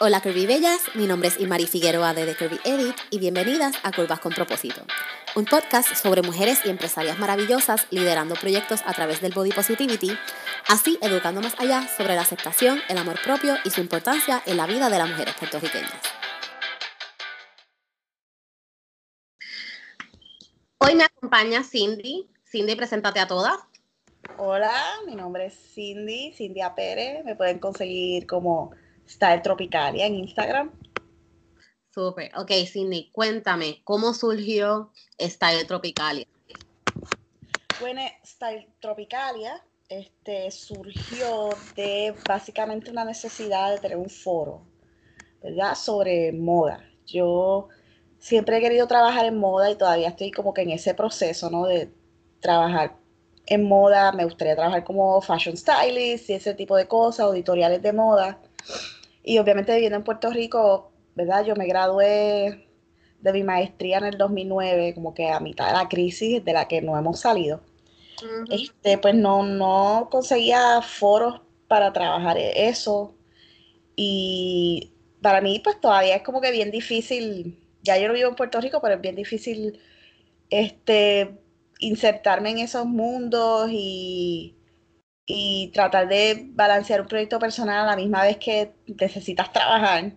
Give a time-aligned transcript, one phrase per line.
[0.00, 3.92] Hola Curvy Bellas, mi nombre es Imari Figueroa de The Curvy Edit y bienvenidas a
[3.92, 4.84] Curvas con Propósito,
[5.36, 10.10] un podcast sobre mujeres y empresarias maravillosas liderando proyectos a través del body positivity,
[10.66, 14.66] así educando más allá sobre la aceptación, el amor propio y su importancia en la
[14.66, 15.92] vida de las mujeres puertorriqueñas.
[20.78, 22.28] Hoy me acompaña Cindy.
[22.50, 23.58] Cindy, preséntate a todas.
[24.38, 24.74] Hola,
[25.06, 27.24] mi nombre es Cindy, Cindy Pérez.
[27.24, 28.72] Me pueden conseguir como
[29.08, 30.70] Style Tropicalia en Instagram.
[31.94, 32.30] Súper.
[32.36, 34.90] Ok, Cindy, cuéntame, ¿cómo surgió
[35.20, 36.26] Style Tropicalia?
[37.80, 44.62] Bueno, Style Tropicalia este, surgió de básicamente una necesidad de tener un foro,
[45.42, 45.74] ¿verdad?
[45.74, 46.84] Sobre moda.
[47.06, 47.68] Yo
[48.18, 51.66] siempre he querido trabajar en moda y todavía estoy como que en ese proceso, ¿no?
[51.66, 51.92] De
[52.40, 52.96] trabajar
[53.46, 57.92] en moda, me gustaría trabajar como fashion stylist y ese tipo de cosas, auditoriales de
[57.92, 58.40] moda.
[59.22, 61.44] Y obviamente viviendo en Puerto Rico, ¿verdad?
[61.44, 62.68] Yo me gradué
[63.20, 66.68] de mi maestría en el 2009, como que a mitad de la crisis de la
[66.68, 67.60] que no hemos salido.
[68.50, 73.14] este, pues no, no conseguía foros para trabajar eso.
[73.96, 78.36] Y para mí, pues todavía es como que bien difícil, ya yo no vivo en
[78.36, 79.80] Puerto Rico, pero es bien difícil
[80.50, 81.38] este,
[81.78, 84.54] insertarme en esos mundos y,
[85.26, 90.12] y tratar de balancear un proyecto personal a la misma vez que necesitas trabajar.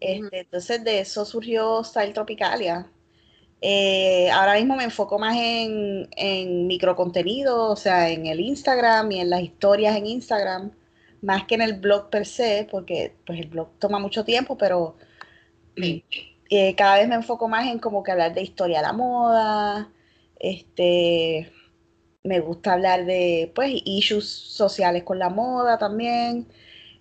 [0.00, 2.90] Este, entonces de eso surgió Style Tropicalia.
[3.60, 9.20] Eh, ahora mismo me enfoco más en, en microcontenido, o sea, en el Instagram y
[9.20, 10.72] en las historias en Instagram,
[11.22, 14.96] más que en el blog per se, porque pues el blog toma mucho tiempo, pero
[15.76, 19.92] eh, cada vez me enfoco más en como que hablar de historia de la moda,
[20.38, 21.50] este,
[22.28, 26.46] me gusta hablar de pues issues sociales con la moda también.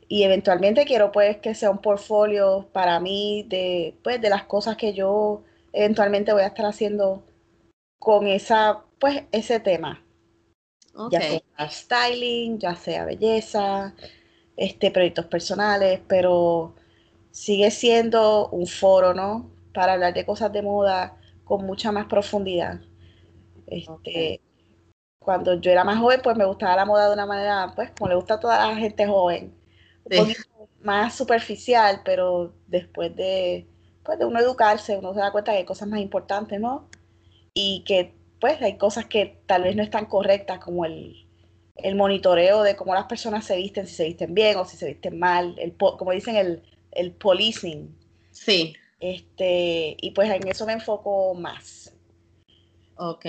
[0.08, 4.78] Y eventualmente quiero pues que sea un portfolio para mí de pues de las cosas
[4.78, 7.24] que yo eventualmente voy a estar haciendo
[8.00, 10.02] con esa pues ese tema.
[11.12, 13.94] Ya sea styling ya sea belleza
[14.56, 16.74] este proyectos personales pero
[17.32, 22.80] sigue siendo un foro no para hablar de cosas de moda con mucha más profundidad.
[23.68, 24.42] Este
[25.28, 28.08] cuando yo era más joven, pues me gustaba la moda de una manera, pues como
[28.08, 29.54] le gusta a toda la gente joven,
[30.06, 33.68] un poquito más superficial, pero después de,
[34.06, 36.88] pues, de uno educarse, uno se da cuenta que hay cosas más importantes, ¿no?
[37.54, 41.28] Y que pues hay cosas que tal vez no están correctas, como el,
[41.76, 44.88] el monitoreo de cómo las personas se visten, si se visten bien o si se
[44.88, 47.94] visten mal, el, como dicen, el, el policing.
[48.32, 48.78] Sí.
[49.02, 51.94] Este, y pues en eso me enfoco más.
[52.96, 53.26] Ok.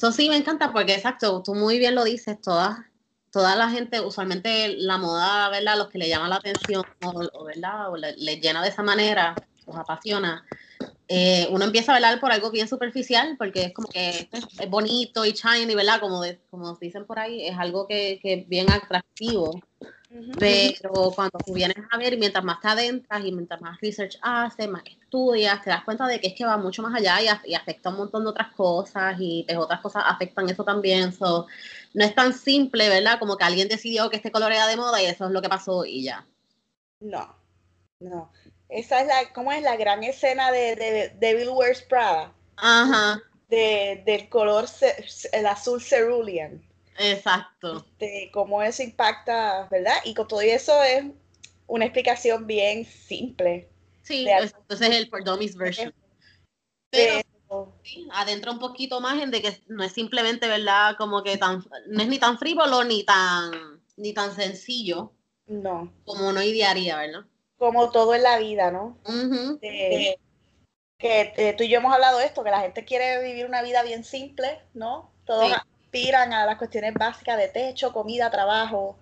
[0.00, 2.90] Eso sí me encanta porque, exacto, tú muy bien lo dices, toda,
[3.30, 5.76] toda la gente, usualmente la moda, ¿verdad?
[5.76, 7.90] Los que le llaman la atención, o, ¿verdad?
[7.92, 10.42] O le llena de esa manera, los apasiona.
[11.06, 15.26] Eh, uno empieza a hablar por algo bien superficial, porque es como que es, bonito
[15.26, 16.00] y shiny, ¿verdad?
[16.00, 19.60] Como, de, como dicen por ahí, es algo que, que es bien atractivo.
[20.38, 24.68] Pero cuando tú vienes a ver, mientras más te adentras y mientras más research haces,
[24.68, 27.90] más estudias, te das cuenta de que es que va mucho más allá y, afecta
[27.90, 31.12] un montón de otras cosas y pues, otras cosas afectan eso también.
[31.12, 31.46] So,
[31.94, 33.20] no es tan simple, ¿verdad?
[33.20, 35.48] Como que alguien decidió que este color era de moda y eso es lo que
[35.48, 36.26] pasó y ya.
[36.98, 37.36] No,
[38.00, 38.32] no.
[38.68, 42.32] Esa es la, ¿cómo es la gran escena de, de Wears Prada?
[42.56, 43.22] Ajá.
[43.48, 44.66] De, del color,
[45.32, 46.60] el azul cerulean.
[47.00, 47.78] Exacto.
[47.78, 49.96] Este, cómo eso impacta, ¿verdad?
[50.04, 51.04] Y con todo eso es
[51.66, 53.70] una explicación bien simple.
[54.02, 55.94] Sí, entonces es el por dummies version.
[56.90, 57.22] Pero,
[58.12, 60.96] adentro un poquito más en de que no es simplemente, ¿verdad?
[60.98, 65.12] Como que tan, no es ni tan frívolo ni tan, ni tan sencillo.
[65.46, 65.92] No.
[66.04, 67.24] Como uno idearía, ¿verdad?
[67.56, 68.98] Como todo en la vida, ¿no?
[71.00, 73.62] que eh, tú y yo hemos hablado de esto, que la gente quiere vivir una
[73.62, 75.10] vida bien simple, ¿no?
[75.24, 75.48] Todo
[75.90, 78.96] aspiran a las cuestiones básicas de techo, comida, trabajo,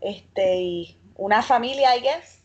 [0.00, 2.38] este, y una familia, I guess.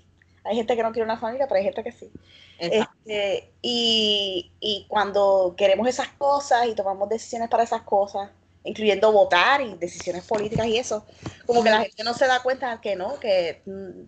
[0.44, 2.12] Hay gente que no quiere una familia, pero hay gente que sí.
[2.59, 8.29] Este, y, y, cuando queremos esas cosas y tomamos decisiones para esas cosas,
[8.65, 11.06] incluyendo votar y decisiones políticas y eso,
[11.45, 13.63] como que la gente no se da cuenta que no, que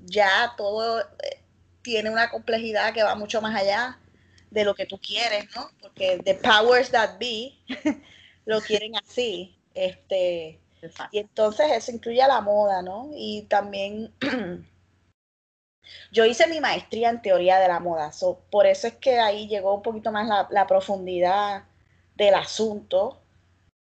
[0.06, 1.42] ya todo eh,
[1.82, 3.98] tiene una complejidad que va mucho más allá
[4.52, 5.70] de lo que tú quieres, ¿no?
[5.82, 7.54] Porque the powers that be
[8.46, 9.53] lo quieren así.
[9.74, 10.60] Este,
[11.12, 13.10] y entonces eso incluye a la moda, ¿no?
[13.16, 14.14] Y también
[16.12, 18.12] yo hice mi maestría en teoría de la moda,
[18.50, 21.64] por eso es que ahí llegó un poquito más la, la profundidad
[22.16, 23.22] del asunto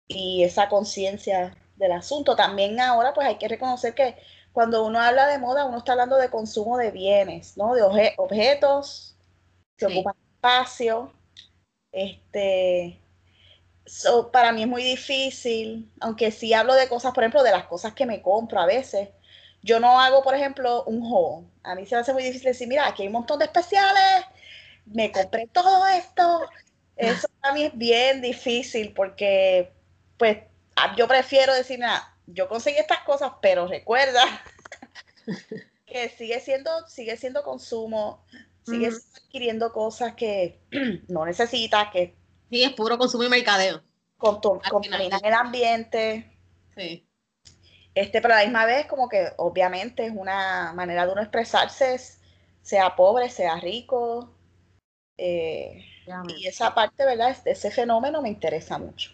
[0.08, 2.36] y esa conciencia del asunto.
[2.36, 4.16] También ahora pues hay que reconocer que
[4.52, 7.74] cuando uno habla de moda, uno está hablando de consumo de bienes, ¿no?
[7.74, 7.82] De
[8.16, 9.16] objetos
[9.76, 11.12] que ocupan espacio.
[11.92, 12.98] Este,
[14.32, 17.94] para mí es muy difícil, aunque sí hablo de cosas, por ejemplo, de las cosas
[17.94, 19.08] que me compro a veces.
[19.62, 21.46] Yo no hago, por ejemplo, un haul.
[21.62, 24.24] A mí se me hace muy difícil decir, mira, aquí hay un montón de especiales,
[24.86, 26.48] me compré todo esto.
[26.96, 29.72] Eso para mí es bien difícil porque,
[30.18, 30.38] pues,
[30.96, 34.22] yo prefiero decir, nada, yo conseguí estas cosas, pero recuerda
[35.86, 38.24] que sigue siendo, sigue siendo consumo,
[38.64, 40.58] sigue adquiriendo cosas que
[41.08, 42.14] no necesitas, que
[42.56, 43.82] Sí, es puro consumo y mercadeo.
[44.16, 46.32] Contaminan el ambiente.
[46.74, 47.06] Sí.
[47.94, 52.00] Este, pero a la misma vez, como que obviamente es una manera de uno expresarse,
[52.62, 54.34] sea pobre, sea rico.
[55.18, 55.84] Eh,
[56.34, 57.36] y esa parte, ¿verdad?
[57.44, 59.10] Ese fenómeno me interesa mucho.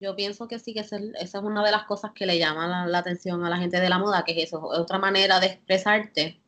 [0.00, 2.98] Yo pienso que sí, que esa es una de las cosas que le llama la,
[2.98, 6.40] atención a la gente de la moda, que es eso, es otra manera de expresarte.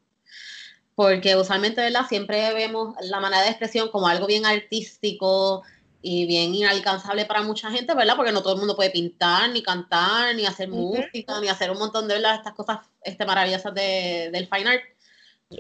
[0.95, 2.07] Porque usualmente, ¿verdad?
[2.09, 5.63] Siempre vemos la manera de expresión como algo bien artístico,
[6.09, 8.15] y bien inalcanzable para mucha gente, ¿verdad?
[8.15, 11.79] Porque no todo el mundo puede pintar, ni cantar, ni hacer música, ni hacer un
[11.79, 12.37] montón de ¿verdad?
[12.37, 14.83] estas cosas este, maravillosas de, del fine art.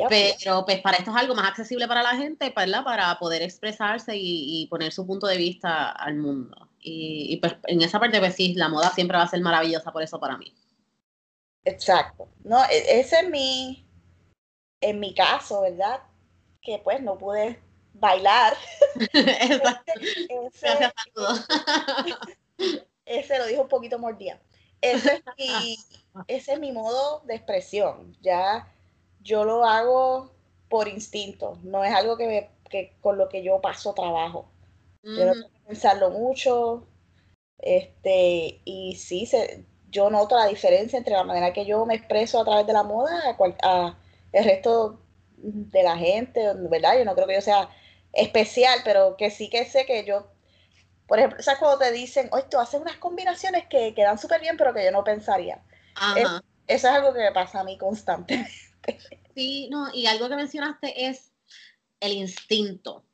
[0.08, 2.84] Pero pues para esto es algo más accesible para la gente, ¿verdad?
[2.84, 6.68] Para poder expresarse y, poner su punto de vista al mundo.
[6.80, 10.04] Y, pues en esa parte, pues sí, la moda siempre va a ser maravillosa por
[10.04, 10.54] eso para mí.
[11.64, 12.28] Exacto.
[12.44, 13.84] No, e, ese es mi,
[14.80, 16.02] en mi caso, ¿verdad?
[16.62, 17.65] Que pues no pude
[18.00, 18.54] bailar.
[19.12, 20.92] ese,
[23.06, 24.40] ese, lo dijo un poquito mordida.
[24.80, 25.78] Ese es, mi,
[26.28, 28.16] ese es mi modo de expresión.
[28.20, 28.72] Ya
[29.20, 30.32] yo lo hago
[30.68, 34.48] por instinto, no es algo que, me, que con lo que yo paso trabajo.
[35.02, 36.84] Yo no tengo que pensarlo mucho.
[37.58, 42.40] Este, y sí, se, yo noto la diferencia entre la manera que yo me expreso
[42.40, 43.98] a través de la moda a, a
[44.32, 44.98] el resto
[45.36, 46.98] de la gente, ¿verdad?
[46.98, 47.70] Yo no creo que yo sea
[48.16, 50.30] especial, pero que sí que sé que yo,
[51.06, 54.56] por ejemplo, ¿sabes cuando te dicen, oye, tú haces unas combinaciones que quedan súper bien,
[54.56, 55.62] pero que yo no pensaría?
[56.16, 58.52] eso es algo que me pasa a mí constantemente.
[59.34, 61.30] Sí, no, y algo que mencionaste es
[62.00, 63.04] el instinto.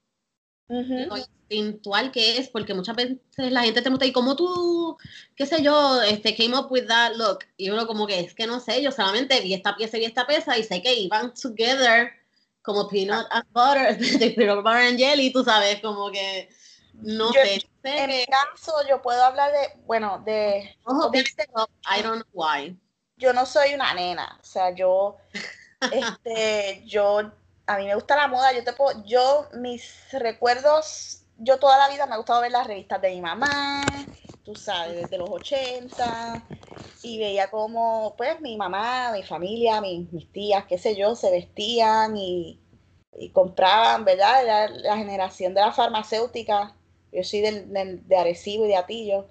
[0.69, 4.97] Lo instintual que es, porque muchas veces la gente te pregunta, ¿y cómo tú,
[5.35, 7.41] qué sé yo, este, came up with that look?
[7.57, 10.27] Y uno como que es que no sé, yo solamente vi esta pieza y esta
[10.27, 12.13] pieza y sé que iban together
[12.63, 13.99] como peanut and butter,
[14.35, 16.49] peanut butter and jelly, tú sabes, como que
[16.95, 17.61] no sé.
[17.85, 20.77] En mi caso, yo puedo hablar de, bueno, de...
[21.91, 22.77] I don't know why.
[23.17, 25.17] Yo no soy una nena, o sea, yo,
[25.93, 27.33] este, yo,
[27.67, 31.89] a mí me gusta la moda, yo te puedo, yo, mis recuerdos, yo toda la
[31.89, 34.09] vida me ha gustado ver las revistas de mi mamá,
[34.45, 36.49] tú sabes, desde los 80,
[37.03, 42.17] y veía como, pues, mi mamá, mi familia, mis, tías, qué sé yo, se vestían
[42.17, 42.59] y,
[43.33, 44.47] compraban, ¿verdad?
[44.47, 46.75] La, la, generación de la farmacéutica,
[47.13, 49.27] yo soy de Arecibo y de Atillo,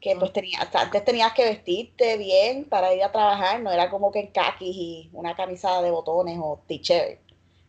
[0.00, 4.10] que pues tenía, antes tenías que vestirte bien para ir a trabajar, no era como
[4.10, 7.20] que en kakis y una camisa de botones o t-shirt.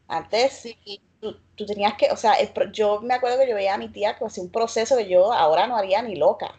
[0.07, 0.75] Antes
[1.21, 2.35] tú, tú, tenías que, o sea,
[2.71, 5.31] yo me acuerdo que yo veía a mi tía que hacía un proceso que yo
[5.31, 6.56] ahora no haría ni loca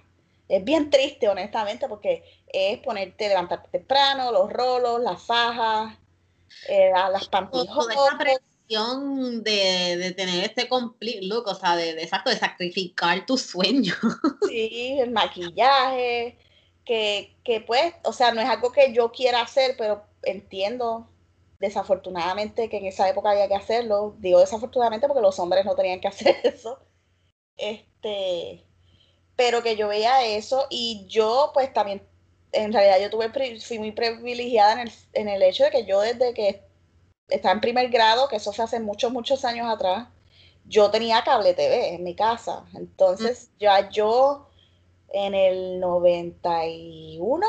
[0.48, 5.96] es bien triste, honestamente, porque es ponerte, levantarte temprano, los rolos, las fajas,
[6.68, 7.94] eh, las pantijotas.
[7.94, 13.38] Toda presión de, de, tener este complete look, o sea, de, exacto, de sacrificar tu
[13.38, 13.94] sueño.
[14.48, 16.38] Sí, el maquillaje,
[16.84, 21.08] que, que pues, o sea, no es algo que yo quiera hacer, pero entiendo
[21.58, 24.14] desafortunadamente que en esa época había que hacerlo.
[24.18, 26.78] Digo desafortunadamente porque los hombres no tenían que hacer eso.
[27.56, 28.64] Este,
[29.36, 32.02] pero que yo veía eso y yo pues también,
[32.52, 36.00] en realidad yo tuve, fui muy privilegiada en el, en el hecho de que yo
[36.00, 36.62] desde que
[37.28, 40.08] estaba en primer grado, que eso fue hace muchos, muchos años atrás,
[40.66, 42.64] yo tenía cable TV en mi casa.
[42.74, 44.48] Entonces ya yo
[45.12, 47.46] en el 91,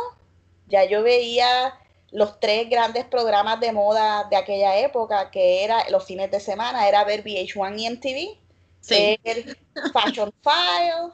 [0.67, 1.73] ya yo veía
[2.11, 6.87] los tres grandes programas de moda de aquella época, que era los fines de semana,
[6.87, 8.39] era ver VH1 y MTV,
[9.23, 9.57] ver
[9.91, 11.11] Fashion File,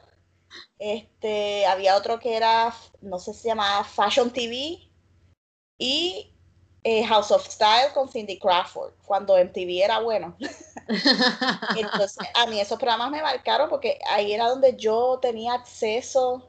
[0.78, 4.80] este, había otro que era, no sé si se llamaba Fashion TV
[5.78, 6.32] y
[6.84, 10.36] eh, House of Style con Cindy Crawford, cuando MTV era bueno.
[11.76, 16.48] Entonces, a mí esos programas me marcaron porque ahí era donde yo tenía acceso.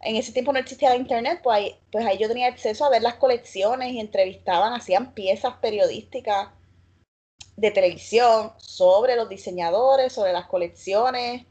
[0.00, 3.00] En ese tiempo no existía internet, pues ahí, pues ahí yo tenía acceso a ver
[3.00, 6.48] las colecciones y entrevistaban, hacían piezas periodísticas
[7.56, 11.46] de televisión sobre los diseñadores, sobre las colecciones,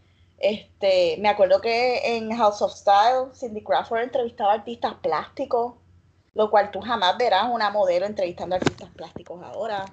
[0.50, 5.75] este, me acuerdo que en House of Style, Cindy Crawford entrevistaba artistas plásticos
[6.33, 9.85] lo cual tú jamás verás una modelo entrevistando a artistas plásticos ahora.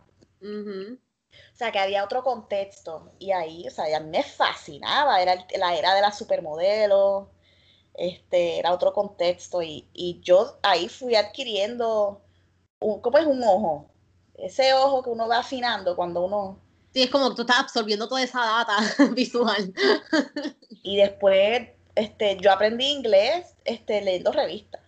[1.53, 5.77] O sea, que había otro contexto y ahí, o sea, ya me fascinaba, era la
[5.77, 7.31] era de la supermodelo,
[7.95, 12.23] este, era otro contexto y, y yo ahí fui adquiriendo,
[12.81, 13.91] un, ¿cómo es un ojo?
[14.35, 16.59] Ese ojo que uno va afinando cuando uno...
[16.93, 18.79] Sí, es como que tú estás absorbiendo toda esa data
[19.15, 19.73] visual.
[20.83, 24.81] y después este, yo aprendí inglés este, leyendo revistas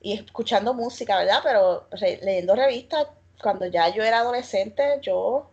[0.00, 1.40] y escuchando música, ¿verdad?
[1.42, 1.88] Pero
[2.22, 3.08] leyendo revistas,
[3.42, 5.50] cuando ya yo era adolescente, yo,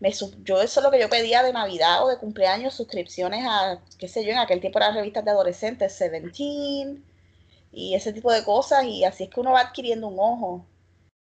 [0.00, 3.80] me, yo eso es lo que yo pedía de Navidad o de cumpleaños, suscripciones a,
[3.98, 7.04] qué sé yo, en aquel tiempo eran revistas de adolescentes, Seventeen
[7.72, 10.66] y ese tipo de cosas, y así es que uno va adquiriendo un ojo.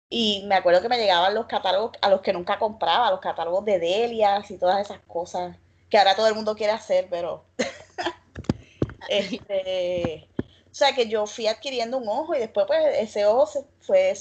[0.09, 3.65] Y me acuerdo que me llegaban los catálogos a los que nunca compraba, los catálogos
[3.65, 5.57] de Delias y todas esas cosas
[5.89, 7.47] que ahora todo el mundo quiere hacer, pero
[9.07, 10.31] este,
[10.65, 13.47] o sea que yo fui adquiriendo un ojo y después pues ese ojo
[13.79, 14.13] fue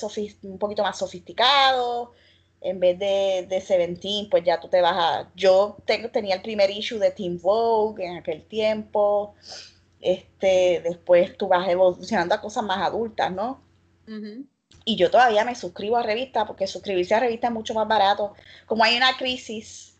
[0.42, 2.14] un poquito más sofisticado.
[2.60, 5.32] En vez de, de Seventeen, pues ya tú te vas a...
[5.36, 9.36] Yo tenía el primer issue de Teen Vogue en aquel tiempo.
[10.00, 13.64] Este, después tú vas evolucionando a cosas más adultas, ¿no?
[14.84, 18.34] Y yo todavía me suscribo a revistas porque suscribirse a revistas es mucho más barato.
[18.66, 19.98] Como hay una crisis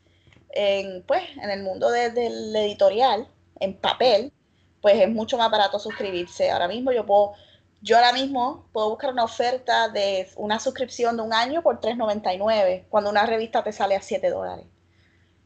[0.51, 3.29] en, pues, en el mundo del editorial,
[3.61, 4.33] en papel,
[4.81, 6.51] pues es mucho más barato suscribirse.
[6.51, 7.35] Ahora mismo yo puedo,
[7.81, 12.85] yo ahora mismo puedo buscar una oferta de una suscripción de un año por $3.99,
[12.89, 14.67] cuando una revista te sale a 7 dólares.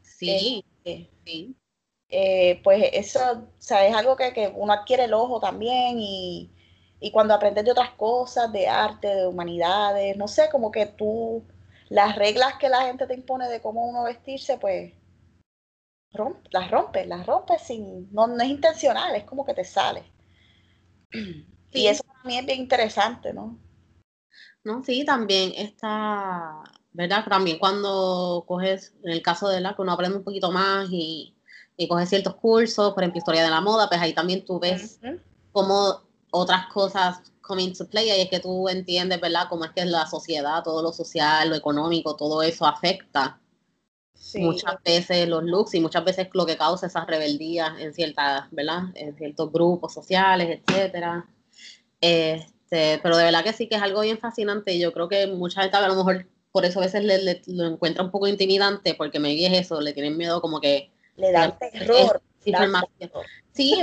[0.01, 1.55] Sí, eh, sí.
[2.09, 6.52] Eh, pues eso, o sea, es algo que, que, uno adquiere el ojo también y,
[7.03, 11.43] y cuando aprendes de otras cosas, de arte, de humanidades, no sé, como que tú,
[11.89, 14.93] las reglas que la gente te impone de cómo uno vestirse, pues
[16.51, 20.05] las rompes, las rompes sin, no, es intencional, es como que te sale.
[21.71, 23.59] Y eso también es bien interesante, ¿no?
[24.63, 27.25] No, sí, también está, ¿verdad?
[27.27, 31.35] También cuando coges, en el caso de la que uno aprende un poquito más y,
[31.75, 35.01] y coges ciertos cursos, por ejemplo, historia de la moda, pues ahí también tú ves
[35.51, 39.45] cómo otras cosas come into play y es que tú entiendes, ¿verdad?
[39.49, 43.39] Cómo es que la sociedad, todo lo social, lo económico, todo eso afecta
[44.35, 48.83] muchas veces los looks y muchas veces lo que causa esas rebeldías en ciertas, ¿verdad?
[48.95, 51.27] En ciertos grupos sociales, etcétera.
[52.01, 55.27] Este, pero de verdad que sí que es algo bien fascinante y yo creo que
[55.27, 58.95] mucha gente a lo mejor por eso a veces le, lo encuentra un poco intimidante
[58.95, 62.21] porque me es eso, le tienen miedo como que le dan terror.
[63.53, 63.79] Sí,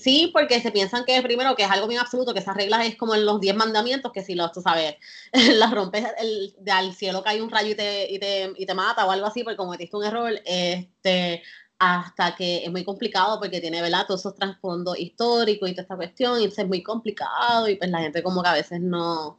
[0.00, 2.96] sí, porque se piensan que primero que es algo bien absoluto, que esas reglas es
[2.96, 4.96] como en los 10 mandamientos, que si los, tú sabes,
[5.32, 8.74] las rompes el, de al cielo cae un rayo y te, y te, y te
[8.74, 11.42] mata o algo así porque cometiste un error, este,
[11.78, 14.06] hasta que es muy complicado porque tiene, ¿verdad?
[14.06, 18.00] Todos esos trasfondos históricos y toda esta cuestión, y es muy complicado y pues la
[18.00, 19.38] gente como que a veces no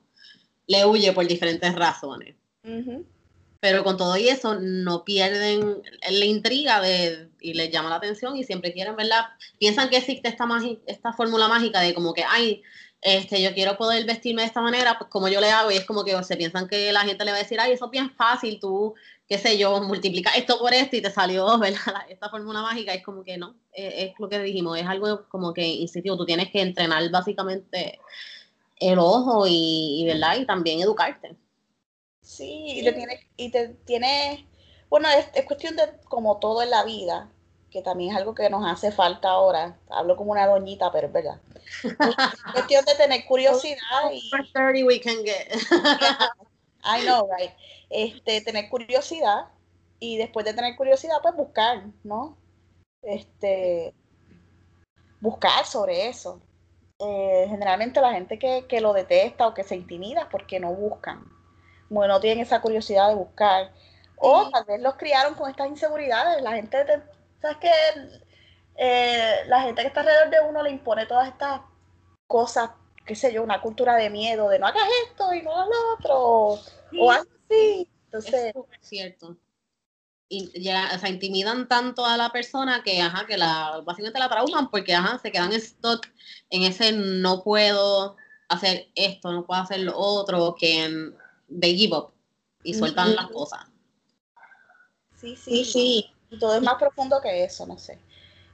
[0.67, 2.35] le huye por diferentes razones
[3.59, 8.37] pero con todo y eso no pierden la intriga de, y les llama la atención
[8.37, 9.25] y siempre quieren, ¿verdad?
[9.59, 10.47] Piensan que existe esta,
[10.87, 12.61] esta fórmula mágica de como que, ay,
[13.01, 15.85] este, yo quiero poder vestirme de esta manera, pues como yo le hago, y es
[15.85, 18.09] como que se piensan que la gente le va a decir, ay, eso es bien
[18.09, 18.95] fácil, tú,
[19.27, 22.05] qué sé yo, multiplica esto por esto y te salió, ¿verdad?
[22.09, 25.65] Esta fórmula mágica es como que no, es, lo que dijimos, es algo como que
[25.65, 27.99] instintivo, tú tienes que entrenar básicamente
[28.77, 30.37] el ojo y ¿verdad?
[30.39, 31.35] Y también educarte.
[32.25, 34.47] Sí, y te tiene, y te tiene
[34.89, 37.29] bueno, es, cuestión de como todo en la vida,
[37.69, 39.77] que también es algo que nos hace falta ahora.
[39.89, 41.41] Hablo como una doñita, pero es verdad.
[41.83, 41.93] Es
[42.53, 44.83] cuestión de tener curiosidad y...
[44.83, 45.51] we can get.
[46.83, 47.51] I know, right.
[47.89, 49.47] Este, tener curiosidad
[49.99, 52.37] y después de tener curiosidad, pues buscar, ¿no?
[53.01, 53.93] Este,
[55.19, 56.41] buscar sobre eso.
[56.99, 61.34] Eh, generalmente la gente que, que, lo detesta o que se intimida porque no buscan
[61.95, 63.71] bueno, no tienen esa curiosidad de buscar.
[64.17, 66.43] O tal vez los criaron con estas inseguridades.
[66.43, 66.77] La gente,
[67.41, 67.71] ¿sabes qué?
[68.77, 71.61] Eh, la gente que está alrededor de uno le impone todas estas
[72.27, 72.71] cosas,
[73.05, 75.93] qué sé yo, una cultura de miedo, de no hagas esto y no hagas lo
[75.93, 76.19] otro,
[76.99, 77.89] o algo así.
[78.05, 79.37] Entonces, es cierto.
[80.27, 84.29] Y ya, o sea, intimidan tanto a la persona que, ajá, que la, básicamente la
[84.29, 86.05] trauman porque, ajá, se quedan stock
[86.49, 88.17] en ese no puedo
[88.49, 91.13] hacer esto, no puedo hacer lo otro, que
[91.47, 92.13] de give up
[92.63, 93.65] y sueltan las cosas.
[95.15, 96.11] Sí, sí, sí.
[96.29, 97.99] Y todo es más profundo que eso, no sé.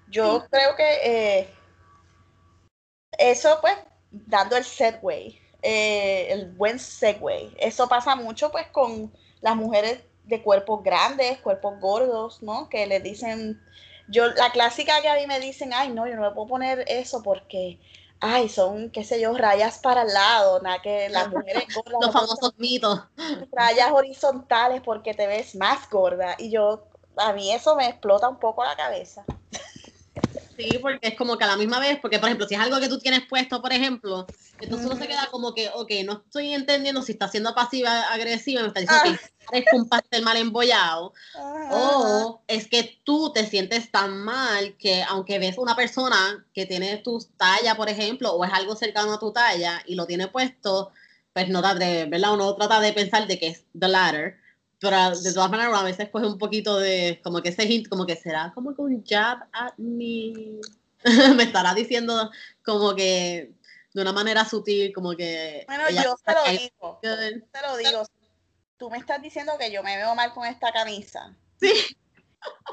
[0.10, 1.50] Yo creo que eh,
[3.18, 3.76] eso, pues,
[4.12, 10.44] dando el segue, eh, el buen segue, eso pasa mucho, pues, con las mujeres de
[10.44, 12.70] cuerpos grandes, cuerpos gordos, ¿no?
[12.70, 13.62] Que le dicen,
[14.08, 16.84] yo, la clásica que a mí me dicen, ay, no, yo no me puedo poner
[16.88, 17.80] eso porque
[18.22, 22.00] ay, son, qué sé yo, rayas para el lado, nada que las mujeres gordas.
[22.02, 23.02] Los famosos mitos.
[23.52, 26.36] Rayas horizontales porque te ves más gorda.
[26.38, 26.86] Y yo,
[27.18, 29.26] a mí eso me explota un poco la cabeza.
[30.58, 32.80] Sí, porque es como que a la misma vez, porque por ejemplo, si es algo
[32.80, 34.30] que tú tienes puesto, por ejemplo,
[34.60, 38.62] entonces uno se queda como que, ok, no estoy entendiendo si está siendo pasiva agresiva,
[38.62, 39.18] me está diciendo
[39.52, 41.14] que es un pastel mal embollado,
[41.72, 46.98] o es que tú te sientes tan mal que aunque ves una persona que tiene
[46.98, 50.92] tu talla, por ejemplo, o es algo cercano a tu talla y lo tiene puesto,
[51.34, 52.34] pues no te atreves, ¿verdad?
[52.34, 54.41] Uno trata de pensar de que es the latter,
[54.82, 58.08] pero de todas maneras a veces coge un poquito de, como que ese hint, como
[58.08, 60.60] que será como que un jab at me.
[61.36, 62.32] me estará diciendo
[62.66, 63.54] como que
[63.94, 65.66] de una manera sutil, como que...
[65.68, 68.04] Bueno, yo te lo digo, te lo digo.
[68.78, 71.36] Tú me estás diciendo que yo me veo mal con esta camisa.
[71.60, 71.96] Sí.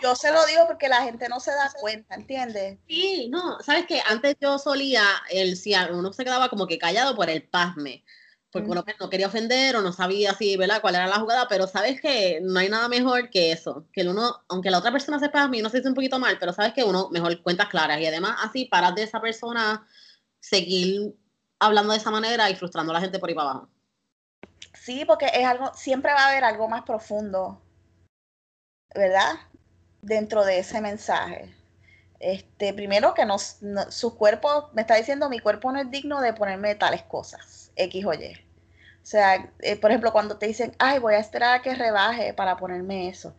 [0.02, 2.78] Yo se lo digo porque la gente no se da cuenta, ¿entiendes?
[2.88, 7.14] Sí, no, sabes que antes yo solía, el, si uno se quedaba como que callado
[7.14, 8.02] por el pasme
[8.50, 11.48] porque uno pues, no quería ofender o no sabía si, ¿verdad?, cuál era la jugada,
[11.48, 14.90] pero sabes que no hay nada mejor que eso, que el uno, aunque la otra
[14.90, 17.42] persona sepa a mí, no se dice un poquito mal, pero sabes que uno mejor
[17.42, 19.86] cuentas claras y además así paras de esa persona
[20.40, 21.14] seguir
[21.58, 23.68] hablando de esa manera y frustrando a la gente por ahí para abajo.
[24.72, 27.60] Sí, porque es algo, siempre va a haber algo más profundo,
[28.94, 29.34] ¿verdad?
[30.00, 31.54] Dentro de ese mensaje.
[32.20, 33.58] Este, primero que nos,
[33.90, 38.04] su cuerpo, me está diciendo, mi cuerpo no es digno de ponerme tales cosas, X
[38.04, 38.32] o Y.
[39.02, 42.34] O sea, eh, por ejemplo, cuando te dicen, ay, voy a esperar a que rebaje
[42.34, 43.34] para ponerme eso.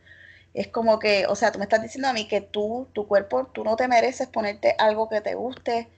[0.53, 3.47] Es como que, o sea, tú me estás diciendo a mí que tú, tu cuerpo,
[3.53, 5.89] tú no te mereces ponerte algo que te guste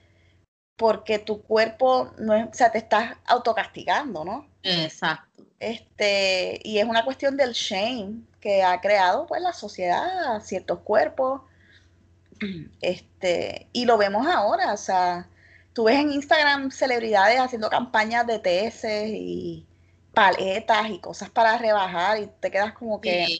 [0.76, 4.48] porque tu cuerpo no es, o sea, te estás autocastigando, ¿no?
[4.62, 5.44] Exacto.
[5.60, 11.42] Este, y es una cuestión del shame que ha creado pues la sociedad, ciertos cuerpos
[12.80, 15.28] este, y lo vemos ahora, o sea,
[15.72, 19.66] tú ves en Instagram celebridades haciendo campañas de TS y
[20.14, 23.38] paletas y cosas para rebajar y te quedas como que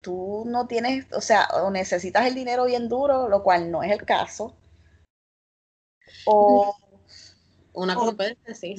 [0.00, 3.90] tú no tienes, o sea, o necesitas el dinero bien duro, lo cual no es
[3.90, 4.54] el caso.
[6.26, 6.76] O
[7.72, 8.76] una competencia, sí.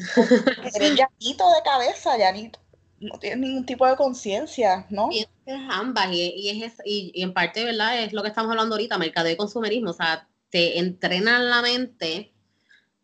[0.73, 2.60] Eres llanito de cabeza, llanito
[2.99, 5.10] no tienes ningún tipo de conciencia, ¿no?
[5.12, 5.27] Y es
[5.69, 8.03] ambas, y, es, y, en parte, ¿verdad?
[8.03, 12.34] Es lo que estamos hablando ahorita, mercado de consumerismo, o sea, te entrenan la mente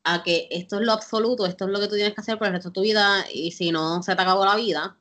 [0.04, 2.48] a que esto es lo absoluto, esto es lo que tú tienes que hacer por
[2.48, 4.98] el resto de tu vida, y si no, se te acabó la vida.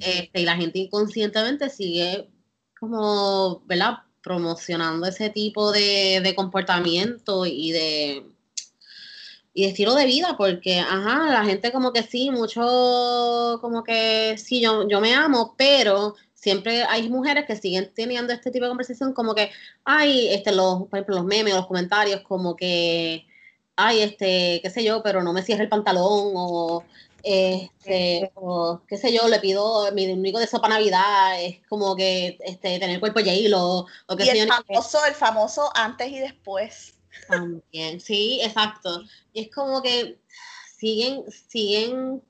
[0.00, 2.30] este, y la gente inconscientemente sigue
[2.78, 3.98] como, ¿verdad?
[4.22, 8.29] Promocionando ese tipo de, de comportamiento y de
[9.52, 14.60] y estilo de vida, porque, ajá, la gente como que sí, mucho, como que sí,
[14.60, 19.12] yo, yo me amo, pero siempre hay mujeres que siguen teniendo este tipo de conversación
[19.12, 19.50] como que,
[19.84, 23.26] ay, este, los, por ejemplo, los memes o los comentarios como que,
[23.76, 26.84] ay, este, qué sé yo, pero no me cierre el pantalón o,
[27.22, 32.38] este, o qué sé yo, le pido mi único deseo para Navidad es como que,
[32.40, 36.94] este, tener cuerpo hilo o que y el famoso, el famoso antes y después.
[37.28, 39.02] También, sí, exacto.
[39.32, 40.18] Y es como que
[40.78, 42.22] siguen, siguen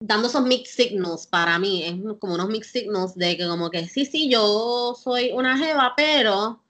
[0.00, 3.86] dando esos mixed signals para mí, es como unos mixed signals de que como que
[3.86, 6.62] sí, sí, yo soy una jeva, pero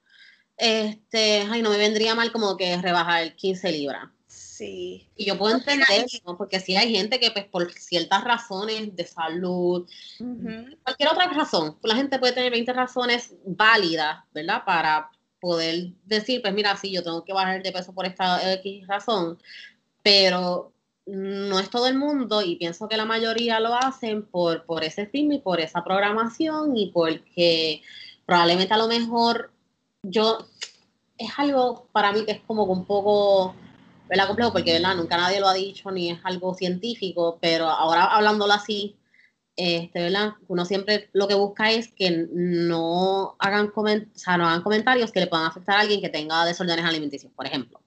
[0.57, 4.09] este, ay, no me vendría mal como que rebajar 15 libras.
[4.27, 5.09] Sí.
[5.15, 9.05] Y yo puedo entender eso, porque si hay gente que pues por ciertas razones de
[9.05, 9.87] salud,
[10.83, 14.63] cualquier otra razón, la gente puede tener 20 razones válidas, ¿verdad?
[14.63, 15.09] Para
[15.43, 19.37] poder decir, pues mira, sí, yo tengo que bajar de peso por esta X razón,
[20.01, 20.71] pero
[21.05, 25.05] no es todo el mundo y pienso que la mayoría lo hacen por, por ese
[25.05, 27.81] film y por esa programación y porque
[28.25, 29.51] probablemente a lo mejor
[30.03, 30.47] yo,
[31.17, 33.53] es algo para mí que es como un poco,
[34.07, 34.27] ¿verdad?
[34.27, 34.95] Complejo porque, ¿verdad?
[34.95, 38.95] Nunca nadie lo ha dicho ni es algo científico, pero ahora hablándolo así,
[39.55, 40.33] este, ¿verdad?
[40.47, 45.45] Uno siempre lo que busca es que no hagan, no hagan comentarios que le puedan
[45.45, 47.79] afectar a alguien que tenga desórdenes alimenticios, por ejemplo.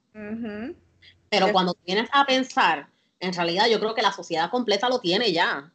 [1.28, 2.88] Pero cuando vienes a pensar,
[3.20, 5.72] en realidad yo creo que la sociedad completa lo tiene ya.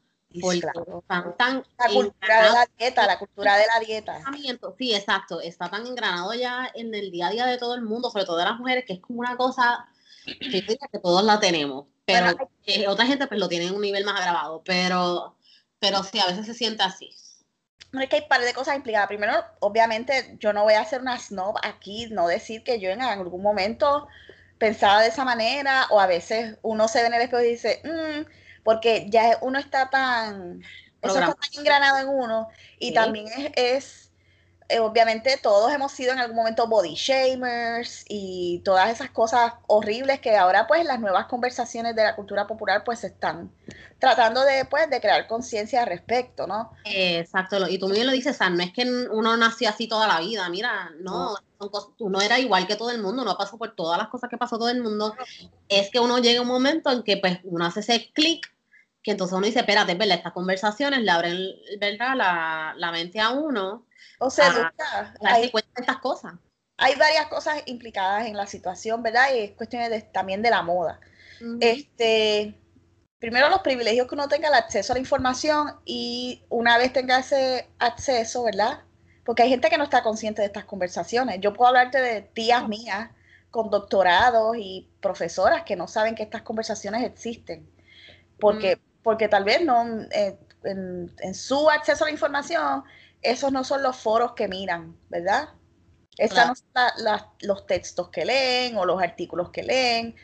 [1.77, 4.21] la cultura de la dieta, la cultura de la dieta.
[4.77, 5.41] Sí, exacto.
[5.41, 8.37] Está tan engranado ya en el día a día de todo el mundo, sobre todo
[8.37, 9.89] de las mujeres, que es como una cosa
[10.23, 11.87] que, que todos la tenemos.
[12.05, 12.27] Pero
[12.87, 14.61] otra gente pues lo tiene en un nivel más agravado.
[14.65, 15.35] Pero
[15.81, 17.09] pero sí, a veces se siente así.
[17.91, 19.07] No es que hay par de cosas implicadas.
[19.07, 23.01] Primero, obviamente, yo no voy a hacer una snob aquí, no decir que yo en
[23.01, 24.07] algún momento
[24.59, 27.81] pensaba de esa manera, o a veces uno se ve en el espejo y dice,
[27.83, 28.29] mm",
[28.63, 30.61] porque ya uno está tan,
[31.01, 34.10] eso está tan engranado en uno, y también es,
[34.71, 40.19] eh, obviamente todos hemos sido en algún momento body shamers y todas esas cosas horribles
[40.19, 43.51] que ahora pues las nuevas conversaciones de la cultura popular pues están
[43.99, 46.71] tratando de, pues, de crear conciencia al respecto, ¿no?
[46.85, 50.19] Exacto, y tú bien lo dices, San, no es que uno nació así toda la
[50.19, 51.35] vida, mira, no,
[51.99, 54.57] uno era igual que todo el mundo, uno pasó por todas las cosas que pasó
[54.57, 55.15] todo el mundo,
[55.69, 58.51] es que uno llega a un momento en que pues uno hace ese clic
[59.03, 60.17] que entonces uno dice, espérate, ¿verdad?
[60.17, 61.39] Estas conversaciones le abren,
[61.79, 62.15] ¿verdad?
[62.15, 63.85] La, la mente a uno
[64.21, 64.71] o sea,
[65.21, 66.35] hay, estas cosas.
[66.77, 69.33] Hay varias cosas implicadas en la situación, ¿verdad?
[69.33, 70.99] Y es cuestiones también de la moda.
[71.59, 72.55] Este,
[73.17, 77.17] primero los privilegios que uno tenga el acceso a la información y una vez tenga
[77.17, 78.83] ese acceso, ¿verdad?
[79.25, 81.39] Porque hay gente que no está consciente de estas conversaciones.
[81.41, 83.09] Yo puedo hablarte de tías mías
[83.49, 87.67] con doctorados y profesoras que no saben que estas conversaciones existen.
[88.39, 92.83] Porque, porque tal vez no, eh, en, en, su acceso a la información,
[93.21, 95.49] esos no son los foros que miran, ¿verdad?
[96.17, 100.15] Esos no son los textos que leen o los artículos que leen,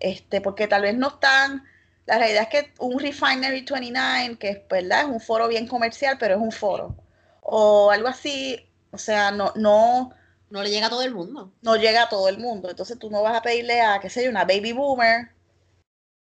[0.00, 1.64] este, porque tal vez no están.
[2.06, 5.02] La realidad es que un Refinery 29, que es, ¿verdad?
[5.02, 6.96] es un foro bien comercial, pero es un foro.
[7.40, 10.12] O algo así, o sea, no, no,
[10.50, 11.52] no le llega a todo el mundo.
[11.62, 12.70] No llega a todo el mundo.
[12.70, 15.30] Entonces tú no vas a pedirle a, qué sé yo, una baby boomer.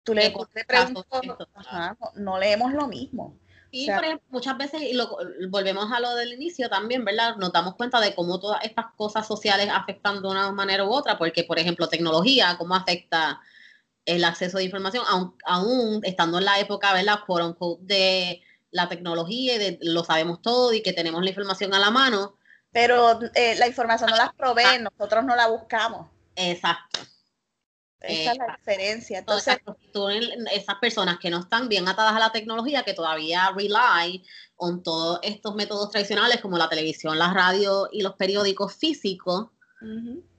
[0.03, 0.33] Tú le,
[0.67, 1.05] preguntas,
[2.15, 3.37] no, leemos lo mismo.
[3.75, 5.17] Y por ejemplo, muchas veces, y lo,
[5.49, 7.37] volvemos a lo del inicio también, ¿verdad?
[7.37, 11.17] Nos damos cuenta de cómo todas estas cosas sociales afectan de una manera u otra,
[11.17, 13.41] porque, por ejemplo, tecnología, cómo afecta
[14.05, 15.03] el acceso de información,
[15.43, 17.21] aún, estando en la época, ¿verdad?
[17.25, 21.79] Por de la tecnología y de lo sabemos todo y que tenemos la información a
[21.79, 22.37] la mano.
[22.71, 26.11] Pero eh, la información no la proveen, nosotros no la buscamos.
[26.35, 26.99] Exacto.
[28.03, 29.19] Esa es la eh, diferencia.
[29.19, 29.57] Entonces,
[30.51, 34.23] esas personas que no están bien atadas a la tecnología, que todavía rely
[34.57, 39.47] on todos estos métodos tradicionales como la televisión, la radio y los periódicos físicos,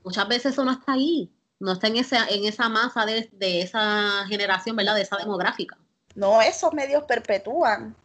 [0.02, 4.26] muchas veces eso no está ahí, no está en esa, en esa masa de, esa
[4.28, 4.94] generación, ¿verdad?
[4.94, 5.78] De esa demográfica.
[6.14, 7.96] No, esos medios perpetúan,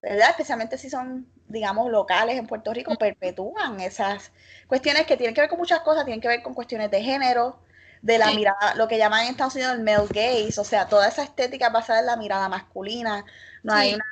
[0.00, 0.30] ¿verdad?
[0.30, 4.32] Especialmente si son, digamos, locales en Puerto Rico, perpetúan esas
[4.66, 7.58] cuestiones que tienen que ver con muchas cosas, tienen que ver con cuestiones de género,
[8.02, 11.08] de la mirada, lo que llaman en Estados Unidos el male gaze, o sea, toda
[11.08, 13.24] esa estética basada en la mirada masculina,
[13.62, 14.04] no hay una,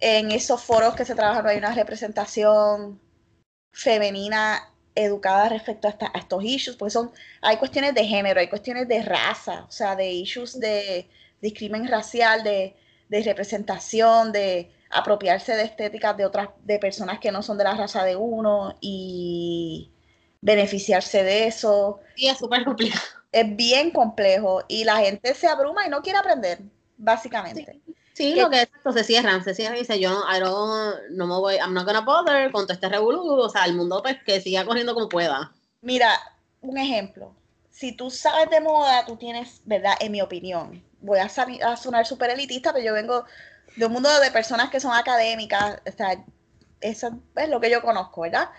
[0.00, 3.00] en esos foros que se trabajan no hay una representación
[3.72, 9.00] femenina educada respecto a, estos issues, porque son, hay cuestiones de género, hay cuestiones de
[9.02, 11.08] raza, o sea, de issues de
[11.40, 12.76] discrimen racial, de,
[13.08, 17.76] de representación, de apropiarse de estéticas de otras, de personas que no son de la
[17.76, 19.92] raza de uno y
[20.40, 22.00] beneficiarse de eso.
[22.16, 26.18] Sí, es súper complicado es bien complejo y la gente se abruma y no quiere
[26.18, 26.60] aprender,
[26.96, 27.80] básicamente.
[28.12, 31.34] Sí, lo que es esto, se cierran, se cierran y dice, yo no, no me
[31.36, 34.40] voy, I'm not gonna bother con todo este revolú, o sea, el mundo pues que
[34.40, 35.52] siga corriendo como pueda.
[35.80, 36.18] Mira,
[36.60, 37.34] un ejemplo,
[37.70, 39.94] si tú sabes de moda, tú tienes, ¿verdad?
[40.00, 41.30] En mi opinión, voy a,
[41.64, 43.24] a sonar súper elitista, pero yo vengo
[43.76, 46.22] de un mundo de personas que son académicas, o sea,
[46.80, 48.50] eso es lo que yo conozco, ¿verdad?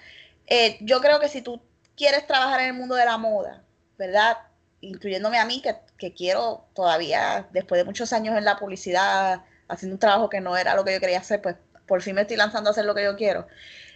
[0.48, 1.62] Eh, yo creo que si tú
[1.96, 3.64] quieres trabajar en el mundo de la moda,
[3.98, 4.38] ¿verdad?
[4.82, 5.62] Incluyéndome a mí,
[5.98, 10.58] que, quiero todavía, después de muchos años en la publicidad, haciendo un trabajo que no
[10.58, 12.96] era lo que yo quería hacer, pues por fin me estoy lanzando a hacer lo
[12.96, 13.48] que yo quiero.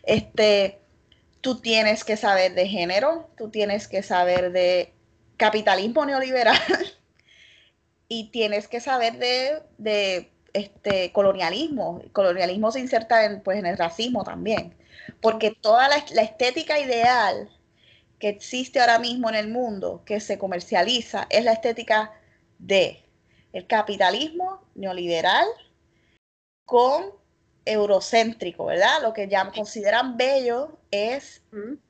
[0.03, 0.79] Este,
[1.41, 4.93] tú tienes que saber de género, tú tienes que saber de
[5.37, 6.57] capitalismo neoliberal
[8.07, 12.01] y tienes que saber de, de este colonialismo.
[12.13, 14.75] Colonialismo se inserta en, pues, en el racismo también,
[15.21, 17.49] porque toda la, la estética ideal
[18.25, 22.11] que existe ahora mismo en el mundo, que se comercializa, es la estética
[22.57, 23.03] de
[23.53, 25.45] el capitalismo neoliberal
[26.65, 27.11] con
[27.65, 29.03] eurocéntrico, ¿verdad?
[29.03, 31.43] Lo que ya consideran bello es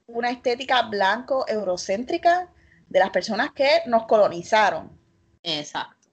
[0.08, 2.50] una estética blanco eurocéntrica
[2.90, 4.92] de las personas que nos colonizaron.
[5.42, 6.10] Exacto.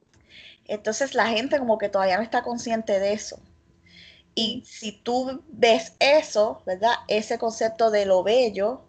[0.67, 3.41] Entonces la gente como que todavía no está consciente de eso.
[4.37, 6.95] Y si tú ves eso, ¿verdad?
[7.09, 8.85] Ese concepto de lo bello,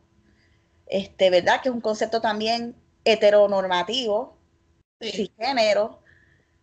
[0.93, 1.59] este, ¿verdad?
[1.61, 4.37] Que es un concepto también heteronormativo,
[5.01, 5.99] sin género.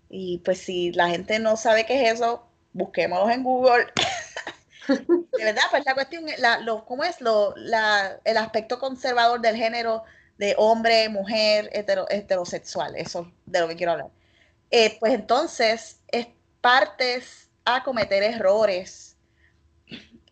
[0.08, 3.86] Y pues si la gente no sabe qué es eso, busquémoslos en Google.
[4.88, 6.26] de verdad, pues la cuestión,
[6.62, 10.04] lo, ¿cómo es lo, el aspecto conservador del género
[10.38, 12.94] de hombre, mujer, heterosexual?
[12.94, 14.10] Eso de lo que quiero hablar.
[14.70, 16.28] Eh, pues entonces, es
[16.60, 19.16] partes a cometer errores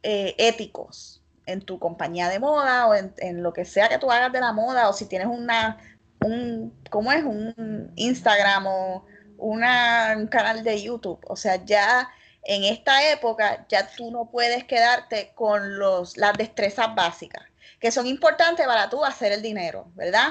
[0.04, 1.17] eh, éticos
[1.48, 4.52] en tu compañía de moda o en, lo que sea que tú hagas de la
[4.52, 5.78] moda o si tienes una,
[6.20, 7.24] un, ¿cómo es?
[7.24, 9.06] Un Instagram o
[9.38, 11.18] una, un canal de YouTube.
[11.26, 12.10] O sea, ya
[12.44, 17.44] en esta época ya tú no puedes quedarte con los, las destrezas básicas,
[17.80, 20.28] que son importantes para tú hacer el dinero, ¿verdad?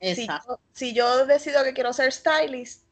[0.00, 0.58] Exacto.
[0.72, 2.85] Si yo, decido que quiero ser stylist,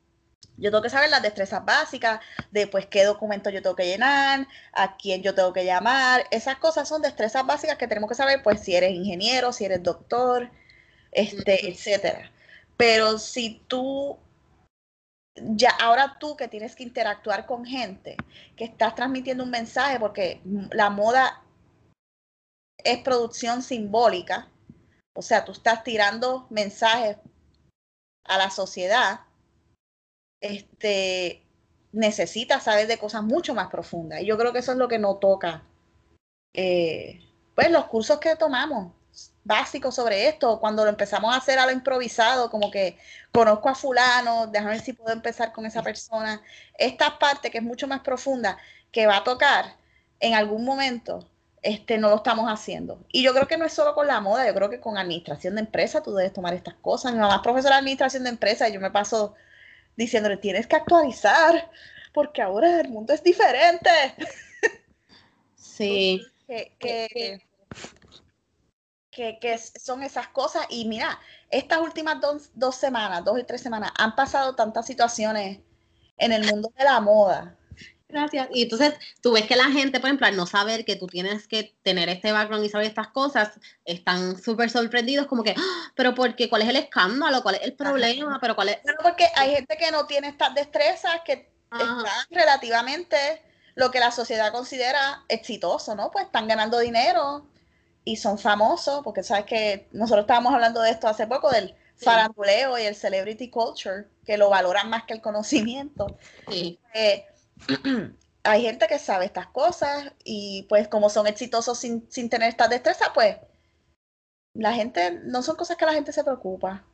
[0.57, 4.47] yo tengo que saber las destrezas básicas de pues qué documento yo tengo que llenar,
[4.73, 6.25] a quién yo tengo que llamar.
[6.31, 9.83] Esas cosas son destrezas básicas que tenemos que saber, pues si eres ingeniero, si eres
[9.83, 10.51] doctor,
[11.13, 12.31] este, etcétera.
[12.77, 14.19] Pero si tú
[15.37, 18.17] ya ahora tú que tienes que interactuar con gente,
[18.57, 21.43] que estás transmitiendo un mensaje, porque la moda
[22.79, 24.49] es producción simbólica,
[25.15, 27.17] o sea, tú estás tirando mensajes
[28.25, 29.21] a la sociedad,
[30.45, 31.43] este,
[31.93, 34.21] necesitas saber de cosas mucho más profundas.
[34.21, 35.63] Y yo creo que eso es lo que no toca,
[36.53, 37.21] eh,
[37.55, 38.93] pues los cursos que tomamos
[39.45, 42.99] básicos sobre esto, cuando lo empezamos a hacer a lo improvisado, como que
[43.33, 46.43] conozco a fulano, déjame ver si puedo empezar con esa persona.
[46.79, 48.59] Esta parte que es mucho más profunda,
[48.93, 49.77] que va a tocar
[50.21, 51.29] en algún momento,
[51.63, 52.99] este, no lo estamos haciendo.
[53.09, 55.55] Y yo creo que no es solo con la moda, yo creo que con administración
[55.55, 57.13] de empresa tú debes tomar estas cosas.
[57.13, 59.35] Mi mamá es profesora de administración de empresa y yo me paso
[59.97, 61.71] diciéndole, tienes que actualizar,
[62.13, 63.91] porque ahora el mundo es diferente.
[65.57, 66.25] Sí.
[66.47, 67.39] que,
[69.41, 70.67] que, son esas cosas.
[70.69, 71.19] Y mira,
[71.51, 72.19] estas últimas
[72.55, 75.61] dos, semanas, dos y tres semanas, han pasado tantas situaciones
[76.19, 77.57] en el mundo de la moda.
[78.15, 78.49] Gracias.
[78.53, 81.49] Y entonces tú ves que la gente, por ejemplo, al no saber que tú tienes
[81.49, 85.93] que tener este background y saber estas cosas, están súper sorprendidos, como que, ¡Ah!
[85.97, 87.43] pero porque ¿cuál es el escándalo?
[87.43, 88.39] ¿Cuál es el problema?
[88.41, 88.79] Pero cuál es...
[89.03, 93.43] porque hay gente que no tiene estas destrezas, que están relativamente
[93.75, 96.13] lo que la sociedad considera exitoso, ¿no?
[96.13, 97.49] Pues están ganando dinero,
[98.05, 102.79] y son famosos, porque sabes que nosotros estábamos hablando de esto hace poco, del faranduleo
[102.79, 106.17] y el celebrity culture, que lo valoran más que el conocimiento.
[106.93, 107.27] Eh,
[108.45, 112.69] hay gente que sabe estas cosas y pues como son exitosos sin, sin tener esta
[112.69, 113.37] destreza, pues
[114.55, 116.85] la gente, no son cosas que la gente se preocupa.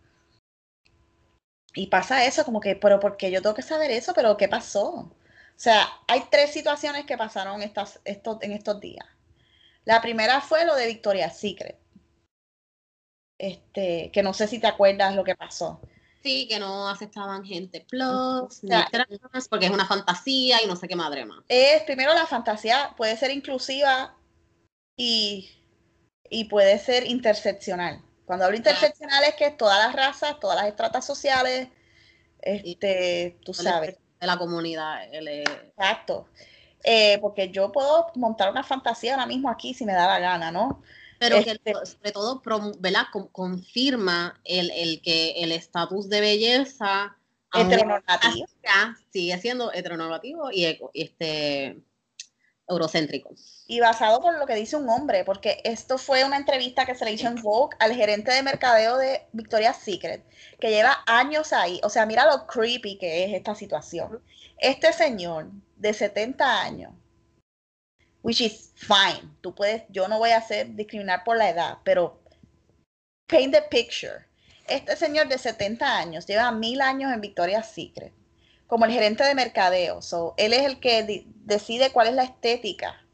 [1.75, 4.13] Y pasa eso, como que, pero ¿por qué yo tengo que saber eso?
[4.15, 4.91] ¿Pero qué pasó?
[4.91, 5.15] O
[5.57, 9.07] sea, hay tres situaciones que pasaron estas, estos, en estos días.
[9.85, 11.79] La primera fue lo de Victoria's Secret.
[13.39, 15.81] Este, que no sé si te acuerdas lo que pasó.
[16.23, 18.61] Sí, que no aceptaban gente plus,
[19.49, 21.43] porque es una fantasía y no sé qué madre más.
[21.49, 24.15] Es, primero, la fantasía puede ser inclusiva
[24.97, 25.51] y,
[26.51, 28.03] puede ser interseccional.
[28.27, 31.69] Cuando hablo interseccional es que todas las razas, todas las estratas sociales,
[32.43, 33.97] este, tú sabes.
[34.21, 35.03] De la comunidad.
[35.13, 36.29] Exacto.
[36.85, 40.53] Eh, porque yo puedo montar una fantasía ahora mismo aquí si me da la gana,
[40.53, 40.83] ¿no?
[41.21, 42.43] Pero que este sobre todo,
[42.79, 43.05] ¿verdad?
[43.31, 47.15] confirma el, el que el estatus de belleza
[47.53, 48.47] heteronormativo
[49.13, 51.83] sigue siendo heteronormativo y este
[52.67, 53.35] eurocéntrico.
[53.67, 57.05] Y basado por lo que dice un hombre, porque esto fue una entrevista que se
[57.05, 60.25] le hizo en Vogue al gerente de mercadeo de Victoria's Secret,
[60.59, 61.81] que lleva años ahí.
[61.83, 64.23] O sea, mira lo creepy que es esta situación.
[64.57, 66.93] Este señor de 70 años,
[68.23, 72.21] which is fine, tú puedes, yo no voy a hacer discriminar por la edad, pero
[73.27, 74.27] paint the picture.
[74.67, 78.13] Este señor de 70 años lleva mil años en Victoria's Secret
[78.71, 80.01] como el gerente de mercadeo.
[80.01, 83.05] So, él es el que decide cuál es la estética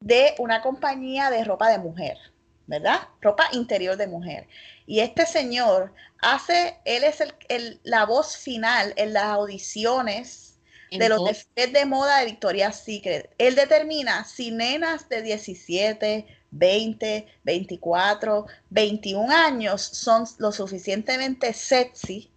[0.00, 2.18] de una compañía de ropa de mujer,
[2.66, 3.08] ¿verdad?
[3.22, 4.46] Ropa interior de mujer.
[4.86, 10.53] Y este señor hace, él es el, la voz final en las audiciones
[10.98, 13.30] de los desfiles de moda de Victoria's Secret.
[13.38, 22.30] Él determina si nenas de 17, 20, 24, 21 años son lo suficientemente sexy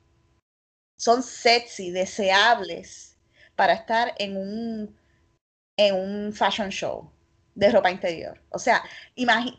[0.98, 3.16] son sexy, deseables
[3.56, 5.00] para estar en un,
[5.78, 7.10] en un fashion show
[7.56, 8.42] de ropa interior.
[8.50, 8.84] O sea,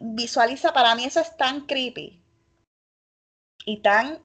[0.01, 2.21] visualiza, para mí eso es tan creepy
[3.65, 4.23] y tan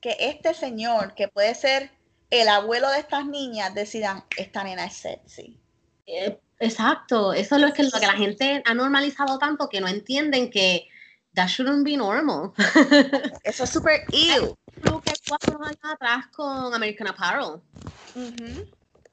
[0.00, 1.90] que este señor, que puede ser
[2.30, 5.60] el abuelo de estas niñas, decidan, esta nena es sexy.
[6.06, 9.88] Eh, exacto, eso es lo que, lo que la gente ha normalizado tanto que no
[9.88, 10.88] entienden que
[11.34, 12.52] that shouldn't be normal.
[13.44, 14.54] Eso es súper ill.
[14.82, 17.60] que cuatro años atrás con American Apparel.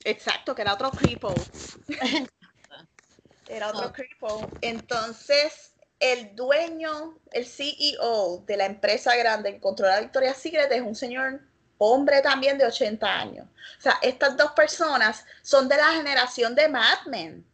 [0.04, 1.34] Exacto, que era otro creepo.
[3.48, 4.50] era otro creepo.
[4.62, 10.96] Entonces, el dueño, el CEO de la empresa grande que controla Victoria's Secret es un
[10.96, 11.42] señor
[11.78, 13.48] hombre también de 80 años.
[13.78, 17.46] O sea, estas dos personas son de la generación de Mad Men.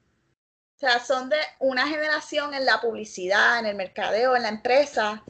[0.76, 5.24] O sea, son de una generación en la publicidad, en el mercadeo, en la empresa,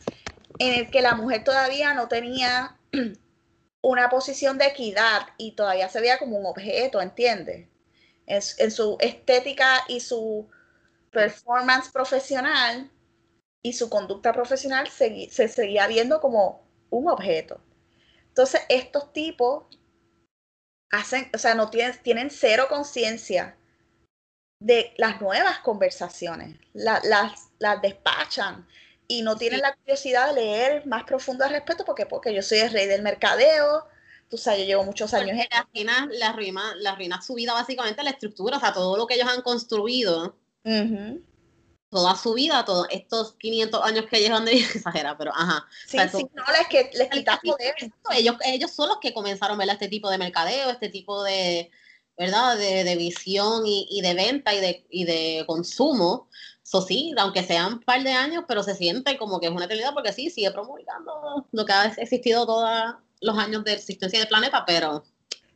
[0.59, 2.77] en el que la mujer todavía no tenía
[3.81, 7.67] una posición de equidad y todavía se veía como un objeto, ¿entiendes?
[8.25, 10.49] en su estética y su
[11.11, 12.89] performance profesional
[13.61, 17.61] y su conducta profesional se, seguía viendo como un objeto.
[18.33, 19.65] Entonces, estos tipos
[20.89, 23.55] hacen, o sea, no tienen, tienen cero conciencia
[24.59, 27.03] de las nuevas conversaciones, las,
[27.59, 28.67] las despachan
[29.07, 32.57] y no tienen la curiosidad de leer más profundo al respecto porque, porque yo soy
[32.59, 33.85] el rey del mercadeo,
[34.29, 35.47] tú sabes, yo llevo muchos años en...
[35.51, 39.05] La ruina, la, ruina, la ruina su vida básicamente la estructura, o sea, todo lo
[39.05, 40.35] que ellos han construido
[41.93, 45.65] toda su vida, todos estos 500 años que llevan de vida, exagera, pero ajá.
[45.87, 47.73] Sí, sí, no, les, que, les quitas poder.
[48.15, 51.71] Ellos, ellos son los que comenzaron a ver este tipo de mercadeo, este tipo de,
[52.17, 52.57] ¿verdad?
[52.57, 56.27] De, de visión y, y, de venta y de, y de consumo.
[56.63, 59.65] Eso sí, aunque sean un par de años, pero se siente como que es una
[59.65, 64.27] eternidad porque sí, sigue promulgando lo que ha existido todos los años de existencia del
[64.27, 65.03] planeta, pero...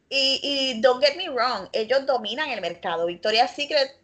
[0.10, 3.08] Y, y don't get me wrong, ellos dominan el mercado.
[3.08, 4.00] Victoria's Secret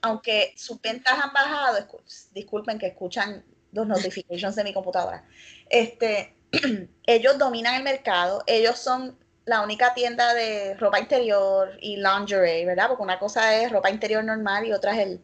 [0.00, 1.86] aunque sus ventas han bajado,
[2.32, 5.24] disculpen que escuchan los notifications de mi computadora,
[5.68, 6.34] este,
[7.06, 12.88] ellos dominan el mercado, ellos son la única tienda de ropa interior y lingerie, ¿verdad?
[12.88, 15.20] Porque una cosa es ropa interior normal y otra es el,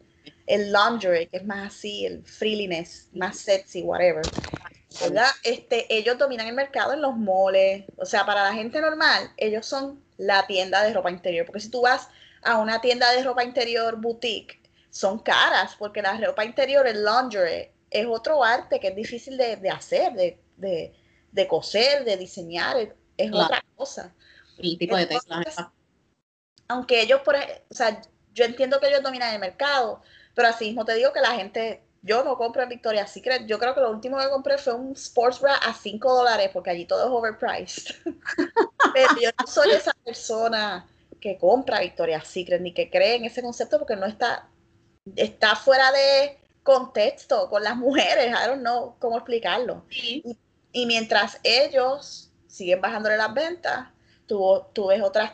[0.47, 4.33] el lingerie, que es más así, el freeliness, más sexy, whatever.
[4.99, 5.27] ¿Verdad?
[5.43, 7.85] Este, ellos dominan el mercado en los moles.
[7.97, 11.45] O sea, para la gente normal, ellos son la tienda de ropa interior.
[11.45, 12.09] Porque si tú vas
[12.41, 14.61] a una tienda de ropa interior boutique,
[14.95, 19.69] son caras, porque la ropa interior, el lingerie, es otro arte que es difícil de,
[19.69, 22.77] hacer, de, coser, de diseñar,
[23.17, 24.15] es, otra cosa.
[24.57, 25.19] El tipo de
[26.69, 28.01] Aunque ellos, por o sea,
[28.33, 30.01] yo entiendo que ellos dominan el mercado,
[30.33, 33.59] pero así mismo te digo que la gente, yo no compro en Victoria's Secret, yo
[33.59, 36.85] creo que lo último que compré fue un sports bra a 5 dólares, porque allí
[36.85, 37.95] todo es overpriced.
[38.93, 40.87] pero yo no soy esa persona
[41.19, 44.47] que compra Victoria's Secret, ni que cree en ese concepto, porque no está,
[45.15, 49.85] está fuera de contexto con las mujeres, I don't know cómo explicarlo.
[49.91, 53.87] Y, mientras ellos siguen bajándole las ventas,
[54.25, 55.33] tú, tú ves otras,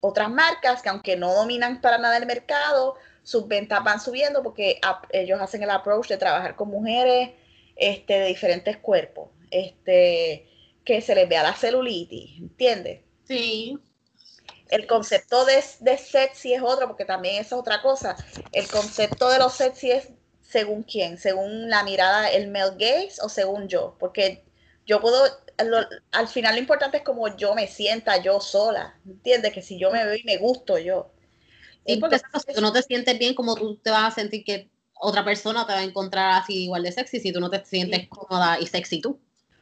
[0.00, 4.80] otras marcas que aunque no dominan para nada el mercado, sus ventas van subiendo porque
[5.10, 7.30] ellos hacen el approach de trabajar con mujeres
[7.76, 10.46] este, de diferentes cuerpos, este,
[10.84, 13.00] que se les vea la celulitis, ¿entiendes?
[13.26, 13.78] Sí.
[14.74, 18.18] El concepto de, de sexy es otro, porque también es otra cosa.
[18.50, 20.08] El concepto de lo sexy es
[20.40, 24.42] según quién, según la mirada, el male gaze o según yo, porque
[24.84, 25.22] yo puedo,
[26.10, 29.52] al final lo importante es como yo me sienta yo sola, ¿entiendes?
[29.52, 31.12] Que si yo me veo y me gusto yo.
[31.86, 34.70] Sí, porque si tú no te sientes bien, como tú te vas a sentir que
[34.94, 38.08] otra persona te va a encontrar así igual de sexy si tú no te sientes
[38.08, 39.20] cómoda y sexy tú.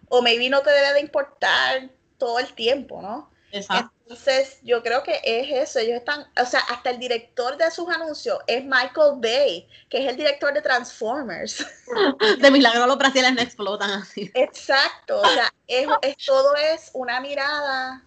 [0.09, 3.32] O maybe no te debe de importar todo el tiempo, ¿no?
[3.53, 3.93] Exacto.
[4.03, 5.79] Entonces, yo creo que es eso.
[5.79, 10.09] Ellos están, o sea, hasta el director de sus anuncios es Michael Bay, que es
[10.09, 11.65] el director de Transformers.
[12.41, 14.31] De milagro los brasileños no explotan así.
[14.35, 15.87] Exacto, o sea, es,
[16.27, 18.05] todo es una mirada.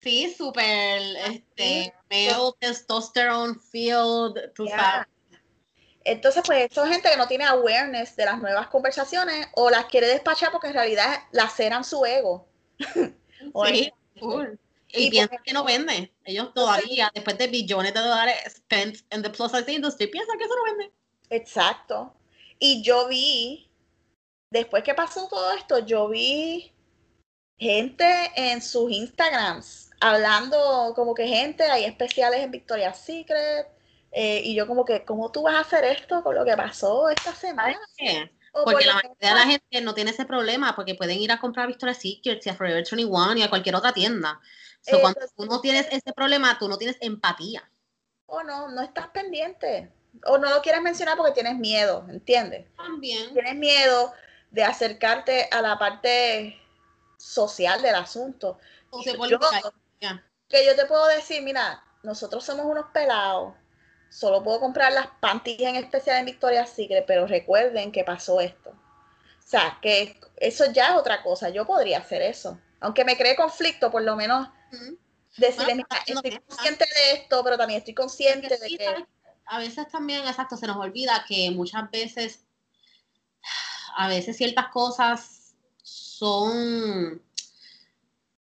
[0.00, 5.06] Sí, súper, este, male testosterone field, tú sabes.
[6.04, 9.86] Entonces, pues, eso es gente que no tiene awareness de las nuevas conversaciones o las
[9.86, 12.48] quiere despachar porque en realidad laceran su ego.
[13.66, 13.92] sí.
[14.92, 16.12] Y, piensan que no vende.
[16.24, 20.44] Ellos todavía, después de billones de dólares spent en the plus size industry, piensan que
[20.44, 20.92] eso no vende.
[21.30, 22.14] Exacto.
[22.58, 23.70] Y yo vi,
[24.50, 26.72] después que pasó todo esto, yo vi
[27.58, 33.68] gente en sus Instagrams hablando como que gente, hay especiales en Victoria's Secret,
[34.10, 37.08] eh, y yo como que, ¿cómo tú vas a hacer esto con lo que pasó
[37.08, 37.78] esta semana?
[38.52, 41.68] Porque la mayoría de la gente no tiene ese problema, porque pueden ir a comprar
[41.68, 44.40] Victoria's Secret y a Forever 21 y a cualquier otra tienda.
[44.82, 47.68] So, cuando tú no tienes ese problema, tú no tienes empatía.
[48.26, 49.92] O no, no estás pendiente.
[50.26, 52.66] O no lo quieres mencionar porque tienes miedo, ¿entiendes?
[52.76, 53.32] También.
[53.32, 54.12] Tienes miedo
[54.50, 56.60] de acercarte a la parte
[57.16, 58.58] social del asunto.
[58.90, 59.38] O yo,
[60.48, 63.54] que yo te puedo decir, mira, nosotros somos unos pelados
[64.12, 68.70] solo puedo comprar las panties en especial en Victoria's Secret, pero recuerden que pasó esto.
[68.70, 71.48] O sea, que eso ya es otra cosa.
[71.48, 72.58] Yo podría hacer eso.
[72.80, 74.48] Aunque me cree conflicto, por lo menos
[75.36, 79.06] decirle, mira, estoy consciente de esto, pero también estoy consciente de que...
[79.44, 82.44] A veces también, exacto, se nos olvida que muchas veces,
[83.96, 87.20] a veces ciertas cosas son,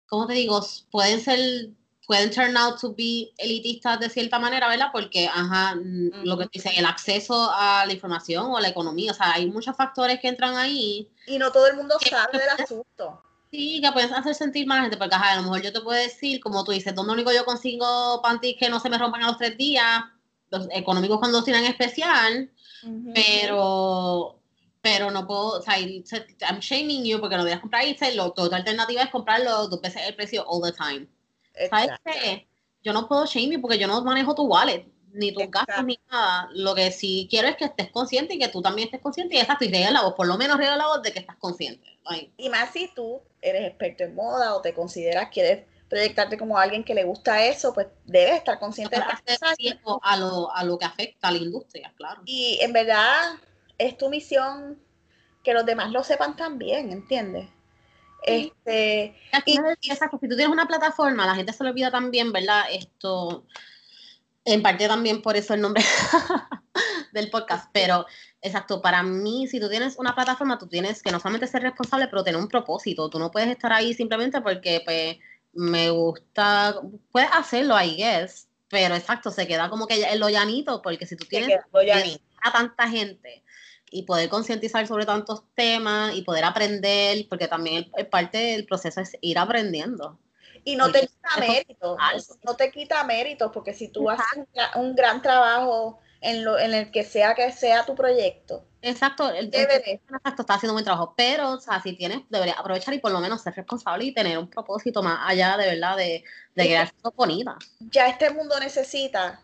[0.06, 0.66] ¿cómo te digo?
[0.90, 1.70] Pueden ser
[2.06, 4.88] pueden turn out to be elitistas de cierta manera, ¿verdad?
[4.92, 9.32] Porque, ajá, lo que dice, el acceso a la información o la economía, o sea,
[9.32, 11.10] hay muchos factores que entran ahí.
[11.26, 13.22] Y no todo el mundo sabe del asunto.
[13.50, 16.40] Sí, que puedes hacer sentir más gente, porque a lo mejor yo te puedo decir,
[16.40, 19.38] como tú dices, ¿dónde único yo consigo panties que no se me rompan a los
[19.38, 20.04] tres días?
[20.50, 22.50] Los económicos cuando tienen especial,
[23.14, 24.40] pero
[24.80, 28.26] pero no puedo, o sea, I'm shaming you porque no voy a comprar y lo,
[28.26, 31.08] otra alternativa es comprarlo dos veces el precio all the time.
[31.68, 32.46] ¿Sabes qué?
[32.84, 35.98] Yo no puedo shame you porque yo no manejo tu wallet ni tus gastos, ni
[36.10, 36.48] nada.
[36.52, 39.38] Lo que sí quiero es que estés consciente y que tú también estés consciente y
[39.38, 41.95] exacto, y regala la voz, por lo menos regala la voz de que estás consciente.
[42.36, 46.58] Y más si tú eres experto en moda o te consideras que eres proyectarte como
[46.58, 50.84] alguien que le gusta eso, pues debes estar consciente de A lo, a lo que
[50.84, 52.22] afecta a la industria, claro.
[52.24, 53.36] Y en verdad
[53.78, 54.80] es tu misión
[55.44, 57.48] que los demás lo sepan también, ¿entiendes?
[58.22, 62.64] Este, y, exacto, si tú tienes una plataforma, la gente se lo olvida también, ¿verdad?
[62.72, 63.46] Esto,
[64.44, 65.84] en parte también por eso el nombre
[67.12, 68.06] del podcast, pero
[68.46, 72.08] exacto, para mí, si tú tienes una plataforma, tú tienes que no solamente ser responsable,
[72.08, 73.10] pero tener un propósito.
[73.10, 75.16] Tú no puedes estar ahí simplemente porque, pues,
[75.52, 76.80] me gusta,
[77.10, 81.16] puedes hacerlo, I guess, pero exacto, se queda como que en lo llanito, porque si
[81.16, 81.58] tú tienes
[82.42, 83.42] a tanta gente
[83.90, 89.16] y poder concientizar sobre tantos temas y poder aprender, porque también parte del proceso es
[89.20, 90.18] ir aprendiendo.
[90.64, 91.96] Y no te quita mérito,
[92.42, 94.24] no te quita mérito, porque si tú haces
[94.74, 98.64] un, gran trabajo en, lo, en el que sea que sea tu proyecto.
[98.82, 102.94] Exacto, el, exacto, está haciendo un buen trabajo, pero o sea, si tienes, deberías aprovechar
[102.94, 106.22] y por lo menos ser responsable y tener un propósito más allá de verdad de,
[106.54, 107.56] de crear bonita.
[107.90, 109.40] Ya este mundo necesita,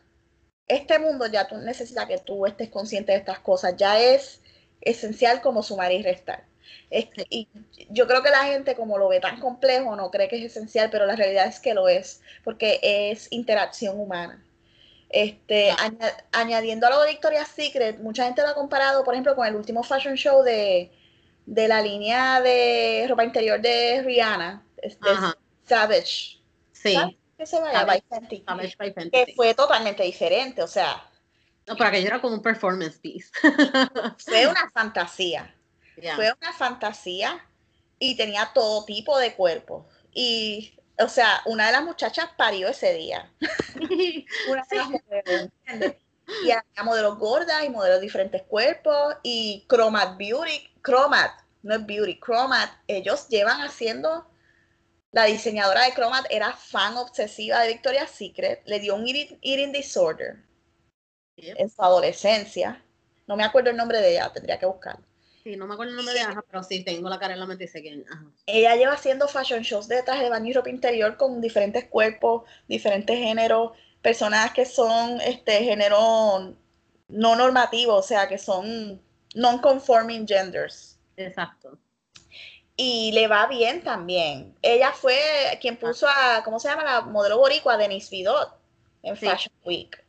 [0.68, 4.41] este mundo ya tú necesita que tú estés consciente de estas cosas, ya es
[4.81, 6.45] esencial como sumar y restar
[7.31, 7.49] y
[7.91, 10.91] yo creo que la gente como lo ve tan complejo no cree que es esencial,
[10.91, 14.43] pero la realidad es que lo es, porque es interacción humana.
[15.13, 15.75] Este,
[16.33, 19.55] añadiendo a lo de Victoria's Secret, mucha gente lo ha comparado, por ejemplo, con el
[19.55, 20.91] último fashion show de,
[21.47, 24.65] la línea de ropa interior de Rihanna,
[25.65, 26.41] Savage.
[26.73, 26.97] Sí.
[27.37, 27.59] Que se
[29.11, 31.07] Que fue totalmente diferente, o sea.
[31.67, 33.31] No, pero aquello era como un performance piece.
[34.19, 35.55] fue una fantasía.
[36.17, 37.47] Fue una fantasía
[37.99, 39.85] y tenía todo tipo de cuerpos.
[40.13, 43.30] Y, o sea, una de las muchachas parió ese día.
[44.49, 45.95] una de las
[46.45, 51.32] Y había modelos gordas y modelos de diferentes cuerpos y Chromat Beauty, Chromat,
[51.62, 54.28] no es Beauty, Chromat, ellos llevan haciendo,
[55.12, 60.43] la diseñadora de Chromat era fan obsesiva de Victoria's Secret, le dio un eating, disorder
[61.36, 62.82] en su adolescencia.
[63.26, 65.05] No me acuerdo el nombre de ella, tendría que buscarlo.
[65.43, 67.47] Sí, no me acuerdo el nombre de Aja, pero sí, tengo la cara en la
[67.47, 68.05] mente y sé quién.
[68.47, 72.43] Ella lleva haciendo fashion shows de traje de baño y ropa interior con diferentes cuerpos,
[72.68, 76.55] diferentes géneros, personas que son este género
[77.09, 79.03] no normativo, o sea, que son
[79.34, 80.99] non-conforming genders.
[81.16, 81.78] Exacto.
[82.76, 84.57] Y le va bien también.
[84.62, 85.18] Ella fue
[85.61, 86.84] quien puso a, ¿cómo se llama?
[86.84, 88.57] La modelo boricua, Denise Vidot,
[89.03, 90.03] en Fashion Week.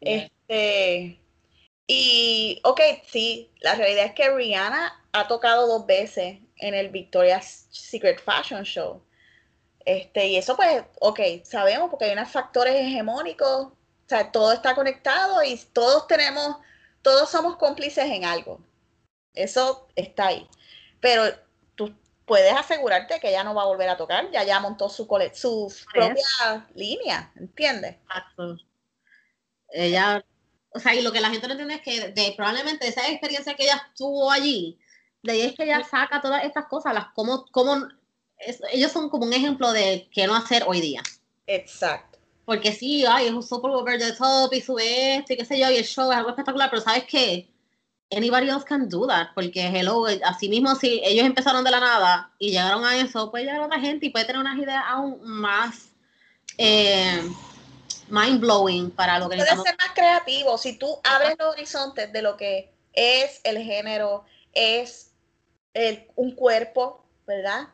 [0.00, 1.20] Este,
[1.90, 7.66] y, ok, sí, la realidad es que Rihanna ha tocado dos veces en el Victoria's
[7.70, 9.02] Secret Fashion Show.
[9.86, 13.76] Este, y eso pues, ok, sabemos porque hay unos factores hegemónicos, o
[14.06, 16.58] sea, todo está conectado y todos tenemos,
[17.00, 18.60] todos somos cómplices en algo.
[19.32, 20.46] Eso está ahí.
[21.00, 21.22] Pero
[21.74, 25.06] tú puedes asegurarte que ella no va a volver a tocar, ya ya montó su,
[25.32, 27.96] su propia línea, ¿entiendes?
[27.96, 28.58] Exacto.
[29.70, 30.22] Ella
[30.70, 33.54] o sea, y lo que la gente no entiende es que de, probablemente esa experiencia
[33.54, 34.78] que ella tuvo allí,
[35.22, 37.88] de ahí es que ella saca todas estas cosas, las como, como
[38.72, 41.02] ellos son como un ejemplo de qué no hacer hoy día.
[41.46, 42.18] Exacto.
[42.44, 45.58] Porque sí, ay, es un super over the top y sube esto y qué sé
[45.58, 47.50] yo, y el show es algo espectacular, pero ¿sabes qué?
[48.10, 52.32] Anybody else can do that, porque hello, así mismo si ellos empezaron de la nada
[52.38, 55.90] y llegaron a eso, puede llegar otra gente y puede tener unas ideas aún más
[56.56, 57.22] eh,
[58.10, 62.22] mind blowing para lo que Puede ser más creativo si tú abres los horizontes de
[62.22, 65.12] lo que es el género, es
[65.74, 67.68] el, un cuerpo, ¿verdad?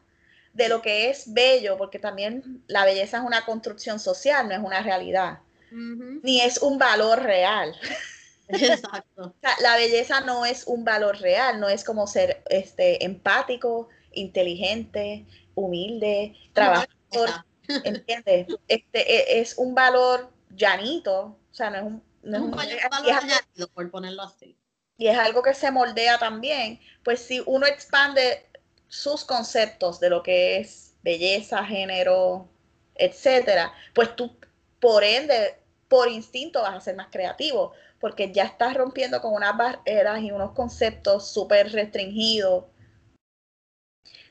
[0.52, 4.60] De lo que es bello, porque también la belleza es una construcción social, no es
[4.60, 7.74] una realidad, ni es un valor real.
[8.48, 9.34] Exacto.
[9.60, 15.24] la belleza no es un valor real, no es como ser este, empático, inteligente,
[15.54, 17.44] humilde, trabajador.
[17.84, 18.46] ¿Entiendes?
[18.68, 23.70] Este, e, es un valor llanito, o sea, no es un, no es un, valor
[23.74, 24.56] por ponerlo así.
[24.96, 28.46] Y es algo que se moldea también, pues si uno expande
[28.88, 32.48] sus conceptos de lo que es belleza, género,
[32.94, 34.36] etcétera, pues tú
[34.78, 35.58] por ende,
[35.88, 40.30] por instinto vas a ser más creativo, porque ya estás rompiendo con unas barreras y
[40.30, 42.66] unos conceptos súper restringidos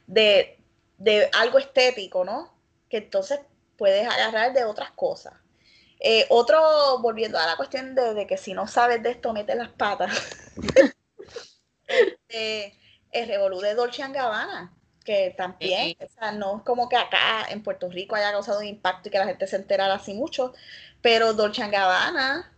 [0.07, 0.63] de
[1.03, 2.52] de algo estético, ¿no?
[2.93, 3.39] Que entonces
[3.75, 5.33] puedes agarrar de otras cosas.
[5.99, 9.69] Eh, otro, volviendo a la cuestión de, que si no sabes de esto, mete las
[9.69, 10.15] patas.
[11.87, 12.77] este,
[13.09, 17.63] el revolú de Dolce Gabbana, que también, o sea, no es como que acá en
[17.63, 20.53] Puerto Rico haya causado un impacto y que la gente se enterara así mucho,
[21.01, 22.52] pero Dolce Gabbana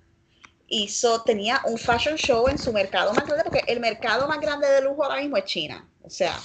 [0.67, 4.67] hizo, tenía un fashion show en su mercado más grande, porque el mercado más grande
[4.67, 5.87] de lujo ahora mismo es China.
[6.01, 6.39] O sea,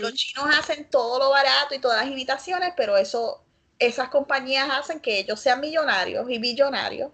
[0.00, 3.44] los chinos hacen todo lo barato y todas las imitaciones, pero eso,
[3.78, 7.12] esas compañías hacen que ellos sean millonarios y billonarios.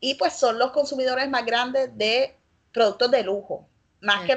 [0.00, 2.36] Y pues son los consumidores más grandes de
[2.72, 3.68] productos de lujo,
[4.00, 4.36] más que,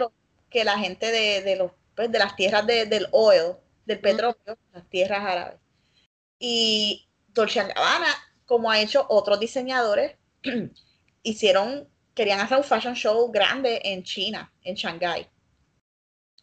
[0.50, 3.54] que la gente de, los, pues, de las tierras del oil,
[3.86, 5.60] del petróleo, las tierras árabes.
[6.38, 8.14] Y Dolce Gabbana,
[8.46, 10.16] como ha hecho otros diseñadores,
[11.26, 15.28] hicieron, querían hacer un fashion show grande en China, en Shanghai.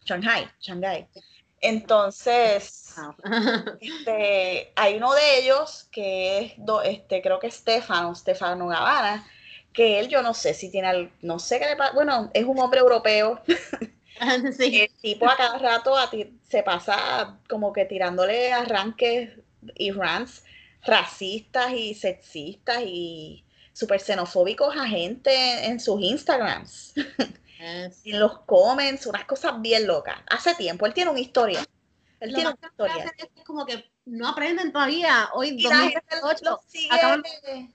[0.05, 1.09] Shanghai, Shanghai.
[1.61, 2.95] Entonces,
[3.80, 6.53] este, hay uno de ellos que es,
[6.85, 9.24] este, creo que es Stefano, Stefano Gabbana,
[9.72, 12.59] que él yo no sé si tiene, no sé qué le pasa, bueno, es un
[12.59, 13.41] hombre europeo.
[14.20, 15.95] El tipo a cada rato
[16.43, 19.30] se pasa como que tirándole arranques
[19.74, 20.45] y rants
[20.85, 26.95] racistas y sexistas y súper xenofóbicos a gente en sus Instagrams.
[27.59, 30.18] en los comments, unas cosas bien locas.
[30.29, 31.64] Hace tiempo, él tiene una historia.
[32.20, 33.12] Él tiene una historia.
[33.16, 35.31] Es como que no aprenden todavía.
[35.35, 36.61] Hoy, 2008,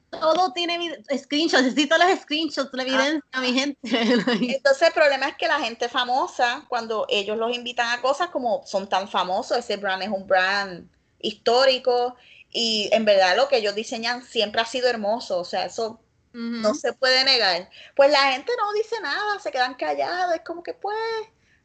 [0.09, 1.63] todo tiene screenshots.
[1.63, 3.79] Necesito los screenshots, la evidencia, mi gente.
[4.55, 8.65] Entonces, el problema es que la gente famosa, cuando ellos los invitan a cosas como
[8.65, 10.89] son tan famosos, ese brand es un brand
[11.19, 12.15] histórico
[12.57, 16.01] y en verdad lo que ellos diseñan siempre ha sido hermoso, o sea, eso
[16.33, 17.69] no se puede negar.
[17.95, 20.97] Pues la gente no dice nada, se quedan callados, es como que pues,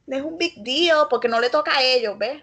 [0.07, 2.43] es un big deal, porque no le toca a ellos, ¿ves?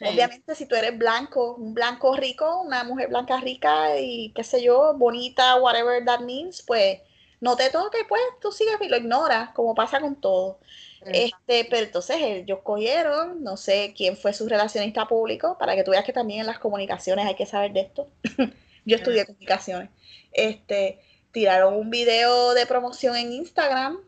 [0.00, 4.62] Obviamente si tú eres blanco, un blanco rico, una mujer blanca rica y qué sé
[4.62, 7.00] yo, bonita, whatever that means, pues
[7.40, 10.60] no te toca y pues tú sigues y lo ignoras, como pasa con todo.
[11.06, 15.90] Este, pero entonces ellos cogieron, no sé quién fue su relacionista público, para que tú
[15.90, 18.08] veas que también en las comunicaciones hay que saber de esto.
[18.84, 19.90] Yo estudié comunicaciones.
[20.32, 21.00] Este,
[21.32, 23.98] tiraron un video de promoción en Instagram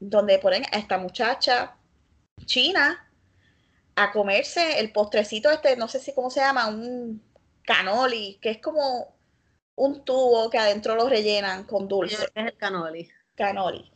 [0.00, 1.76] donde ponen a esta muchacha
[2.44, 3.08] china
[3.94, 7.22] a comerse el postrecito este, no sé si cómo se llama, un
[7.62, 9.14] canoli, que es como
[9.74, 12.24] un tubo que adentro lo rellenan con dulce.
[12.34, 13.08] es el canoli?
[13.34, 13.90] Canoli.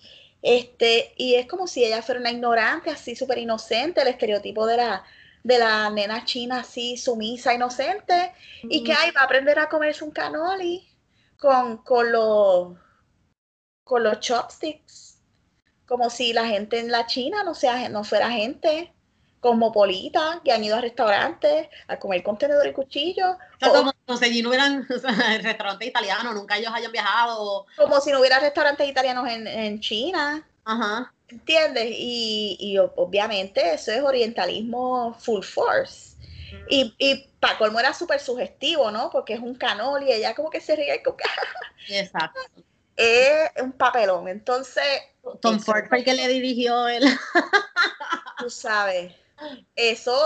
[0.49, 4.77] Este, y es como si ella fuera una ignorante, así súper inocente, el estereotipo de
[4.77, 5.05] la,
[5.43, 8.33] de la nena china así sumisa, inocente,
[8.63, 10.89] y que ay, va a aprender a comerse un canoli
[11.37, 12.77] con, con, los,
[13.83, 15.19] con los chopsticks,
[15.85, 18.95] como si la gente en la China no, sea, no fuera gente
[19.47, 23.39] cosmopolita que han ido a restaurantes a comer con tenedor y cuchillo.
[23.63, 24.85] O, como no sé, si no hubieran
[25.43, 27.67] restaurantes italianos, nunca ellos hayan viajado.
[27.77, 30.45] Como si no hubiera restaurantes italianos en, en China.
[30.65, 31.13] Ajá.
[31.29, 31.87] ¿Entiendes?
[31.91, 36.17] Y, y, obviamente eso es orientalismo full force.
[36.69, 39.11] Y, y para colmo era súper sugestivo, ¿no?
[39.11, 41.15] Porque es un canol y ella como que se ríe con...
[41.89, 42.41] Exacto.
[42.97, 44.27] Es un papelón.
[44.27, 44.85] Entonces...
[45.41, 47.05] Tom Ford fue el que le dirigió él.
[48.39, 49.13] tú sabes.
[49.75, 50.19] Eso,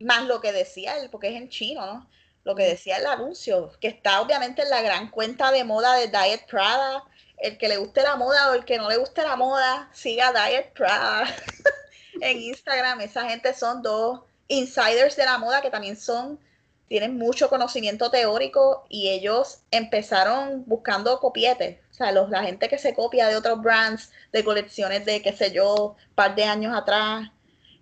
[0.00, 2.10] más lo que decía él, porque es en chino, ¿no?
[2.44, 6.08] Lo que decía el anuncio, que está obviamente en la gran cuenta de moda de
[6.08, 7.04] Diet Prada.
[7.38, 10.32] El que le guste la moda o el que no le guste la moda, siga
[10.32, 11.26] Diet Prada
[12.20, 13.00] en Instagram.
[13.00, 16.38] Esa gente son dos insiders de la moda que también son,
[16.86, 21.78] tienen mucho conocimiento teórico y ellos empezaron buscando copietes.
[21.90, 25.32] O sea, los, la gente que se copia de otros brands, de colecciones de, qué
[25.32, 27.30] sé yo, un par de años atrás,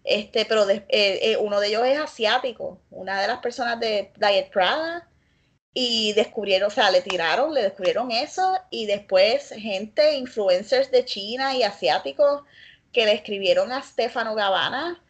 [0.05, 4.51] este, pero eh, eh, uno de ellos es asiático, una de las personas de Diet
[4.51, 5.09] Prada,
[5.75, 11.57] y descubrieron, o sea, le tiraron, le descubrieron eso, y después gente, influencers de China
[11.57, 12.43] y asiáticos,
[12.93, 15.03] que le escribieron a Stefano Gabbana,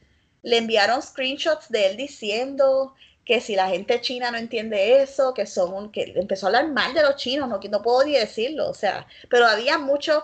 [0.43, 5.47] le enviaron screenshots de él diciendo que si la gente china no entiende eso, que
[5.47, 8.75] son, que empezó a hablar mal de los chinos, no, no puedo ni decirlo, o
[8.75, 10.23] sea, pero había muchos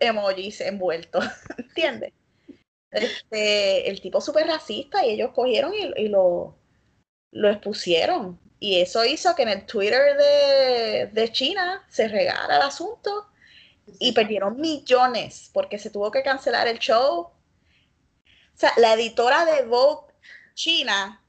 [0.00, 1.24] emojis envueltos,
[1.58, 2.12] ¿entiendes?
[2.90, 6.56] Este, el tipo súper racista y ellos cogieron y, lo,
[7.30, 8.38] lo expusieron.
[8.58, 10.16] Y eso hizo que en el Twitter
[11.12, 13.28] de, China se regara el asunto
[13.98, 17.20] y perdieron millones porque se tuvo que cancelar el show.
[17.20, 17.32] O
[18.54, 20.12] sea, la editora de Vogue
[20.54, 21.24] China,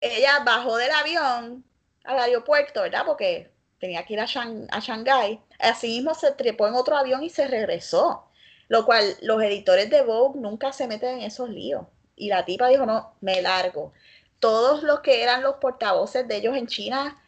[0.00, 1.64] ella bajó del avión
[2.04, 3.04] al aeropuerto, ¿verdad?
[3.06, 5.40] Porque tenía que ir a, a Shanghái.
[5.58, 8.28] Así mismo se trepó en otro avión y se regresó.
[8.68, 11.86] Lo cual los editores de Vogue nunca se meten en esos líos.
[12.16, 13.92] Y la tipa dijo, no, me largo.
[14.38, 17.20] todos los que eran los portavoces de ellos en China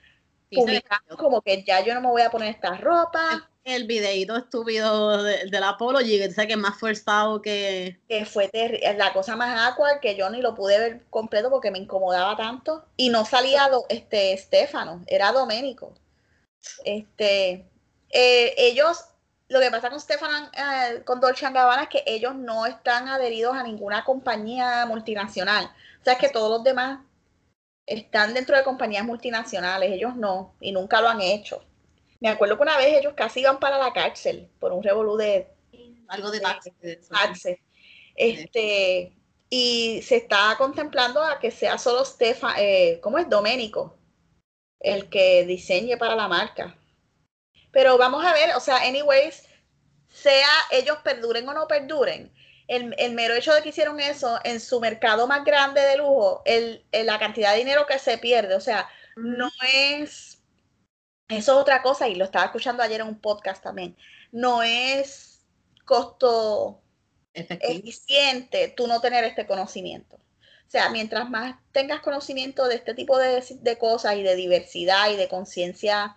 [0.53, 3.49] publicaron como que ya yo no me voy a poner esta ropa.
[3.64, 7.99] El, videito estúpido de, del Apology, que sé que es más forzado que...
[8.09, 8.49] Que fue
[8.97, 12.84] la cosa más aqua que yo ni lo pude ver completo porque me incomodaba tanto.
[12.97, 15.95] Y no salía este Stefano, era Doménico.
[16.84, 17.66] Este,
[18.11, 19.05] eh, ellos
[19.49, 23.55] lo que pasa con Stefan, eh, con Dolce Gabbana es que ellos no están adheridos
[23.55, 25.66] a ninguna compañía multinacional.
[26.01, 27.01] O sea, es que todos los demás
[27.86, 31.64] están dentro de compañías multinacionales, ellos no, y nunca lo han hecho.
[32.20, 35.49] Me acuerdo que una vez ellos casi iban para la cárcel por un revolú de...
[36.09, 37.59] Algo de taxes.
[38.14, 39.12] Este,
[39.51, 43.28] y se está contemplando a que sea solo Stefan, eh, ¿cómo es?
[43.28, 43.97] Doménico,
[44.80, 46.76] el que diseñe para la marca.
[47.76, 49.42] Pero vamos a ver, o sea, anyways,
[50.08, 52.32] sea ellos perduren o no perduren,
[52.68, 56.86] el, mero hecho de que hicieron eso en su mercado más grande de lujo, el,
[56.90, 60.42] la cantidad de dinero que se pierde, o sea, no es,
[61.28, 63.94] eso es otra cosa, y lo estaba escuchando ayer en un podcast también,
[64.32, 65.44] no es
[65.84, 66.80] costo
[67.34, 70.16] eficiente tú no tener este conocimiento.
[70.16, 75.10] O sea, mientras más tengas conocimiento de este tipo de, de cosas y de diversidad
[75.10, 76.16] y de conciencia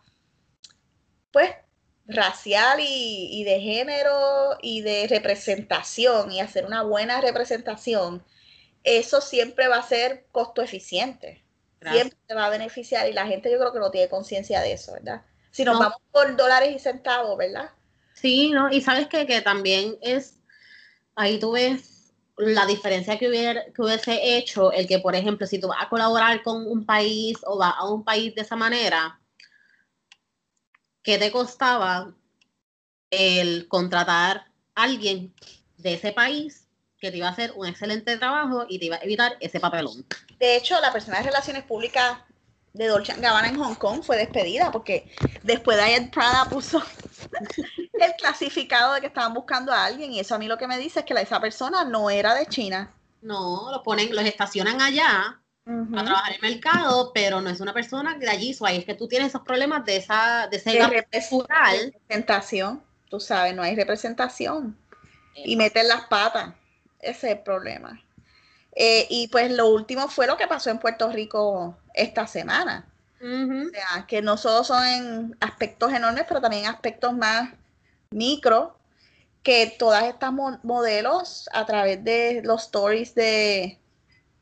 [1.31, 1.51] pues,
[2.07, 8.23] racial y, de género y de representación y hacer una buena representación,
[8.83, 11.43] eso siempre va a ser costo eficiente.
[11.81, 14.73] Siempre te va a beneficiar y la gente yo creo que no tiene conciencia de
[14.73, 15.21] eso, ¿verdad?
[15.51, 17.69] Si nos vamos por dólares y centavos, ¿verdad?
[18.13, 18.69] Sí, ¿no?
[18.69, 20.41] Y sabes que, que también es,
[21.15, 21.99] ahí tú ves
[22.37, 25.89] la diferencia que, hubiera, que hubiese hecho el que, por ejemplo, si tú vas a
[25.89, 29.19] colaborar con un país o vas a un país de esa manera,
[31.09, 32.13] ¿qué te costaba
[33.09, 34.45] el contratar
[34.75, 35.33] a alguien
[35.77, 36.67] de ese país
[36.99, 40.05] que te iba a hacer un excelente trabajo y te iba a evitar ese papelón?
[40.39, 42.19] De hecho, la persona de Relaciones Públicas
[42.73, 46.79] de Dolce Gabbana en Hong Kong fue despedida porque después de Diane Prada puso
[47.93, 50.77] el clasificado de que estaban buscando a alguien y eso a mí lo que me
[50.77, 52.95] dice es que esa persona no era de China.
[53.23, 57.73] No, los ponen, los estacionan allá a trabajar en el mercado, pero no es una
[57.73, 62.81] persona de allí, ahí es que tú tienes esos problemas de esa de ese representación,
[63.09, 64.75] tú sabes, no hay representación.
[65.35, 66.53] Y meten las patas,
[66.99, 68.01] ese es el problema.
[68.75, 72.85] Eh, y pues lo último fue lo que pasó en Puerto Rico esta semana.
[73.21, 77.49] O sea, que no solo son en aspectos enormes, pero también aspectos más
[78.11, 78.77] micro,
[79.43, 83.77] que todas estas modelos a través de los stories de,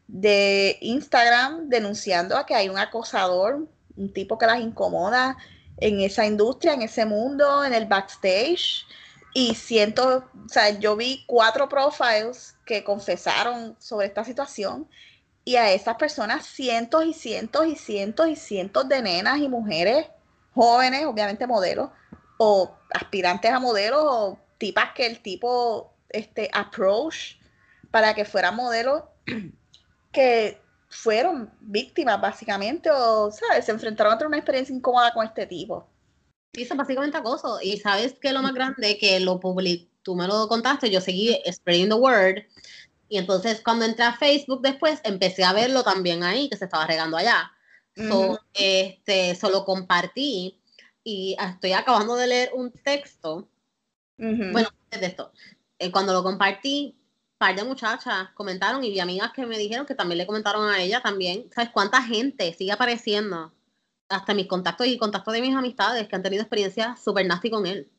[0.08, 5.38] de Instagram denunciando a que hay un acosador, un tipo que las incomoda
[5.78, 8.86] en esa industria, en ese mundo, en el backstage.
[9.34, 14.88] Y siento, o sea, yo vi cuatro profiles que confesaron sobre esta situación
[15.44, 20.08] y a esas personas cientos y cientos y cientos y cientos de nenas y mujeres
[20.54, 21.90] jóvenes, obviamente modelos,
[22.38, 27.38] o aspirantes a modelos o tipas que el tipo este, approach
[27.92, 29.04] para que fueran modelos
[30.12, 33.66] que fueron víctimas básicamente o, ¿sabes?
[33.66, 35.90] Se enfrentaron a tener una experiencia incómoda con este tipo.
[36.54, 37.60] Sí, eso básicamente acoso.
[37.62, 41.38] Y sabes que lo más grande que lo publicó, tú me lo contaste, yo seguí
[41.52, 42.44] spreading the word.
[43.10, 46.88] Y entonces cuando entré a Facebook después, empecé a verlo también ahí, que se estaba
[46.88, 47.52] regando allá.
[48.54, 50.62] este, solo compartí
[51.04, 53.50] y estoy acabando de leer un texto.
[54.18, 55.32] Bueno, de esto.
[55.80, 56.98] Eh, cuando lo compartí,
[57.38, 60.82] par de muchachas comentaron y vi amigas que me dijeron que también le comentaron a
[60.82, 61.50] ella también.
[61.54, 63.54] ¿Sabes cuánta gente sigue apareciendo?
[64.10, 67.66] Hasta mis contactos y contactos de mis amistades que han tenido experiencias súper nasty con
[67.66, 67.90] él.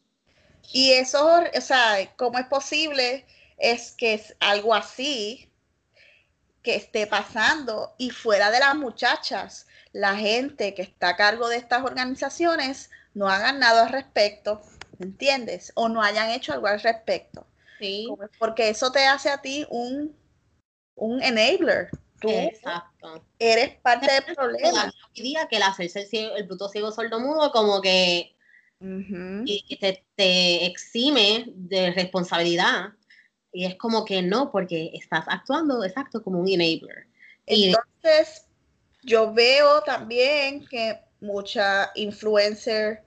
[0.72, 3.26] Y eso, o sea, ¿cómo es posible?
[3.59, 5.49] Es que es algo así
[6.62, 11.57] que esté pasando y fuera de las muchachas, la gente que está a cargo de
[11.57, 14.61] estas organizaciones no hagan nada al respecto,
[14.99, 15.72] ¿entiendes?
[15.74, 17.47] O no hayan hecho algo al respecto.
[17.79, 18.09] Sí.
[18.39, 20.16] Porque eso te hace a ti un,
[20.95, 21.91] un enabler.
[22.20, 23.24] Tú Exacto.
[23.39, 24.93] eres parte del problema.
[25.14, 28.35] día que el hacerse el, el bruto ciego sordo mudo como que
[28.81, 32.93] y te, te, exime de responsabilidad.
[33.53, 37.07] Y es como que no, porque estás actuando exacto como un enabler.
[37.47, 38.47] Entonces,
[39.03, 43.03] yo veo también que mucha influencer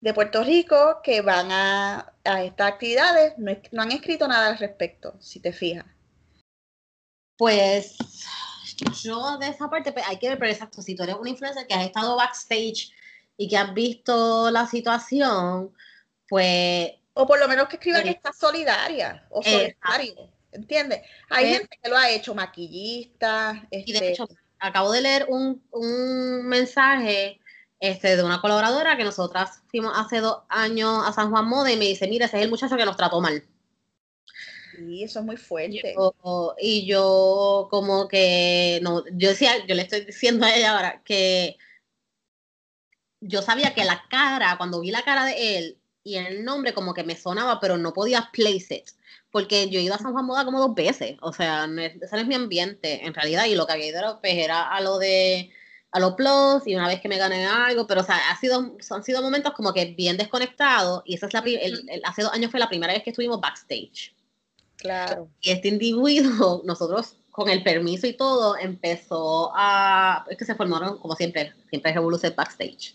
[0.00, 5.40] de Puerto Rico que van a, estas actividades no, han escrito nada al respecto, si
[5.40, 5.84] te fijas.
[7.36, 7.96] Pues
[9.02, 11.66] yo de esa parte pues, hay que ver, pero exacto, si tú eres una influencer
[11.66, 12.92] que has estado backstage
[13.36, 15.72] y que has visto la situación,
[16.28, 16.92] pues...
[17.14, 21.00] O por lo menos que escriban que estás solidaria o solidario, ¿entiendes?
[21.30, 25.62] Hay gente que lo ha hecho, maquillista, y de hecho, este acabo de leer un,
[25.70, 27.40] un mensaje
[27.80, 31.76] este, de una colaboradora que nosotras fuimos hace dos años a San Juan Moda y
[31.76, 33.44] me dice, mira, ese es el muchacho que nos trató mal.
[34.78, 35.94] Y eso es muy fuerte.
[36.60, 41.56] y yo como que, no, yo decía, yo le estoy diciendo a ella ahora que
[43.20, 46.94] yo sabía que la cara, cuando vi la cara de él y el nombre como
[46.94, 48.90] que me sonaba, pero no podía place it,
[49.30, 52.18] porque yo he ido a San Juan Moda como dos veces, o sea, ese no
[52.18, 55.50] es mi ambiente en realidad, y lo que había ido era, pues, a lo de
[55.92, 58.76] a los plus y una vez que me gané algo, pero o sea, ha sido,
[58.90, 61.42] han sido momentos como que bien desconectados y esa es la,
[62.04, 64.14] hace dos años fue la primera vez que estuvimos backstage.
[64.76, 65.28] Claro.
[65.40, 70.98] Y este individuo, nosotros con el permiso y todo, empezó a, es que se formaron
[70.98, 72.94] como siempre, siempre revoluciones backstage.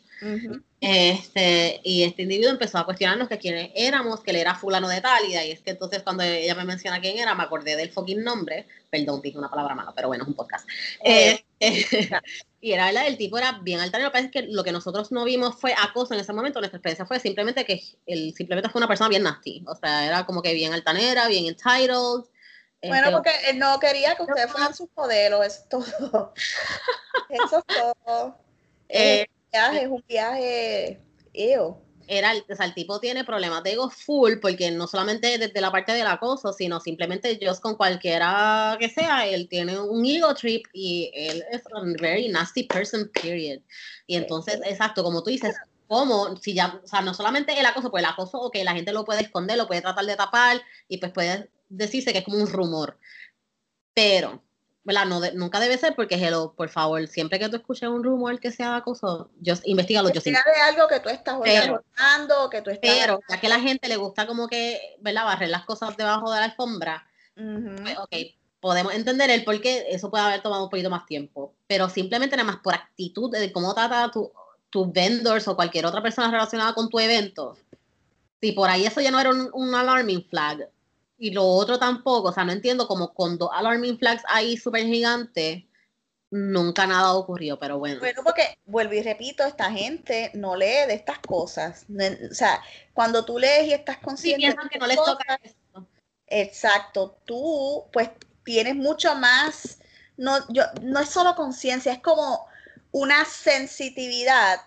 [0.79, 5.01] este, y este individuo empezó a cuestionarnos que quiénes éramos, que él era fulano de
[5.01, 7.91] tal, y ahí es que entonces cuando ella me menciona quién era, me acordé del
[7.91, 10.67] fucking nombre, perdón, dije una palabra mala, pero bueno, es un podcast.
[11.03, 11.43] Eh,
[12.61, 15.11] y era verdad, el tipo era bien altanero, lo que es que lo que nosotros
[15.11, 18.79] no vimos fue acoso en ese momento, nuestra experiencia fue simplemente que él simplemente fue
[18.79, 22.25] una persona bien nasty, o sea, era como que bien altanera, bien entitled,
[22.83, 26.33] bueno, este, porque él no quería que ustedes fueran sus modelos, eso es todo.
[27.29, 28.37] Eso es todo.
[28.89, 30.99] Eh, es un viaje,
[32.13, 35.71] Era, o sea, el tipo tiene problemas de ego full, porque no solamente desde la
[35.71, 40.65] parte del acoso, sino simplemente yo con cualquiera que sea, él tiene un ego trip
[40.73, 43.61] y él es un very nasty person, period.
[44.07, 45.55] Y entonces, exacto, como tú dices,
[45.87, 46.35] ¿cómo?
[46.35, 49.05] Si ya, o sea, no solamente el acoso, pues el acoso, ok, la gente lo
[49.05, 52.47] puede esconder, lo puede tratar de tapar y pues puede decirse que es como un
[52.47, 52.97] rumor.
[53.93, 54.43] Pero,
[54.83, 55.05] ¿verdad?
[55.05, 58.51] No nunca debe ser porque, hello, por favor, siempre que tú escuches un rumor que
[58.51, 60.11] sea de acoso, yo, investigalo.
[60.11, 60.31] Yo sí.
[60.31, 61.35] de algo que tú estás
[62.49, 62.89] que tú estás...
[62.91, 65.25] Pero, ya que a la gente le gusta como que, ¿verdad?
[65.25, 68.15] Barrer las cosas debajo de la alfombra, pues, ok,
[68.59, 71.53] podemos entender el por qué eso puede haber tomado un poquito más tiempo.
[71.67, 74.31] Pero simplemente nada más por actitud de cómo trata tu,
[74.69, 77.57] tus vendors o cualquier otra persona relacionada con tu evento.
[78.41, 80.67] Si por ahí eso ya no era un, un alarming flag,
[81.21, 84.87] y lo otro tampoco, o sea, no entiendo como con dos alarming flags ahí súper
[84.87, 85.63] gigantes,
[86.31, 87.99] nunca nada ocurrió, pero bueno.
[87.99, 91.85] Bueno, porque vuelvo y repito, esta gente no lee de estas cosas.
[91.87, 92.59] O sea,
[92.93, 94.47] cuando tú lees y estás consciente.
[94.47, 95.87] Sí, que no les toca eso.
[96.25, 98.09] Exacto, tú pues
[98.43, 99.77] tienes mucho más,
[100.17, 102.47] no, yo, no es solo conciencia, es como
[102.91, 104.59] una sensitividad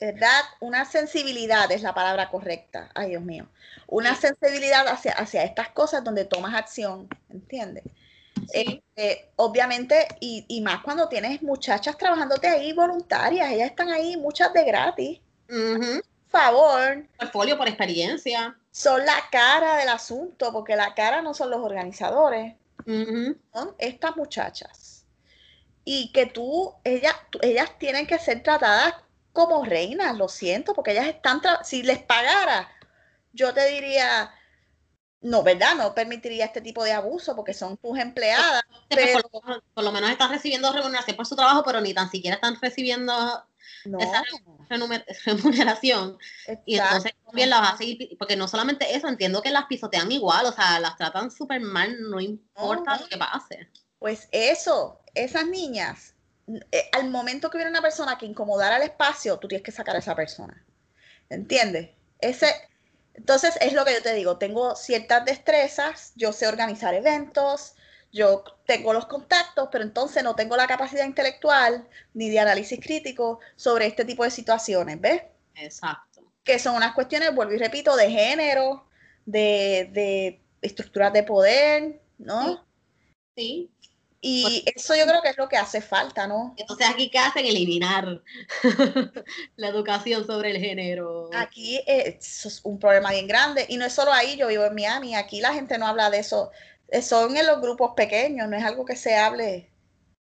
[0.00, 0.42] ¿verdad?
[0.60, 2.90] Una sensibilidad es la palabra correcta.
[2.94, 3.48] Ay, Dios mío.
[3.86, 7.84] Una sensibilidad hacia, hacia estas cosas donde tomas acción, ¿entiendes?
[8.52, 14.64] Este, obviamente, y, más cuando tienes muchachas trabajándote ahí voluntarias, ellas están ahí, muchas de
[14.64, 15.20] gratis.
[15.48, 17.06] Por favor.
[17.18, 18.56] Portfolio por experiencia.
[18.70, 22.54] Son la cara del asunto, porque la cara no son los organizadores,
[22.86, 25.04] son estas muchachas.
[25.84, 28.94] Y que tú, ellas, ellas tienen que ser tratadas
[29.38, 32.68] como reinas, lo siento, porque ellas están, si les pagara,
[33.32, 34.34] yo te diría,
[35.20, 35.76] no, ¿verdad?
[35.76, 38.64] No permitiría este tipo de abuso porque son tus empleadas.
[39.74, 43.14] por, lo, menos están recibiendo remuneración por su trabajo, pero ni tan siquiera están recibiendo
[44.00, 44.24] esa
[45.24, 46.18] remuneración.
[46.66, 50.10] Y entonces también las va a seguir, porque no solamente eso, entiendo que las pisotean
[50.10, 53.70] igual, o sea, las tratan súper mal, no importa lo que pase.
[54.00, 56.16] Pues eso, esas niñas
[56.72, 59.96] eh, al momento que viene una persona que incomodara el espacio, tú tienes que sacar
[59.96, 60.64] a esa persona.
[61.28, 61.90] ¿Entiendes?
[62.20, 62.52] Ese,
[63.14, 67.74] entonces es lo que yo te digo, tengo ciertas destrezas, yo sé organizar eventos,
[68.12, 73.40] yo tengo los contactos, pero entonces no tengo la capacidad intelectual ni de análisis crítico
[73.56, 75.22] sobre este tipo de situaciones, ¿ves?
[75.54, 76.22] Exacto.
[76.42, 78.86] Que son unas cuestiones, vuelvo y repito, de género,
[79.26, 82.64] de, de estructuras de poder, ¿no?
[83.36, 83.70] sí.
[84.20, 86.54] Y eso yo creo que es lo que hace falta, ¿no?
[86.56, 88.20] Entonces aquí qué hacen eliminar
[89.56, 91.30] la educación sobre el género.
[91.32, 95.14] Aquí es un problema bien grande y no es solo ahí, yo vivo en Miami,
[95.14, 96.50] aquí la gente no habla de eso,
[96.88, 99.70] eh, son en los grupos pequeños, no es algo que se hable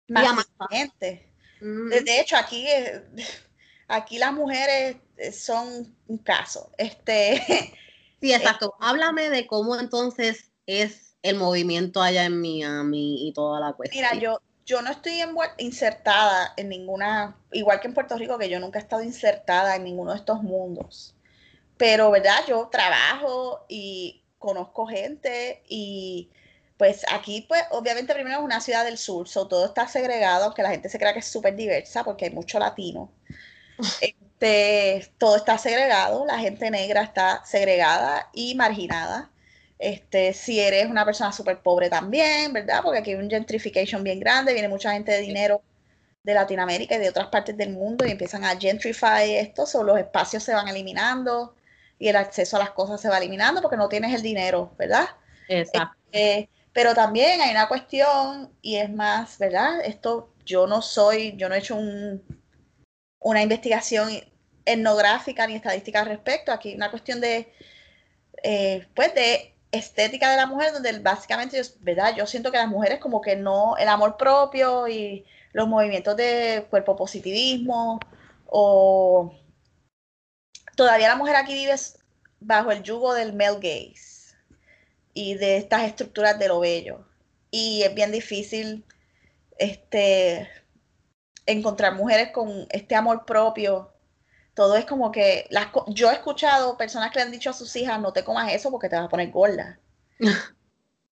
[0.06, 1.28] más gente.
[1.60, 1.88] Mm.
[1.88, 2.66] De hecho, aquí,
[3.88, 6.70] aquí las mujeres eh, son un caso.
[6.78, 7.42] Este,
[8.20, 8.74] sí, exacto.
[8.80, 14.04] Háblame de cómo entonces es el movimiento allá en Miami y toda la cuestión.
[14.04, 15.20] Mira, yo, yo no estoy
[15.58, 19.84] insertada en ninguna, igual que en Puerto Rico, que yo nunca he estado insertada en
[19.84, 21.14] ninguno de estos mundos.
[21.76, 22.40] Pero, ¿verdad?
[22.48, 26.30] Yo trabajo y conozco gente y
[26.76, 30.62] pues aquí, pues obviamente primero es una ciudad del sur, so, todo está segregado, aunque
[30.62, 33.12] la gente se crea que es súper diversa porque hay mucho latino.
[34.42, 39.30] Este, todo está segregado, la gente negra está segregada y marginada.
[39.82, 42.82] Este, si eres una persona súper pobre también, ¿verdad?
[42.84, 45.60] Porque aquí hay un gentrification bien grande, viene mucha gente de dinero
[46.22, 49.98] de Latinoamérica y de otras partes del mundo y empiezan a gentrify esto, o los
[49.98, 51.56] espacios se van eliminando
[51.98, 55.08] y el acceso a las cosas se va eliminando porque no tienes el dinero, ¿verdad?
[55.48, 55.96] Exacto.
[56.12, 59.80] Este, pero también hay una cuestión y es más, ¿verdad?
[59.84, 62.22] Esto yo no soy, yo no he hecho un,
[63.18, 64.10] una investigación
[64.64, 66.52] etnográfica ni estadística al respecto.
[66.52, 67.52] Aquí una cuestión de,
[68.44, 72.14] eh, pues de estética de la mujer, donde básicamente, ¿verdad?
[72.16, 76.66] Yo siento que las mujeres como que no, el amor propio y los movimientos de
[76.70, 77.98] cuerpo positivismo
[78.46, 79.34] o
[80.76, 81.74] todavía la mujer aquí vive
[82.40, 84.36] bajo el yugo del male gaze
[85.14, 87.06] y de estas estructuras de lo bello.
[87.50, 88.84] Y es bien difícil
[89.58, 90.48] este,
[91.46, 93.91] encontrar mujeres con este amor propio.
[94.54, 97.74] Todo es como que las, yo he escuchado personas que le han dicho a sus
[97.76, 99.78] hijas, no te comas eso porque te vas a poner gorda.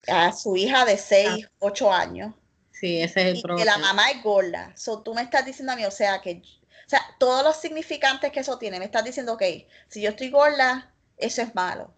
[0.08, 2.34] a su hija de 6, 8 años.
[2.72, 3.60] Sí, ese es el problema.
[3.60, 4.74] Que la mamá es gorda.
[4.76, 8.32] So, tú me estás diciendo a mí, o sea, que, o sea, todos los significantes
[8.32, 9.44] que eso tiene, me estás diciendo, ok,
[9.88, 11.94] si yo estoy gorda, eso es malo.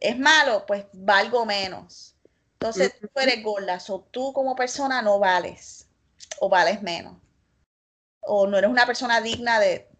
[0.00, 2.16] Es malo, pues valgo menos.
[2.54, 5.86] Entonces, tú eres gorda, so, tú como persona no vales
[6.40, 7.16] o vales menos.
[8.20, 9.90] O no eres una persona digna de,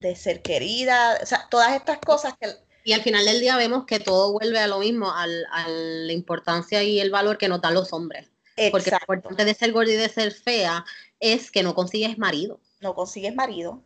[0.00, 1.18] de ser querida.
[1.22, 2.48] O sea, todas estas cosas que
[2.86, 6.84] y al final del día vemos que todo vuelve a lo mismo, a la importancia
[6.84, 8.30] y el valor que nos dan los hombres.
[8.70, 10.84] Porque lo importante de ser gorda y de ser fea
[11.18, 12.60] es que no consigues marido.
[12.80, 13.82] No consigues marido.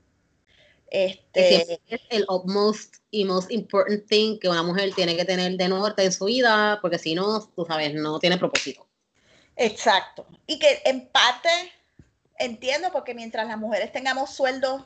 [0.91, 5.69] Este es el most y most important thing que una mujer tiene que tener de
[5.71, 8.87] norte en su vida, porque si no, tú sabes, no tiene propósito.
[9.57, 10.27] Exacto.
[10.47, 11.49] Y que en parte
[12.39, 14.85] entiendo, porque mientras las mujeres tengamos sueldos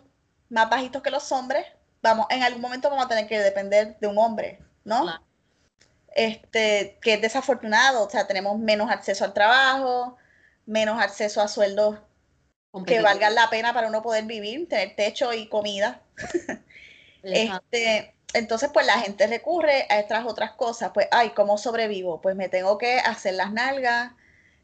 [0.49, 1.67] más bajitos que los hombres,
[2.03, 5.07] vamos, en algún momento vamos a tener que depender de un hombre, ¿no?
[6.15, 10.17] este, que es desafortunado, o sea, tenemos menos acceso al trabajo,
[10.65, 11.99] menos acceso a sueldos
[12.87, 16.03] que valgan la pena para uno poder vivir, tener techo y comida.
[17.23, 22.21] este, entonces, pues la gente recurre a estas otras cosas, pues, ay, ¿cómo sobrevivo?
[22.21, 24.13] Pues me tengo que hacer las nalgas,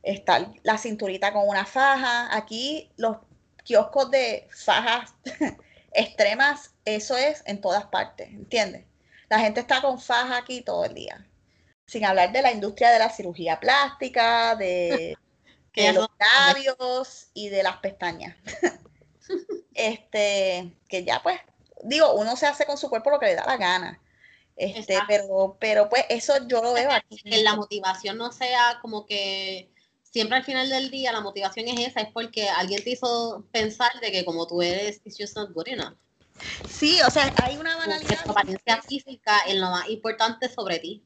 [0.03, 2.37] estar la cinturita con una faja.
[2.37, 3.19] Aquí los
[3.63, 5.15] kioscos de fajas
[5.93, 8.85] extremas, eso es en todas partes, ¿entiendes?
[9.29, 11.27] La gente está con faja aquí todo el día
[11.91, 15.17] sin hablar de la industria de la cirugía plástica, de,
[15.93, 18.37] los labios y de las pestañas.
[19.75, 21.41] este, que ya pues,
[21.83, 24.01] digo, uno se hace con su cuerpo lo que le da la gana.
[24.55, 27.21] Este, pero, pero pues eso yo lo veo aquí.
[27.23, 29.69] Que la motivación no sea como que
[30.11, 33.91] siempre al final del día la motivación es esa, es porque alguien te hizo pensar
[34.01, 35.97] de que como tú eres, it's just not good enough.
[36.69, 38.25] Sí, o sea, hay una banalidad.
[38.25, 41.03] Tu apariencia física es lo más importante sobre ti.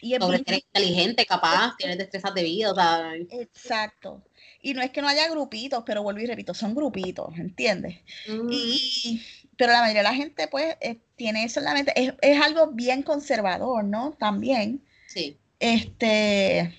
[0.00, 3.14] Y es Sobre inteligente, capaz, tienes destrezas de vida, o sea.
[3.30, 4.22] Exacto.
[4.60, 8.00] Y no es que no haya grupitos, pero vuelvo y repito, son grupitos, ¿entiendes?
[8.50, 9.22] y,
[9.56, 11.92] pero la mayoría de la gente, pues, eh, tiene eso en la mente.
[11.96, 14.14] Es, es, algo bien conservador, ¿no?
[14.18, 14.84] También.
[15.06, 15.38] Sí.
[15.60, 16.74] Este.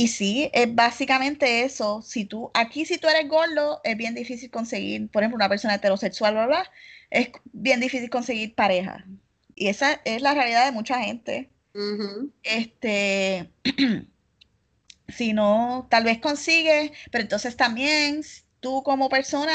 [0.00, 2.00] Y sí, es básicamente eso.
[2.00, 5.74] Si tú, aquí si tú eres gordo, es bien difícil conseguir, por ejemplo, una persona
[5.74, 6.72] heterosexual, bla, bla,
[7.10, 9.04] es bien difícil conseguir pareja.
[9.54, 11.50] Y esa es la realidad de mucha gente.
[12.42, 13.50] Este,
[15.08, 18.22] si no, tal vez consigues, pero entonces también
[18.60, 19.52] tú como persona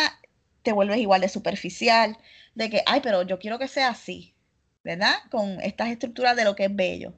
[0.62, 2.20] te vuelves igual de superficial,
[2.54, 4.36] de que, ay, pero yo quiero que sea así,
[4.84, 5.16] ¿verdad?
[5.32, 7.16] Con estas estructuras de lo que es bello.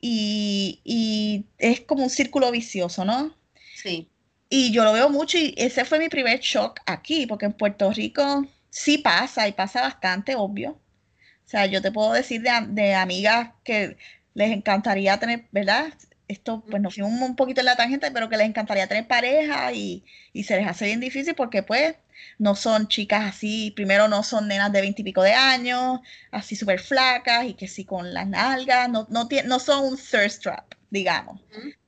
[0.00, 3.34] Y, y es como un círculo vicioso, ¿no?
[3.74, 4.08] Sí.
[4.48, 7.90] Y yo lo veo mucho y ese fue mi primer shock aquí, porque en Puerto
[7.92, 10.70] Rico sí pasa y pasa bastante, obvio.
[10.70, 13.96] O sea, yo te puedo decir de, amigas que
[14.34, 15.94] les encantaría tener, ¿verdad?
[16.28, 19.72] Esto, pues nos fuimos un poquito en la tangente, pero que les encantaría tener pareja
[19.72, 20.04] y,
[20.44, 21.94] se les hace bien difícil porque pues
[22.38, 26.00] no son chicas así, primero no son nenas de veintipico de años,
[26.32, 30.42] así súper flacas y que sí con las nalgas, no, no, no son un thirst
[30.42, 31.40] trap, digamos.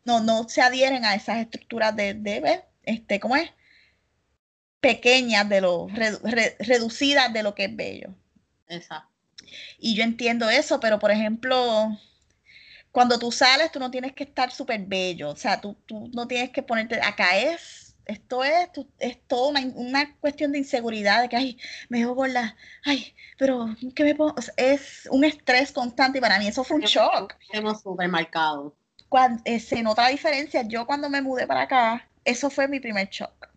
[0.04, 3.50] No, no se adhieren a esas estructuras de, de este, ¿cómo es?
[4.80, 8.14] Pequeñas de lo, reducidas de lo que es bello.
[8.68, 9.08] Exacto.
[9.78, 11.98] Y yo entiendo eso, pero por ejemplo,
[12.92, 16.26] cuando tú sales, tú no tienes que estar súper bello, o sea, tú, tú, no
[16.26, 21.36] tienes que ponerte, acá es, esto es, es todo una, cuestión de inseguridad, de que,
[21.36, 21.58] ay,
[21.88, 24.34] me veo gorda, ay, pero, ¿qué me pongo?
[24.56, 27.34] es un estrés constante y para mí eso fue un shock.
[27.52, 28.74] Hemos súper marcado.
[29.08, 32.80] Cuando, eh, se nota la diferencia, yo cuando me mudé para acá, eso fue mi
[32.80, 33.48] primer shock,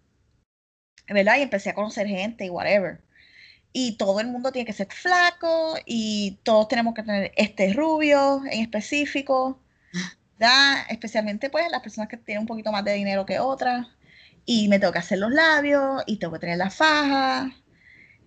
[1.07, 1.37] ¿verdad?
[1.37, 3.01] Y empecé a conocer gente y whatever
[3.73, 8.41] y todo el mundo tiene que ser flaco y todos tenemos que tener este rubio
[8.49, 9.59] en específico.
[10.89, 13.87] Especialmente pues las personas que tienen un poquito más de dinero que otras.
[14.45, 17.51] Y me tengo que hacer los labios y tengo que tener la faja.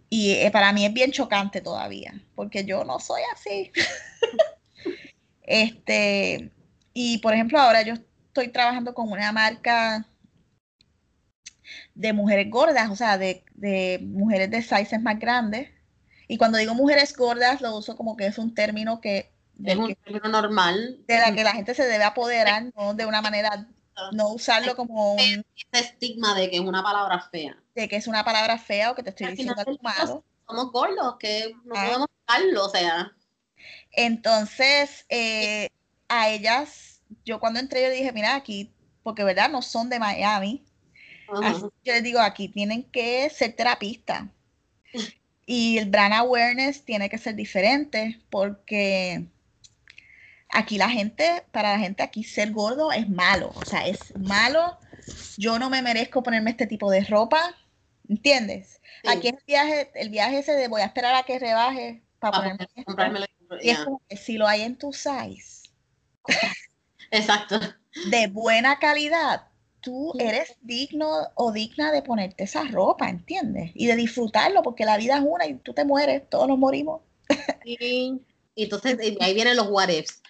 [0.09, 3.72] Y eh, para mí es bien chocante todavía, porque yo no soy así.
[5.42, 6.53] este,
[6.92, 10.07] y por ejemplo, ahora yo estoy trabajando con una marca
[11.95, 15.70] de mujeres gordas, o sea, de, de mujeres de sizes más grandes.
[16.26, 19.95] Y cuando digo mujeres gordas, lo uso como que es un término que es un
[19.95, 20.99] término normal.
[21.07, 22.95] De la que la gente se debe apoderar, ¿no?
[22.95, 23.68] De una manera,
[24.12, 25.20] no usarlo como un...
[25.20, 27.57] Ese estigma de que es una palabra fea.
[27.74, 30.24] De que es una palabra fea o que te estoy diciendo algo malo.
[30.49, 31.84] Somos gordos, que no ah.
[31.86, 33.12] podemos usarlo, o sea.
[33.92, 35.68] Entonces, eh,
[36.09, 38.72] a ellas, yo cuando entré, yo dije, mira, aquí,
[39.03, 40.64] porque verdad, no son de Miami.
[41.28, 44.24] Yo les digo, aquí tienen que ser terapistas.
[45.46, 49.26] Y el brand awareness tiene que ser diferente porque
[50.50, 54.78] aquí la gente, para la gente aquí ser gordo es malo, o sea, es malo.
[55.36, 57.54] Yo no me merezco ponerme este tipo de ropa,
[58.08, 58.80] ¿entiendes?
[59.06, 62.38] Aquí es el viaje, el viaje ese de voy a esperar a que rebaje para
[62.38, 62.66] ponerme
[63.60, 65.68] Y es como que si lo hay en tu size.
[67.10, 67.60] Exacto.
[68.10, 69.48] De buena calidad,
[69.85, 73.70] tú eres digno o digna de ponerte esa ropa, ¿entiendes?
[73.74, 77.03] Y de disfrutarlo, porque la vida es una y tú te mueres, todos nos morimos.
[77.64, 80.22] Y entonces ahí vienen los what ifs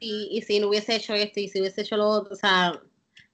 [0.00, 2.80] y, si no hubiese hecho esto y si hubiese hecho lo otro, o sea,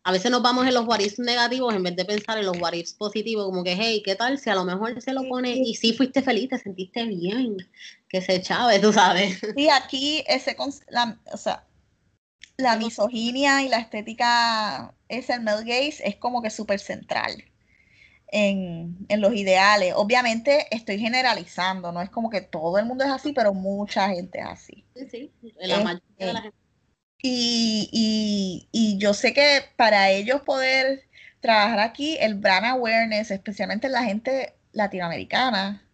[0.03, 2.75] a veces nos vamos en los what negativos en vez de pensar en los what
[2.99, 5.93] positivos, como que, hey, ¿qué tal si a lo mejor se lo pone y si
[5.93, 7.57] fuiste feliz, te sentiste bien,
[8.09, 9.41] que se echaba, tú sabes?
[9.57, 10.57] Y aquí ese,
[10.89, 11.67] la, o sea,
[12.61, 17.45] la misoginia y la estética, ese el male gaze es como que súper central
[18.33, 19.95] en, los ideales.
[19.97, 24.39] Obviamente estoy generalizando, no es como que todo el mundo es así, pero mucha gente
[24.41, 24.85] es así.
[24.95, 26.57] Sí, sí, la mayoría de la este, gente.
[27.23, 31.03] Y, y, yo sé que para ellos poder
[31.41, 35.87] trabajar aquí, el brand awareness, especialmente la gente latinoamericana,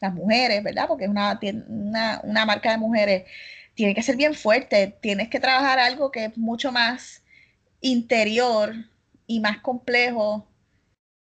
[0.00, 0.86] las mujeres, ¿verdad?
[0.86, 3.24] Porque es una, una, una marca de mujeres,
[3.74, 7.22] tiene que ser bien fuerte, tienes que trabajar algo que es mucho más
[7.80, 8.74] interior
[9.26, 10.46] y más complejo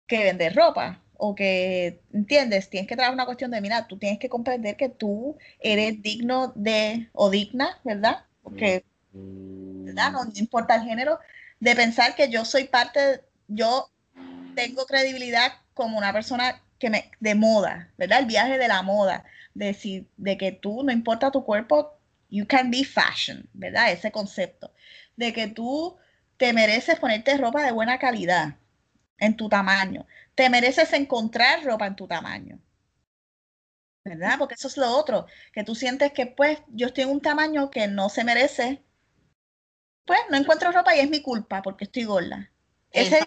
[0.07, 2.68] que vender ropa o que, ¿entiendes?
[2.68, 6.53] Tienes que trabajar una cuestión de, mira, tú tienes que comprender que tú eres digno
[6.55, 8.24] de, o digna, ¿verdad?
[8.43, 10.12] Porque, ¿verdad?
[10.12, 11.18] No, importa el género,
[11.61, 13.91] de pensar que yo soy parte, yo
[14.55, 18.18] tengo credibilidad como una persona que me, de moda, ¿verdad?
[18.18, 19.24] El viaje de la moda,
[19.55, 21.93] de, si, de que tú, no importa tu cuerpo,
[22.35, 23.93] you can be fashion, ¿verdad?
[23.93, 24.72] Ese concepto,
[25.14, 25.97] de que tú
[26.37, 28.57] te mereces ponerte ropa de buena calidad,
[29.18, 30.05] en tu tamaño.
[30.35, 32.59] Te mereces encontrar ropa en tu tamaño.
[34.05, 34.35] ¿Verdad?
[34.39, 37.70] Porque eso es lo otro, que tú sientes que pues yo estoy en un tamaño
[37.70, 38.82] que no se merece.
[40.05, 42.51] Pues no encuentro ropa y es mi culpa porque estoy gorda.
[42.91, 43.20] Ese,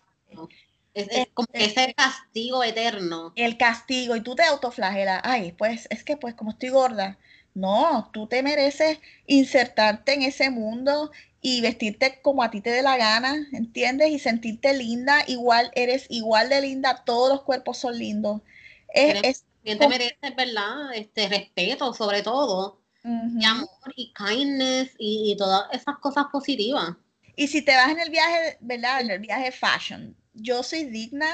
[0.93, 3.31] es, como ese castigo eterno.
[3.35, 5.21] El castigo y tú te autoflagelas.
[5.23, 7.17] Ay, pues es que pues como estoy gorda.
[7.57, 11.09] No, tú te mereces insertarte en ese mundo
[11.41, 14.11] y vestirte como a ti te dé la gana, ¿entiendes?
[14.11, 18.41] Y sentirte linda, igual eres igual de linda, todos los cuerpos son lindos.
[18.89, 20.93] Es, te mereces, ¿verdad?
[20.93, 26.95] Este respeto, sobre todo, y amor y kindness y, todas esas cosas positivas.
[27.35, 29.01] Y si te vas en el viaje, ¿verdad?
[29.01, 31.27] En el viaje fashion, yo soy digna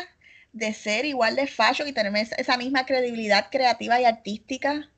[0.53, 4.89] de ser igual de fashion y tener esa misma credibilidad creativa y artística,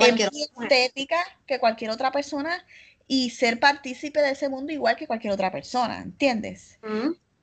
[0.00, 2.64] estética que cualquier otra persona
[3.06, 6.78] y ser partícipe de ese mundo igual que cualquier otra persona, ¿entiendes?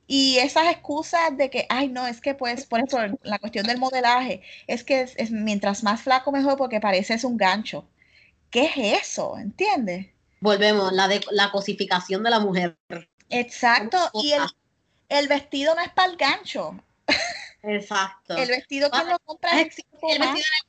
[0.07, 3.77] Y esas excusas de que, ay, no, es que pues, por eso la cuestión del
[3.77, 7.87] modelaje, es que es, mientras más flaco mejor porque pareces un gancho.
[8.49, 9.37] ¿Qué es eso?
[9.37, 10.07] ¿Entiendes?
[10.41, 12.77] Volvemos, la, de, la cosificación de la mujer.
[13.29, 14.41] Exacto, y el,
[15.07, 16.75] el vestido no es para el gancho.
[17.63, 18.35] Exacto.
[18.35, 19.89] El vestido que lo compras el vestido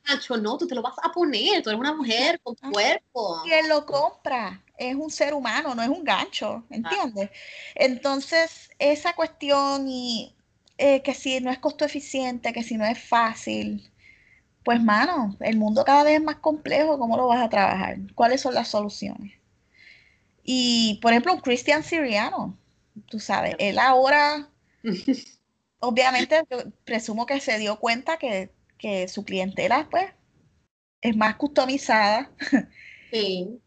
[0.05, 3.41] gancho, no, tú te lo vas a poner, tú eres una mujer con cuerpo.
[3.43, 7.29] Quien lo compra es un ser humano, no es un gancho, ¿entiendes?
[7.75, 10.35] Entonces, esa cuestión y
[10.77, 13.89] eh, que si no es costo eficiente, que si no es fácil,
[14.63, 17.97] pues mano, el mundo cada vez es más complejo, ¿cómo lo vas a trabajar?
[18.15, 19.33] ¿Cuáles son las soluciones?
[20.43, 22.57] Y, por ejemplo, un Cristian Siriano,
[23.07, 24.49] tú sabes, él ahora,
[25.83, 30.05] obviamente, yo presumo que se dio cuenta que, que su clientela, pues,
[31.01, 32.31] es más customizada.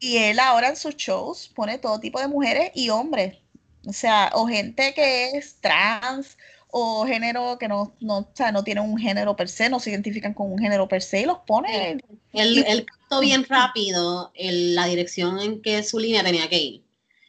[0.01, 3.39] Y él ahora en sus shows pone todo tipo de mujeres y hombres.
[3.87, 6.37] O sea, o gente que es trans
[6.69, 9.91] o género que no, no, o sea, no tienen un género per se, no se
[9.91, 11.99] identifican con un género per se y los pone.
[12.33, 16.85] Él, captó bien rápido la dirección en que su línea tenía que ir.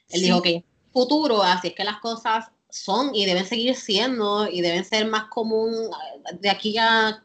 [0.09, 4.61] Él dijo que futuro, así es que las cosas son y deben seguir siendo y
[4.61, 7.23] deben ser más común eh, de aquí a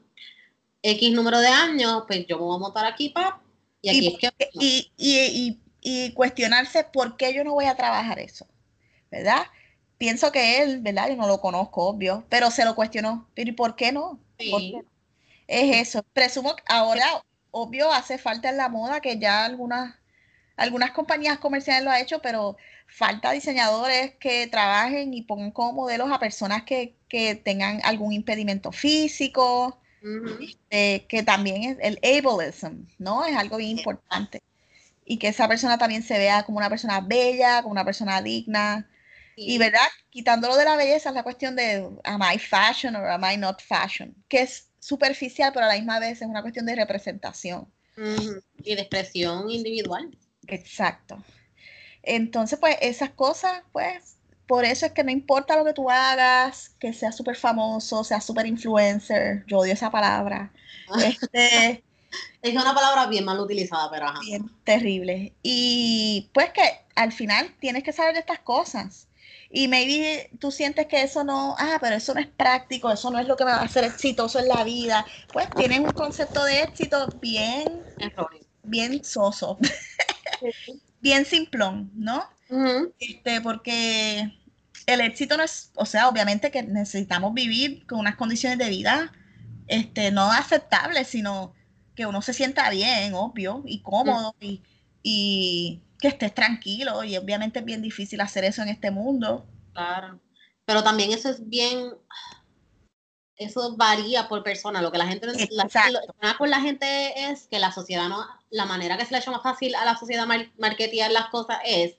[0.83, 3.41] X número de años, pues yo me voy a montar aquí, pap,
[3.81, 4.51] y aquí y, es que...
[4.55, 8.47] Y, y, y, cuestionarse por qué yo no voy a trabajar eso,
[9.11, 9.47] ¿verdad?
[9.99, 11.09] Pienso que él, ¿verdad?
[11.09, 13.29] Yo no lo conozco, obvio, pero se lo cuestionó.
[13.35, 14.21] ¿Pero y por qué no?
[14.51, 14.85] ¿Por qué no?
[15.47, 16.03] Es eso.
[16.13, 17.05] Presumo que ahora,
[17.53, 19.95] obvio, hace falta en la moda que ya algunas,
[20.57, 22.57] algunas compañías comerciales lo han hecho, pero
[22.93, 28.71] falta diseñadores que trabajen y pongan como modelos a personas que, que tengan algún impedimento
[28.71, 29.81] físico,
[30.41, 33.25] este, que también es el ableism, ¿no?
[33.25, 34.43] Es algo bien importante.
[35.05, 38.89] Y que esa persona también se vea como una persona bella, como una persona digna.
[39.37, 39.89] Y, ¿verdad?
[40.11, 43.63] Quitándolo de la belleza es la cuestión de, am I fashion or am I not
[43.63, 44.15] fashion?
[44.29, 47.73] Que es superficial, pero a la misma vez es una cuestión de representación.
[47.97, 50.17] Y de expresión individual.
[50.47, 51.25] Exacto.
[52.03, 56.71] Entonces, pues esas cosas, pues, por eso es que no importa lo que tú hagas,
[56.79, 60.53] que seas súper famoso, seas súper influencer, yo odio esa palabra.
[61.03, 61.83] Este,
[62.43, 64.21] es una palabra bien mal utilizada, pero ajá.
[64.21, 65.33] Bien terrible.
[65.43, 66.63] Y pues que
[66.95, 69.09] al final tienes que saber de estas cosas.
[69.51, 73.19] Y maybe tú sientes que eso no, ah, pero eso no es práctico, eso no
[73.19, 75.07] es lo que me va a hacer exitoso en la vida.
[75.33, 77.85] Pues tienes un concepto de éxito bien,
[78.63, 79.59] bien soso.
[81.03, 82.25] bien simplón, ¿no?
[82.99, 84.39] este, porque
[84.87, 89.13] el éxito no es, o sea, obviamente que necesitamos vivir con unas condiciones de vida
[89.69, 91.55] este, no aceptables, sino
[91.95, 94.63] que uno se sienta bien, obvio, y cómodo, y,
[95.03, 99.47] y, que estés tranquilo, y obviamente es bien difícil hacer eso en este mundo.
[99.73, 100.21] Claro,
[100.65, 101.91] pero también eso es bien,
[103.43, 104.83] eso varía por persona.
[104.83, 108.97] Lo que la gente la, con la gente es que la sociedad no, la manera
[108.97, 111.97] que se le echa más fácil a la sociedad mar, marketear las cosas es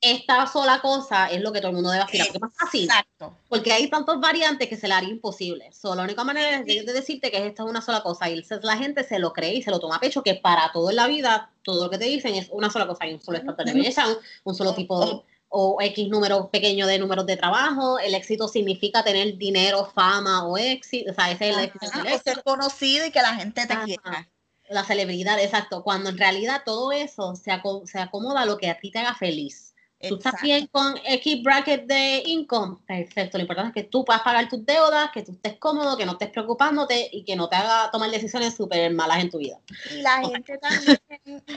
[0.00, 2.84] esta sola cosa es lo que todo el mundo debe hacer, porque es más fácil.
[2.84, 3.36] Exacto.
[3.48, 5.72] Porque hay tantas variantes que se le haría imposible.
[5.72, 8.28] Solo la única manera es de, decirte que esta es una sola cosa.
[8.28, 10.90] Y la gente se lo cree y se lo toma a pecho, que para todo
[10.90, 13.04] en la vida, todo lo que te dicen es una sola cosa.
[13.04, 14.04] Hay un solo estado de belleza,
[14.44, 17.98] un, solo tipo de o X número pequeño de números de trabajo.
[17.98, 21.10] El éxito significa tener dinero, fama o éxito.
[21.10, 22.22] O sea, ese es el éxito.
[22.24, 24.28] ser conocido y que la gente te quiera.
[24.68, 25.82] La celebridad, exacto.
[25.82, 27.52] Cuando en realidad todo eso se,
[27.84, 29.75] se acomoda a lo que a ti te haga feliz.
[29.98, 33.38] Tú estás bien con X bracket de income, perfecto.
[33.38, 36.12] Lo importante es que tú puedas pagar tus deudas, que tú estés cómodo, que no
[36.12, 39.58] estés preocupándote y que no te haga tomar decisiones súper malas en tu vida.
[39.90, 40.98] Y la gente también,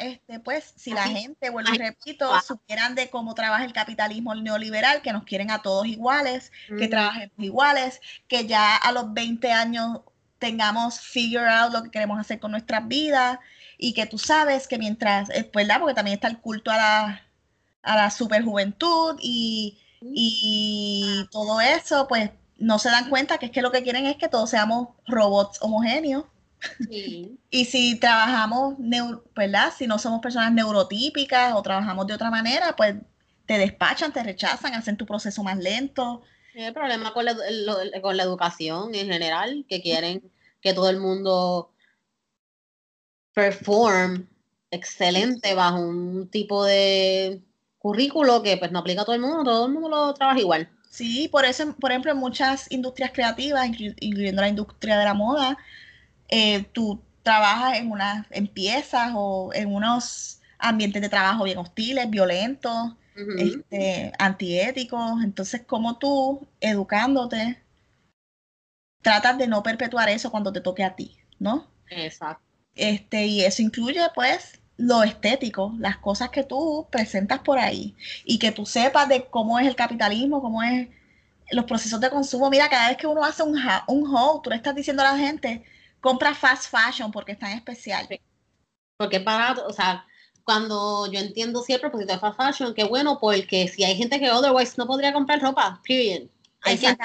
[0.02, 5.02] este, pues, si la gente, vuelvo y repito, supieran de cómo trabaja el capitalismo neoliberal,
[5.02, 10.00] que nos quieren a todos iguales, que trabajemos iguales, que ya a los 20 años
[10.38, 13.38] tengamos figure out lo que queremos hacer con nuestras vidas
[13.78, 15.82] y que tú sabes que mientras, eh, pues, ¿verdad?
[15.82, 17.28] Porque también está el culto a la
[17.90, 23.62] a la superjuventud y, y todo eso, pues no se dan cuenta que es que
[23.62, 26.26] lo que quieren es que todos seamos robots homogéneos.
[26.90, 28.76] y si trabajamos,
[29.36, 29.74] ¿verdad?
[29.76, 32.96] Si no somos personas neurotípicas o trabajamos de otra manera, pues
[33.46, 36.22] te despachan, te rechazan, hacen tu proceso más lento.
[36.54, 37.36] El problema con la,
[38.02, 40.32] con la educación en general, que quieren
[40.62, 41.74] que todo el mundo
[43.34, 44.28] perform
[44.70, 47.42] excelente bajo un tipo de
[47.80, 50.69] currículo que pues no aplica a todo el mundo, todo el mundo lo trabaja igual.
[50.89, 55.57] Sí, por eso, por ejemplo, en muchas industrias creativas, incluyendo la industria de la moda,
[56.27, 62.95] eh, tú trabajas en unas empiezas o en unos ambientes de trabajo bien hostiles, violentos,
[63.38, 65.23] este, antiéticos.
[65.23, 67.61] Entonces, como tú, educándote,
[69.01, 71.68] tratas de no perpetuar eso cuando te toque a ti, ¿no?
[71.89, 72.43] Exacto.
[72.76, 78.39] Este, y eso incluye, pues, lo estético, las cosas que tú presentas por ahí y
[78.39, 80.88] que tú sepas de cómo es el capitalismo, cómo es
[81.51, 82.49] los procesos de consumo.
[82.49, 85.18] Mira, cada vez que uno hace un, un haul, tú le estás diciendo a la
[85.18, 85.65] gente,
[85.99, 88.07] compra fast fashion porque está en especial.
[88.95, 90.06] Porque es barato, o sea,
[90.45, 94.18] cuando yo entiendo siempre el propósito de fast fashion, qué bueno, porque si hay gente
[94.18, 96.30] que otherwise no podría comprar ropa, period.
[96.61, 97.03] Hay gente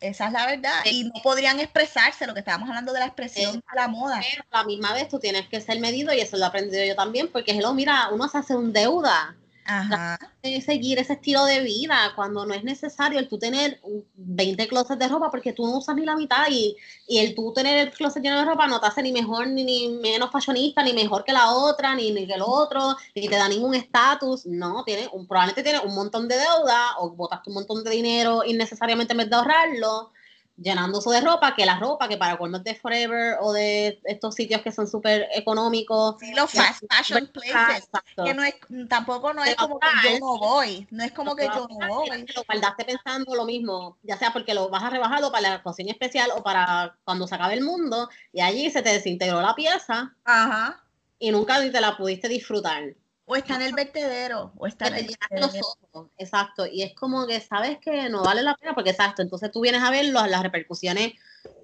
[0.00, 0.84] esa es la verdad.
[0.84, 4.20] Y no podrían expresarse lo que estábamos hablando de la expresión de la moda.
[4.30, 6.84] Pero a la misma vez tú tienes que ser medido y eso lo he aprendido
[6.84, 9.36] yo también, porque es lo, mira, uno se hace un deuda.
[9.66, 10.18] Ajá.
[10.64, 13.80] Seguir ese estilo de vida cuando no es necesario el tú tener
[14.14, 16.76] 20 closets de ropa porque tú no usas ni la mitad y,
[17.08, 19.64] y el tú tener el closet lleno de ropa no te hace ni mejor ni,
[19.64, 23.34] ni menos fashionista ni mejor que la otra ni, ni que el otro ni te
[23.34, 27.54] da ningún estatus no tiene un, probablemente tienes un montón de deuda o botaste un
[27.54, 30.12] montón de dinero innecesariamente en vez de ahorrarlo
[30.56, 34.62] llenándose de ropa, que la ropa que para colmos de Forever o de estos sitios
[34.62, 36.16] que son súper económicos.
[36.18, 37.88] Sí, los fast fashion places.
[38.24, 38.54] Que no es,
[38.88, 40.86] tampoco no es como que yo no voy.
[40.90, 42.26] No es como que yo no voy.
[42.34, 45.62] Lo guardaste pensando lo mismo, ya sea porque lo vas a rebajar o para la
[45.62, 49.54] cocina especial o para cuando se acabe el mundo, y allí se te desintegró la
[49.54, 50.14] pieza.
[50.24, 50.82] Ajá.
[51.18, 52.94] Y nunca te la pudiste disfrutar.
[53.28, 56.64] O está en el vertedero, o está en el los ojos, exacto.
[56.64, 59.82] Y es como que sabes que no vale la pena, porque exacto, entonces tú vienes
[59.82, 61.14] a ver las repercusiones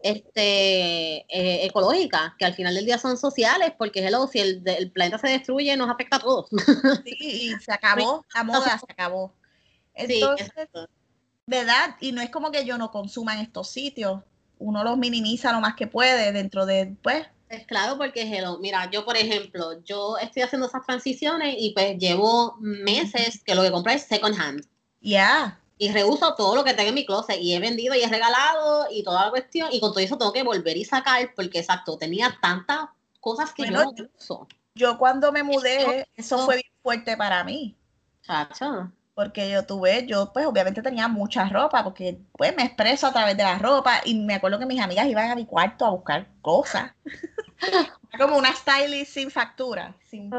[0.03, 4.91] este, eh, ecológicas, que al final del día son sociales, porque hello, si el, el,
[4.91, 6.49] planeta se destruye, nos afecta a todos.
[7.05, 9.33] Sí, y se acabó, la moda se acabó.
[9.95, 10.51] Entonces,
[11.47, 11.97] ¿verdad?
[12.01, 14.21] Y no es como que yo no consuma en estos sitios,
[14.59, 17.29] uno los minimiza lo más que puede dentro de, pues, es
[17.67, 22.57] claro, porque hello, mira, yo por ejemplo, yo estoy haciendo esas transiciones y pues llevo
[22.59, 24.67] meses que lo que compré es second hand.
[25.01, 25.59] Ya.
[25.79, 28.87] Y reuso todo lo que tengo en mi closet y he vendido y he regalado
[28.91, 31.99] y toda la cuestión y con todo eso tengo que volver y sacar porque exacto,
[31.99, 32.89] tenía tantas
[33.21, 34.47] cosas que yo no uso.
[34.75, 37.77] Yo cuando me mudé, eso fue bien fuerte para mí.
[38.23, 43.13] Chacho porque yo tuve, yo pues obviamente tenía mucha ropa, porque pues me expreso a
[43.13, 45.91] través de la ropa y me acuerdo que mis amigas iban a mi cuarto a
[45.91, 46.93] buscar cosas.
[48.19, 50.31] Como una stylist sin factura, sin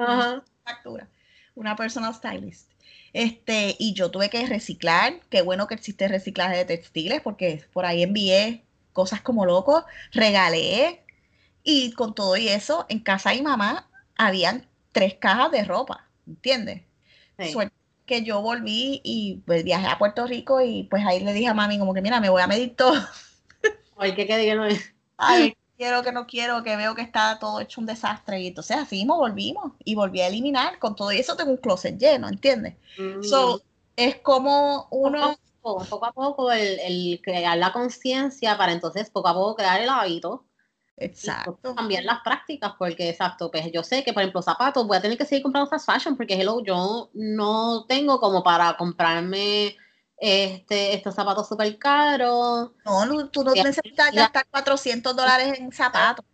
[0.63, 1.07] factura,
[1.55, 2.71] una personal stylist.
[3.13, 7.85] Este, y yo tuve que reciclar, qué bueno que existe reciclaje de textiles, porque por
[7.85, 11.03] ahí envié cosas como loco, regalé,
[11.63, 16.07] y con todo y eso, en casa de mi mamá habían tres cajas de ropa,
[16.27, 16.81] ¿entiendes?
[17.51, 21.47] Suerte que yo volví y pues viajé a Puerto Rico y pues ahí le dije
[21.47, 22.93] a mami como que mira, me voy a medir todo.
[23.97, 24.93] Ay, ¿qué que no es?
[25.17, 28.41] Ay, quiero que no quiero, que veo que está todo hecho un desastre.
[28.41, 30.79] Y entonces así nos volvimos y volví a eliminar.
[30.79, 32.75] Con todo eso tengo un closet lleno, ¿entiendes?
[32.97, 33.23] Mm.
[33.23, 33.61] So,
[33.95, 35.37] es como uno...
[35.61, 39.87] Poco a poco, el, el crear la conciencia para entonces poco a poco crear el
[39.87, 40.43] hábito
[40.97, 41.75] Exacto.
[41.75, 45.17] Cambiar las prácticas, porque exacto, pues yo sé que, por ejemplo, zapatos, voy a tener
[45.17, 49.75] que seguir comprando fast fashion, porque hello, yo no tengo como para comprarme
[50.17, 52.71] este, estos zapatos súper caros.
[52.85, 56.25] No, tú no necesitas gastar 400 dólares en zapatos.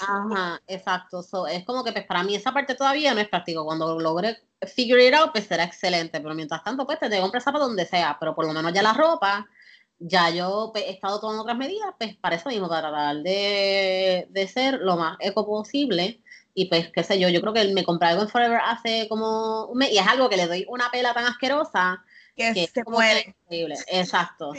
[0.00, 1.24] Ajá, exacto.
[1.48, 3.64] es como que pues, para mí esa parte todavía no es práctico.
[3.64, 4.36] Cuando logre
[4.74, 6.20] figure it out, pues será excelente.
[6.20, 8.16] Pero mientras tanto, pues te comprar zapatos donde sea.
[8.20, 9.46] Pero por lo menos ya la ropa,
[10.04, 14.26] ya yo pues, he estado tomando otras medidas, pues para eso mismo, para tratar de,
[14.30, 16.20] de, ser lo más eco posible.
[16.54, 19.66] Y pues, qué sé yo, yo creo que me compré algo en Forever hace como
[19.66, 22.04] un mes y es algo que le doy una pela tan asquerosa
[22.36, 23.34] que, se muere.
[23.88, 24.52] Exacto.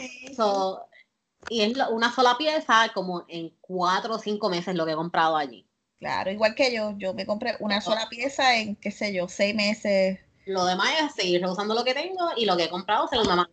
[1.48, 5.36] y es una sola pieza como en cuatro o cinco meses lo que he comprado
[5.36, 5.66] allí.
[5.98, 9.54] Claro, igual que yo, yo me compré una sola pieza en, qué sé yo, seis
[9.54, 10.18] meses.
[10.46, 13.50] Lo demás es seguir usando lo que tengo y lo que he comprado segunda mano.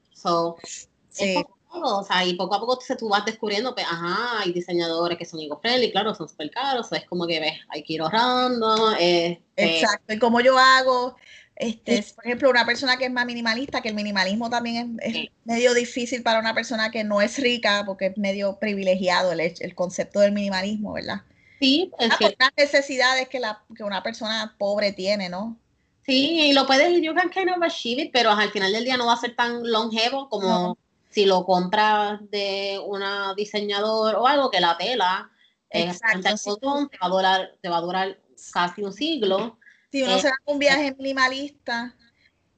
[1.09, 5.25] sí o sea, y poco a poco tú vas descubriendo, pues, ajá, hay diseñadores que
[5.25, 8.91] son eco-friendly, claro, son súper caros, es como que ves, hay que ir ahorrando.
[8.93, 11.15] Este Exacto, y como yo hago,
[11.55, 15.73] este, por ejemplo, una persona que es más minimalista, que el minimalismo también es, medio
[15.73, 20.19] difícil para una persona que no es rica, porque es medio privilegiado el, el concepto
[20.19, 21.21] del minimalismo, ¿verdad?
[21.59, 22.35] Sí, es que...
[22.39, 25.57] las necesidades que, la, que una persona pobre tiene, ¿no?
[26.03, 28.97] Sí, y lo puedes, you can kind of achieve it, pero al final del día
[28.97, 30.75] no va a ser tan longevo como
[31.11, 35.29] si lo compras de una diseñador o algo que la tela
[35.69, 38.19] es Exacto, te va a durar, te va a durar
[38.53, 39.57] casi un siglo.
[39.91, 41.95] Si uno se va a un viaje minimalista,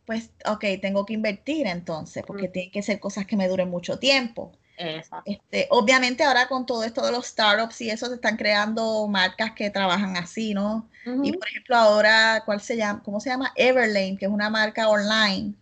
[0.05, 3.99] pues ok, tengo que invertir entonces, porque tiene que ser cosas que me duren mucho
[3.99, 4.51] tiempo.
[4.77, 5.31] Exacto.
[5.31, 9.51] Este, obviamente ahora con todo esto de los startups y eso se están creando marcas
[9.51, 10.89] que trabajan así, ¿no?
[11.05, 13.03] Y por ejemplo ahora, ¿cuál se llama?
[13.03, 13.51] ¿Cómo se llama?
[13.55, 15.53] Everlane, que es una marca online.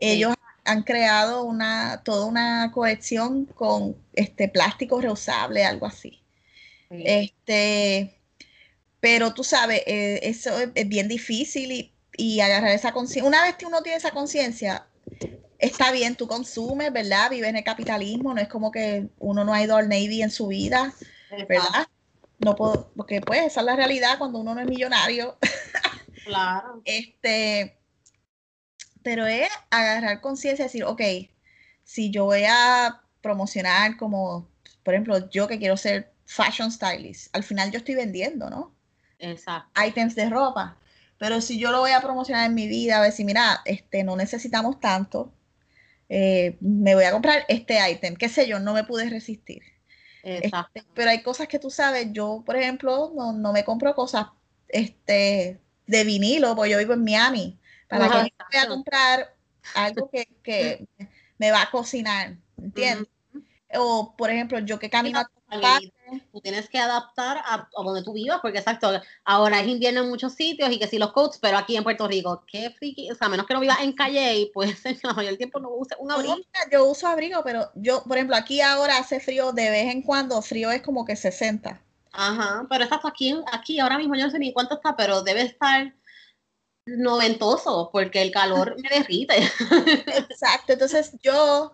[0.00, 6.22] Ellos han creado una, toda una colección con este plástico reusable, algo así.
[6.90, 8.14] Este,
[9.00, 13.28] pero tú sabes, eh, eso es, bien difícil y, agarrar esa conciencia.
[13.28, 14.86] Una vez que uno tiene esa conciencia,
[15.58, 17.30] está bien, tú consumes, ¿verdad?
[17.30, 20.30] Vives en el capitalismo, no es como que uno no ha ido al Navy en
[20.30, 20.92] su vida,
[21.48, 21.88] ¿verdad?
[22.38, 25.38] No puedo, porque pues esa es la realidad cuando uno no es millonario.
[26.24, 26.82] Claro.
[26.84, 27.81] Este,
[29.02, 31.02] pero es agarrar conciencia y decir, ok,
[31.84, 34.48] si yo voy a promocionar como,
[34.82, 38.74] por ejemplo, yo que quiero ser fashion stylist, al final yo estoy vendiendo, ¿no?
[39.18, 39.80] Exacto.
[39.80, 40.76] Items de ropa.
[41.18, 44.02] Pero si yo lo voy a promocionar en mi vida, a ver si, mira, este,
[44.02, 45.32] no necesitamos tanto,
[46.08, 49.62] eh, me voy a comprar este item, qué sé yo, no me pude resistir.
[50.24, 50.72] Exacto.
[50.74, 54.26] Este, pero hay cosas que tú sabes, yo, por ejemplo, no, no me compro cosas
[54.68, 57.58] este, de vinilo, porque yo vivo en Miami
[57.98, 59.34] para que yo voy a comprar
[59.74, 60.86] algo que,
[61.38, 63.08] me va a cocinar, ¿entiendes?
[63.74, 65.30] o por ejemplo, yo que camino a
[66.32, 68.90] tú tienes que adaptar a, donde tú vivas, porque exacto,
[69.24, 72.08] ahora es invierno en muchos sitios y que si los coats, pero aquí en Puerto
[72.08, 74.98] Rico, qué friki, o sea, a menos que no vivas en calle y pues en
[75.02, 76.36] la mayoría del tiempo no uses un abrigo.
[76.70, 80.40] Yo uso abrigo, pero yo, por ejemplo, aquí ahora hace frío de vez en cuando,
[80.42, 81.80] frío es como que 60.
[82.14, 85.42] Ajá, pero exacto, aquí, aquí ahora mismo yo no sé ni cuánto está, pero debe
[85.42, 85.94] estar
[86.86, 89.34] noventoso, porque el calor me derrite.
[90.28, 91.72] Exacto, entonces yo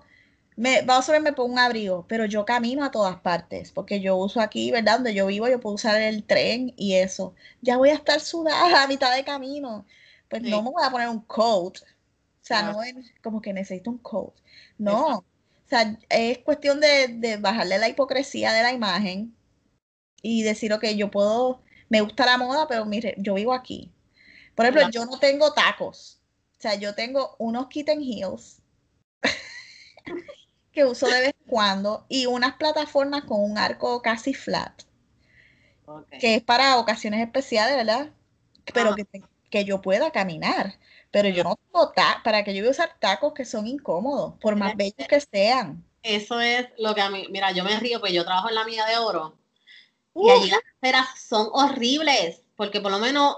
[0.56, 4.00] me, vamos a ver, me pongo un abrigo, pero yo camino a todas partes, porque
[4.00, 4.94] yo uso aquí, ¿verdad?
[4.94, 7.34] Donde yo vivo, yo puedo usar el tren y eso.
[7.62, 9.86] Ya voy a estar sudada a mitad de camino.
[10.28, 11.78] Pues no me voy a poner un coat.
[11.78, 14.34] O sea, no, es como que necesito un coat.
[14.78, 15.18] No.
[15.18, 15.24] O
[15.68, 19.34] sea, es cuestión de, de, bajarle la hipocresía de la imagen
[20.22, 23.92] y decir, ok, yo puedo, me gusta la moda, pero mire, yo vivo aquí.
[24.58, 26.18] Por ejemplo, yo no tengo tacos.
[26.58, 28.60] O sea, yo tengo unos kitten heels
[30.72, 34.82] que uso de vez en cuando y unas plataformas con un arco casi flat,
[36.18, 38.10] que es para ocasiones especiales, ¿verdad?
[38.74, 39.06] Pero que,
[39.48, 40.74] que, yo pueda caminar.
[41.12, 44.34] Pero yo no tengo tacos, para que yo voy a usar tacos que son incómodos,
[44.40, 45.84] por más bellos que sean.
[46.02, 48.64] Eso es lo que a mí, mira, yo me río, pues yo trabajo en la
[48.64, 49.38] mía de oro.
[50.16, 53.36] Y allí las aceras son horribles, porque por lo menos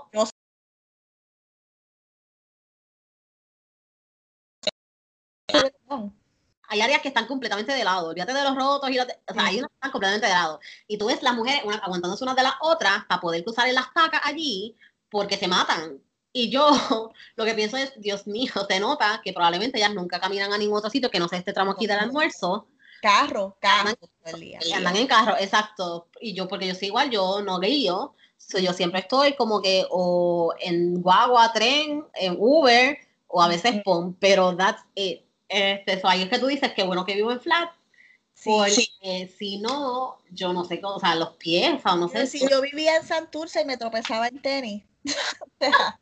[6.71, 8.11] hay áreas que están completamente de lado.
[8.11, 10.61] Olvídate de los rotos y los o sea, hay unas que están completamente de lado.
[10.87, 13.75] Y tú ves las mujeres una, aguantándose unas de las otras para poder cruzar en
[13.75, 14.77] las tacas allí
[15.11, 16.01] porque se matan.
[16.33, 16.71] Y yo
[17.37, 20.79] lo que pienso es, Dios mío, se nota que probablemente ellas nunca caminan a ningún
[20.79, 22.69] otro sitio que no sea este tramo aquí del almuerzo.
[23.03, 23.91] Carro, carro.
[24.25, 26.07] Andan, andan en carro, exacto.
[26.21, 28.15] Y yo, porque yo soy igual, yo no guío.
[28.63, 32.97] yo siempre estoy como que o en guagua, tren, en Uber,
[33.27, 36.85] o a veces PON, pero that's it este, eso ahí es que tú dices que
[36.85, 37.71] bueno que vivo en flat.
[38.33, 42.27] Sí, si no, yo no sé, o sea, los pies, o no sé.
[42.27, 44.83] Si yo vivía en Santurce y me tropezaba en tenis.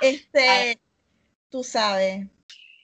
[0.00, 0.80] este,
[1.50, 2.28] tú sabes.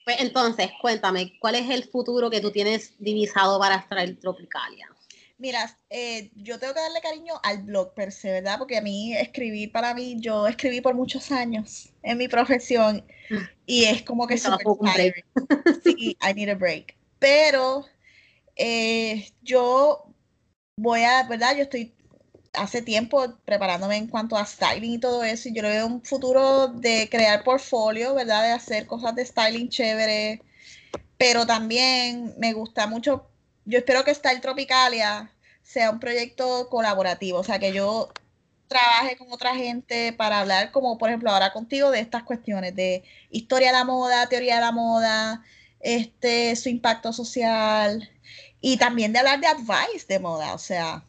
[0.03, 4.89] Pues entonces, cuéntame, ¿cuál es el futuro que tú tienes divisado para Astral Tropicalia?
[5.37, 8.57] Mira, eh, yo tengo que darle cariño al blog per se, ¿verdad?
[8.57, 13.05] Porque a mí escribir para mí, yo escribí por muchos años en mi profesión
[13.65, 14.65] y es como que super
[15.83, 16.95] Sí, I need a break.
[17.19, 17.85] Pero
[18.55, 20.05] eh, yo
[20.77, 21.55] voy a, ¿verdad?
[21.57, 21.93] Yo estoy
[22.53, 26.69] hace tiempo preparándome en cuanto a styling y todo eso, y yo veo un futuro
[26.69, 28.43] de crear portfolio, ¿verdad?
[28.43, 30.41] De hacer cosas de styling chévere,
[31.17, 33.29] pero también me gusta mucho
[33.65, 35.31] yo espero que Style Tropicalia
[35.63, 38.11] sea un proyecto colaborativo, o sea, que yo
[38.67, 43.03] trabaje con otra gente para hablar, como por ejemplo ahora contigo, de estas cuestiones de
[43.29, 45.43] historia de la moda, teoría de la moda,
[45.79, 48.09] este, su impacto social
[48.61, 51.05] y también de hablar de advice de moda, o sea,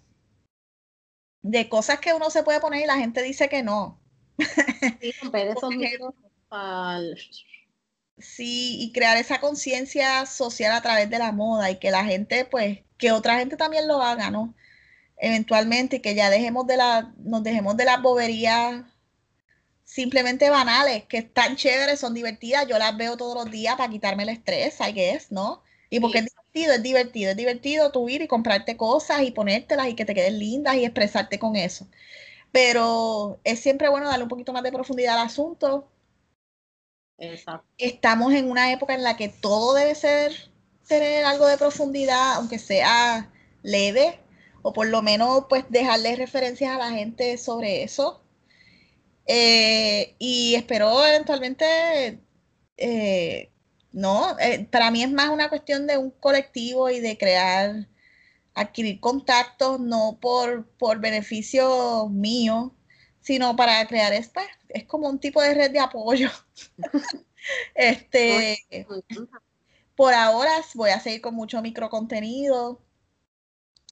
[1.43, 4.01] de cosas que uno se puede poner y la gente dice que no.
[5.01, 5.13] Sí,
[8.19, 12.47] Sí, y crear esa conciencia social a través de la moda y que la gente,
[12.47, 14.55] pues, que otra gente también lo haga, ¿no?
[15.19, 18.85] Eventualmente, que ya dejemos de la, nos dejemos de las boberías
[19.85, 24.25] simplemente banales, que están chéveres, son divertidas, yo las veo todos los días para quitarme
[24.25, 25.63] el estrés, I guess, ¿no?
[25.91, 29.89] Y porque es divertido, es divertido, es divertido tú ir y comprarte cosas y ponértelas
[29.89, 31.89] y que te queden lindas y expresarte con eso.
[32.53, 35.89] Pero es siempre bueno darle un poquito más de profundidad al asunto,
[37.79, 40.51] Estamos en una época en la que todo debe ser
[40.87, 43.33] tener algo de profundidad, aunque sea
[43.63, 44.21] leve,
[44.63, 48.23] o por lo menos pues dejarle referencias a la gente sobre eso.
[49.27, 52.21] Eh, y espero eventualmente,
[52.77, 53.51] eh,
[53.93, 57.89] no, eh, para mí es más una cuestión de un colectivo y de crear,
[58.55, 62.76] adquirir contactos, no por, por beneficio mío,
[63.27, 66.31] sino para crear esta, es como un tipo de red de apoyo.
[67.75, 68.87] este,
[69.97, 72.81] por ahora voy a seguir con mucho microcontenido.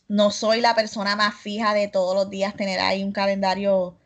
[0.07, 3.99] No soy la persona más fija de todos los días tener ahí un calendario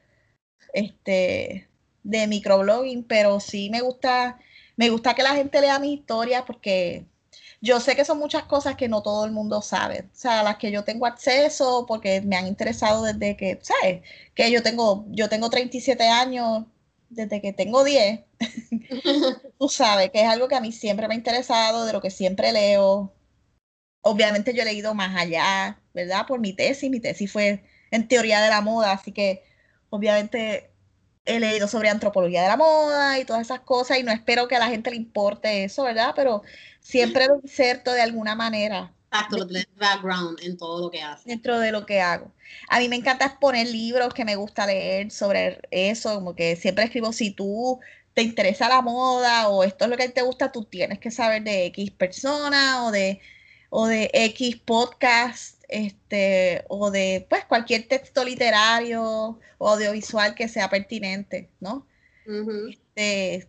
[0.73, 1.69] este,
[2.05, 4.41] de microblogging, pero sí me gusta,
[4.77, 7.05] me gusta que la gente lea mis historias porque
[7.61, 10.57] yo sé que son muchas cosas que no todo el mundo sabe, o sea, las
[10.59, 14.03] que yo tengo acceso porque me han interesado desde que, ¿sabes?
[14.35, 16.65] Que yo tengo, yo tengo 37 años,
[17.09, 18.21] desde que tengo 10,
[19.59, 22.11] tú sabes que es algo que a mí siempre me ha interesado, de lo que
[22.11, 23.13] siempre leo.
[24.03, 26.27] Obviamente yo he leído más allá, ¿verdad?
[26.27, 29.43] Por mi tesis, mi tesis fue en teoría de la moda, así que
[29.91, 30.71] obviamente
[31.29, 34.57] he leído sobre antropología de la moda y todas esas cosas y no espero que
[34.57, 36.13] a la gente le importe eso, ¿verdad?
[36.17, 36.43] Pero
[36.81, 41.31] siempre lo inserto de alguna manera Exacto, background en todo lo que hace.
[41.31, 42.31] Dentro de lo que hago.
[42.69, 46.85] A mí me encanta exponer libros que me gusta leer sobre eso, como que siempre
[46.85, 47.81] escribo, si tú
[48.13, 51.43] te interesa la moda o esto es lo que te gusta, tú tienes que saber
[51.43, 53.21] de X persona o de,
[53.71, 60.69] o de X podcast, este, o de pues cualquier texto literario o audiovisual que sea
[60.71, 61.87] pertinente, ¿no?
[62.69, 63.49] este,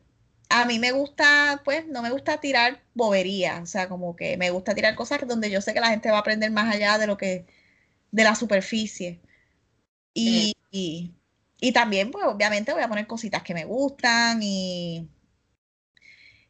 [0.49, 4.51] a mí me gusta, pues, no me gusta tirar bobería, o sea, como que me
[4.51, 7.07] gusta tirar cosas donde yo sé que la gente va a aprender más allá de
[7.07, 7.45] lo que,
[8.11, 9.21] de la superficie.
[10.13, 15.09] Y, y, también, pues, obviamente voy a poner cositas que me gustan y,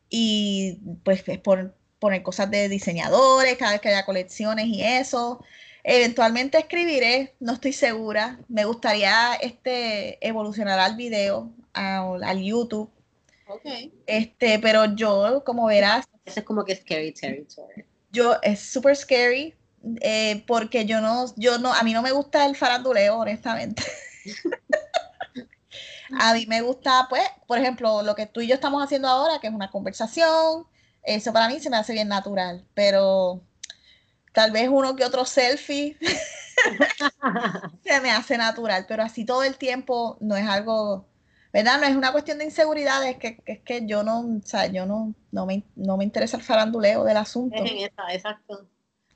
[0.10, 5.44] y pues, por, poner cosas de diseñadores cada vez que haya colecciones y eso.
[5.84, 8.40] Eventualmente escribiré, no estoy segura.
[8.48, 12.92] Me gustaría este, evolucionar al video, al YouTube
[14.06, 16.06] este, pero yo, como verás.
[16.26, 17.86] Eso es como que scary territory.
[18.12, 19.56] Yo, es súper scary,
[20.02, 23.84] eh, porque yo no, yo no, a mí no me gusta el faranduleo, honestamente.
[26.20, 29.40] a mí me gusta, pues, por ejemplo, lo que tú y yo estamos haciendo ahora,
[29.40, 30.66] que es una conversación,
[31.04, 33.42] eso para mí se me hace bien natural, pero
[34.40, 35.98] tal vez uno que otro selfie
[37.84, 41.10] se me hace natural, pero así todo el tiempo no es algo
[41.52, 41.78] ¿verdad?
[41.82, 44.86] No es una cuestión de inseguridad, es que, es que yo no, o sea, yo
[44.86, 47.58] no, no me, no me interesa el faranduleo del asunto.
[48.10, 48.66] exacto.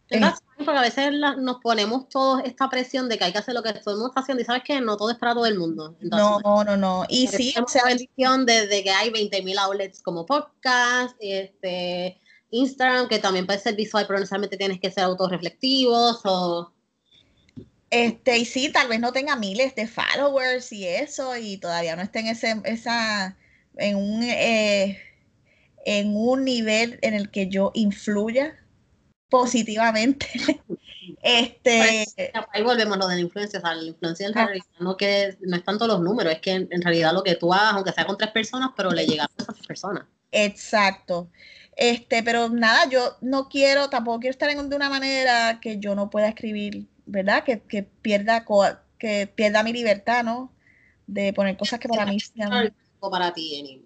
[0.09, 0.19] Eh.
[0.57, 3.71] porque a veces nos ponemos todos esta presión de que hay que hacer lo que
[3.71, 5.95] todo el mundo está haciendo y sabes que no todo es para todo el mundo.
[6.01, 7.05] no, no, no, no.
[7.07, 12.19] Y sí, o sea, bendición desde que hay 20.000 outlets como podcast, este,
[12.53, 16.71] Instagram, que también puede ser visual, pero necesariamente tienes que ser autorreflectivos o
[17.93, 22.01] este, y sí, tal vez no tenga miles de followers y eso, y todavía no
[22.01, 23.37] esté en ese, esa,
[23.77, 24.99] en un, eh,
[25.85, 28.57] en un nivel en el que yo influya
[29.29, 30.25] positivamente.
[31.21, 34.97] este, pues, ahí volvemos lo de la influencia, o sea, la influencia en realidad no,
[34.97, 37.91] que, no es tanto los números, es que en, realidad lo que tú hagas, aunque
[37.91, 40.05] sea con tres personas, pero le llega a esas personas.
[40.31, 41.29] Exacto.
[41.75, 45.95] Este, pero nada, yo no quiero, tampoco quiero estar en, de una manera que yo
[45.95, 47.43] no pueda escribir ¿verdad?
[47.43, 48.45] Que, que pierda
[48.97, 50.51] que pierda mi libertad, ¿no?
[51.07, 52.73] De poner cosas que para mí sean...
[52.99, 53.85] para ti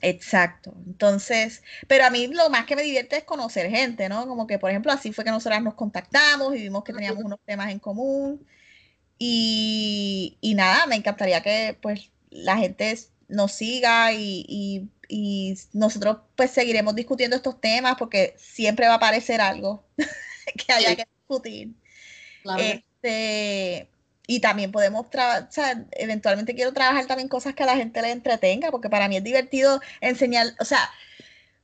[0.00, 0.74] Exacto.
[0.86, 4.26] Entonces, pero a mí lo más que me divierte es conocer gente, ¿no?
[4.28, 7.40] Como que, por ejemplo, así fue que nosotras nos contactamos y vimos que teníamos unos
[7.44, 8.46] temas en común.
[9.18, 12.96] Y, y nada, me encantaría que pues la gente
[13.26, 18.96] nos siga y, y, y, nosotros pues seguiremos discutiendo estos temas porque siempre va a
[18.96, 19.84] aparecer algo
[20.66, 21.70] que haya que discutir.
[22.58, 23.88] Este,
[24.26, 28.02] y también podemos trabajar, o sea, eventualmente quiero trabajar también cosas que a la gente
[28.02, 30.90] le entretenga, porque para mí es divertido enseñar, o sea,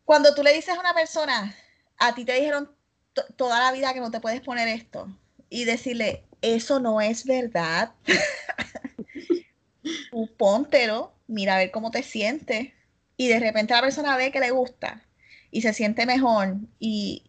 [0.04, 1.54] cuando tú le dices a una persona,
[1.98, 2.70] a ti te dijeron
[3.36, 5.08] toda la vida que no te puedes poner esto,
[5.50, 7.92] y decirle, eso no es verdad,
[10.10, 12.72] tú póntelo, mira a ver cómo te sientes,
[13.16, 15.02] y de repente la persona ve que le gusta,
[15.54, 17.22] y se siente mejor y,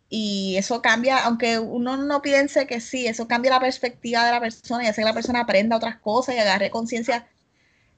[0.58, 4.84] eso cambia, aunque uno no piense que sí, eso cambia la perspectiva de la persona
[4.84, 7.28] y hace que la persona aprenda otras cosas y agarre conciencia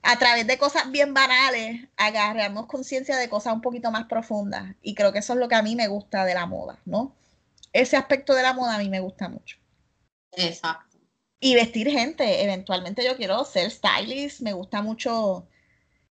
[0.02, 4.94] a través de cosas bien banales, agarramos conciencia de cosas un poquito más profundas y
[4.94, 7.14] creo que eso es lo que a mí me gusta de la moda, ¿no?
[7.72, 9.56] Ese aspecto de la moda a mí me gusta mucho.
[10.32, 10.98] Exacto.
[11.40, 15.46] Y vestir gente, eventualmente yo quiero ser stylist, me gusta mucho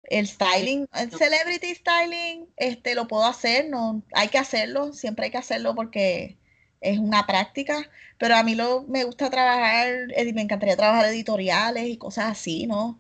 [0.10, 5.32] el styling, el celebrity styling, este lo puedo hacer, no hay que hacerlo, siempre hay
[5.32, 6.38] que hacerlo porque
[6.82, 11.98] es una práctica, pero a mí lo me gusta trabajar, me encantaría trabajar editoriales y
[11.98, 13.00] cosas así, ¿no?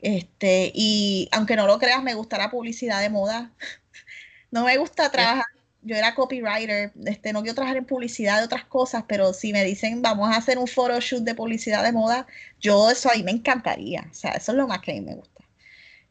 [0.00, 3.52] Este, y aunque no lo creas, me gusta la publicidad de moda.
[4.50, 5.46] no me gusta trabajar,
[5.82, 9.64] yo era copywriter, este, no quiero trabajar en publicidad de otras cosas, pero si me
[9.64, 12.26] dicen vamos a hacer un photoshoot de publicidad de moda,
[12.60, 15.14] yo eso ahí me encantaría, o sea, eso es lo más que a mí me
[15.14, 15.37] gusta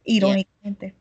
[0.08, 0.96] irónicamente.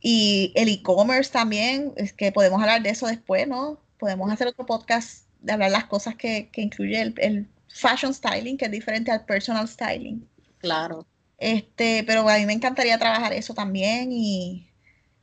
[0.00, 3.80] Y el e-commerce también, es que podemos hablar de eso después, ¿no?
[3.98, 8.64] Podemos hacer otro podcast de hablar las cosas que, que incluye el, fashion styling, que
[8.64, 10.26] es diferente al personal styling.
[10.58, 11.06] Claro.
[11.36, 14.66] Este, pero a mí me encantaría trabajar eso también y,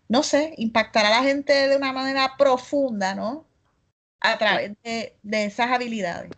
[0.08, 3.48] no sé, impactar a la gente de una manera profunda, ¿no?
[4.20, 6.32] A través de, de esas habilidades.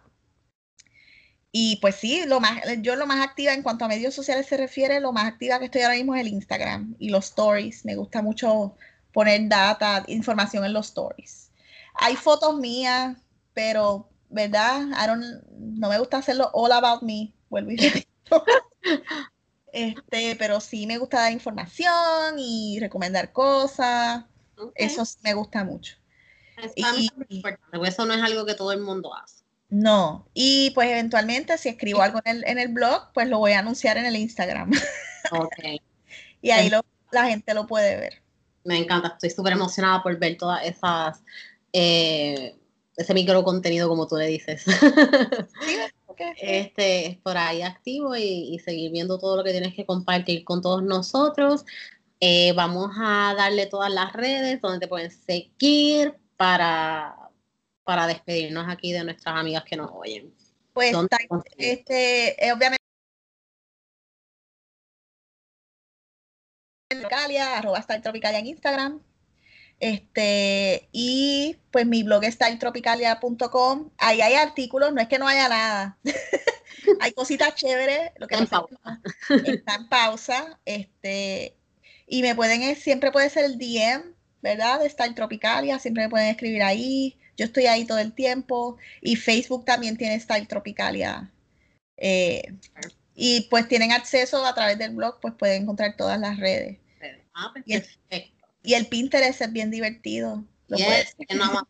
[1.57, 4.57] Y pues sí, lo más, yo lo más activa en cuanto a medios sociales se
[4.57, 7.85] refiere, lo más activa que estoy ahora mismo es el Instagram y los stories.
[7.85, 8.75] Me gusta mucho
[9.13, 11.53] poner data, información en los stories.
[11.93, 13.15] Hay fotos mías,
[13.53, 14.81] pero, ¿verdad?
[15.57, 17.77] no me gusta hacerlo all about me, vuelvo y
[19.71, 24.25] Este, pero sí me gusta dar información y recomendar cosas.
[24.75, 25.95] Eso me gusta mucho.
[26.57, 29.44] Es y, importante, eso no es algo que todo el mundo hace.
[29.77, 33.51] No, y pues eventualmente si escribo algo en el, en el blog, pues lo voy
[33.51, 34.71] a anunciar en el Instagram.
[35.31, 35.81] Ok.
[36.41, 36.79] y ahí lo,
[37.11, 38.21] la gente lo puede ver.
[38.63, 41.21] Me encanta, estoy súper emocionada por ver todas esas,
[41.73, 42.55] eh,
[42.95, 44.63] ese micro contenido como tú le dices.
[45.61, 45.75] Sí,
[46.05, 46.21] ok.
[46.37, 50.61] este, por ahí activo y, y seguir viendo todo lo que tienes que compartir con
[50.61, 51.65] todos nosotros.
[52.21, 57.24] Eh, vamos a darle todas las redes donde te pueden seguir para,
[57.85, 60.33] para despedirnos aquí de nuestras amigas que nos oyen.
[60.73, 60.93] Pues
[61.57, 62.83] este, eh, obviamente
[66.89, 69.01] Tropicalia, arroba Style Tropicalia en Instagram.
[69.79, 73.91] Este, y pues mi blog es styletropicalia.com.
[73.97, 75.97] Ahí hay artículos, no es que no haya nada.
[77.01, 78.11] hay cositas chéveres.
[78.17, 78.65] Lo que Está
[79.29, 80.59] en que está en pausa.
[80.65, 81.55] Este,
[82.07, 84.79] y me pueden, eh, siempre puede ser el DM, ¿verdad?
[84.79, 87.17] De Style Tropicalia, siempre me pueden escribir ahí.
[87.37, 88.77] Yo estoy ahí todo el tiempo.
[89.01, 91.31] Y Facebook también tiene Style Tropicalia.
[91.97, 92.43] Eh,
[93.15, 96.77] y pues tienen acceso a través del blog, pues pueden encontrar todas las redes.
[97.33, 98.47] Ah, pues, Y el- perfecto.
[98.63, 100.43] Y el Pinterest es bien divertido.
[100.67, 101.67] Lo Yes, puedes- que no.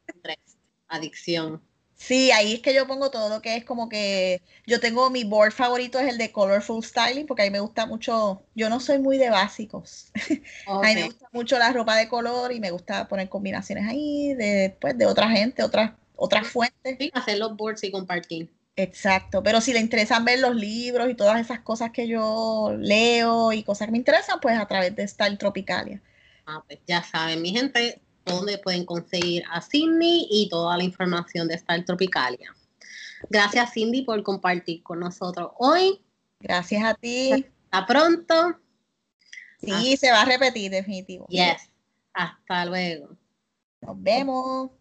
[0.88, 1.62] Adicción.
[1.96, 5.24] Sí, ahí es que yo pongo todo lo que es como que yo tengo mi
[5.24, 8.80] board favorito es el de Colorful Styling porque a mí me gusta mucho, yo no
[8.80, 10.12] soy muy de básicos.
[10.68, 14.34] A mí me gusta mucho la ropa de color y me gusta poner combinaciones ahí
[14.34, 16.98] de, pues, de otra gente, otras, otras fuentes.
[17.00, 18.50] Sí, hacer los boards y compartir.
[18.76, 23.54] Exacto, pero si le interesan ver los libros y todas esas cosas que yo leo
[23.54, 26.02] y cosas que me interesan, pues a través de Style Tropicalia.
[26.46, 31.48] Ah, pues ya saben, mi gente, dónde pueden conseguir a Cindy y toda la información
[31.48, 32.54] de Star Tropicalia.
[33.30, 36.02] Gracias, Cindy, por compartir con nosotros hoy.
[36.40, 37.46] Gracias a ti.
[37.72, 38.60] Hasta pronto.
[39.60, 41.26] Sí, se va a repetir definitivo.
[41.28, 41.70] Yes.
[42.14, 43.10] Hasta luego.
[43.82, 44.72] Nos vemos.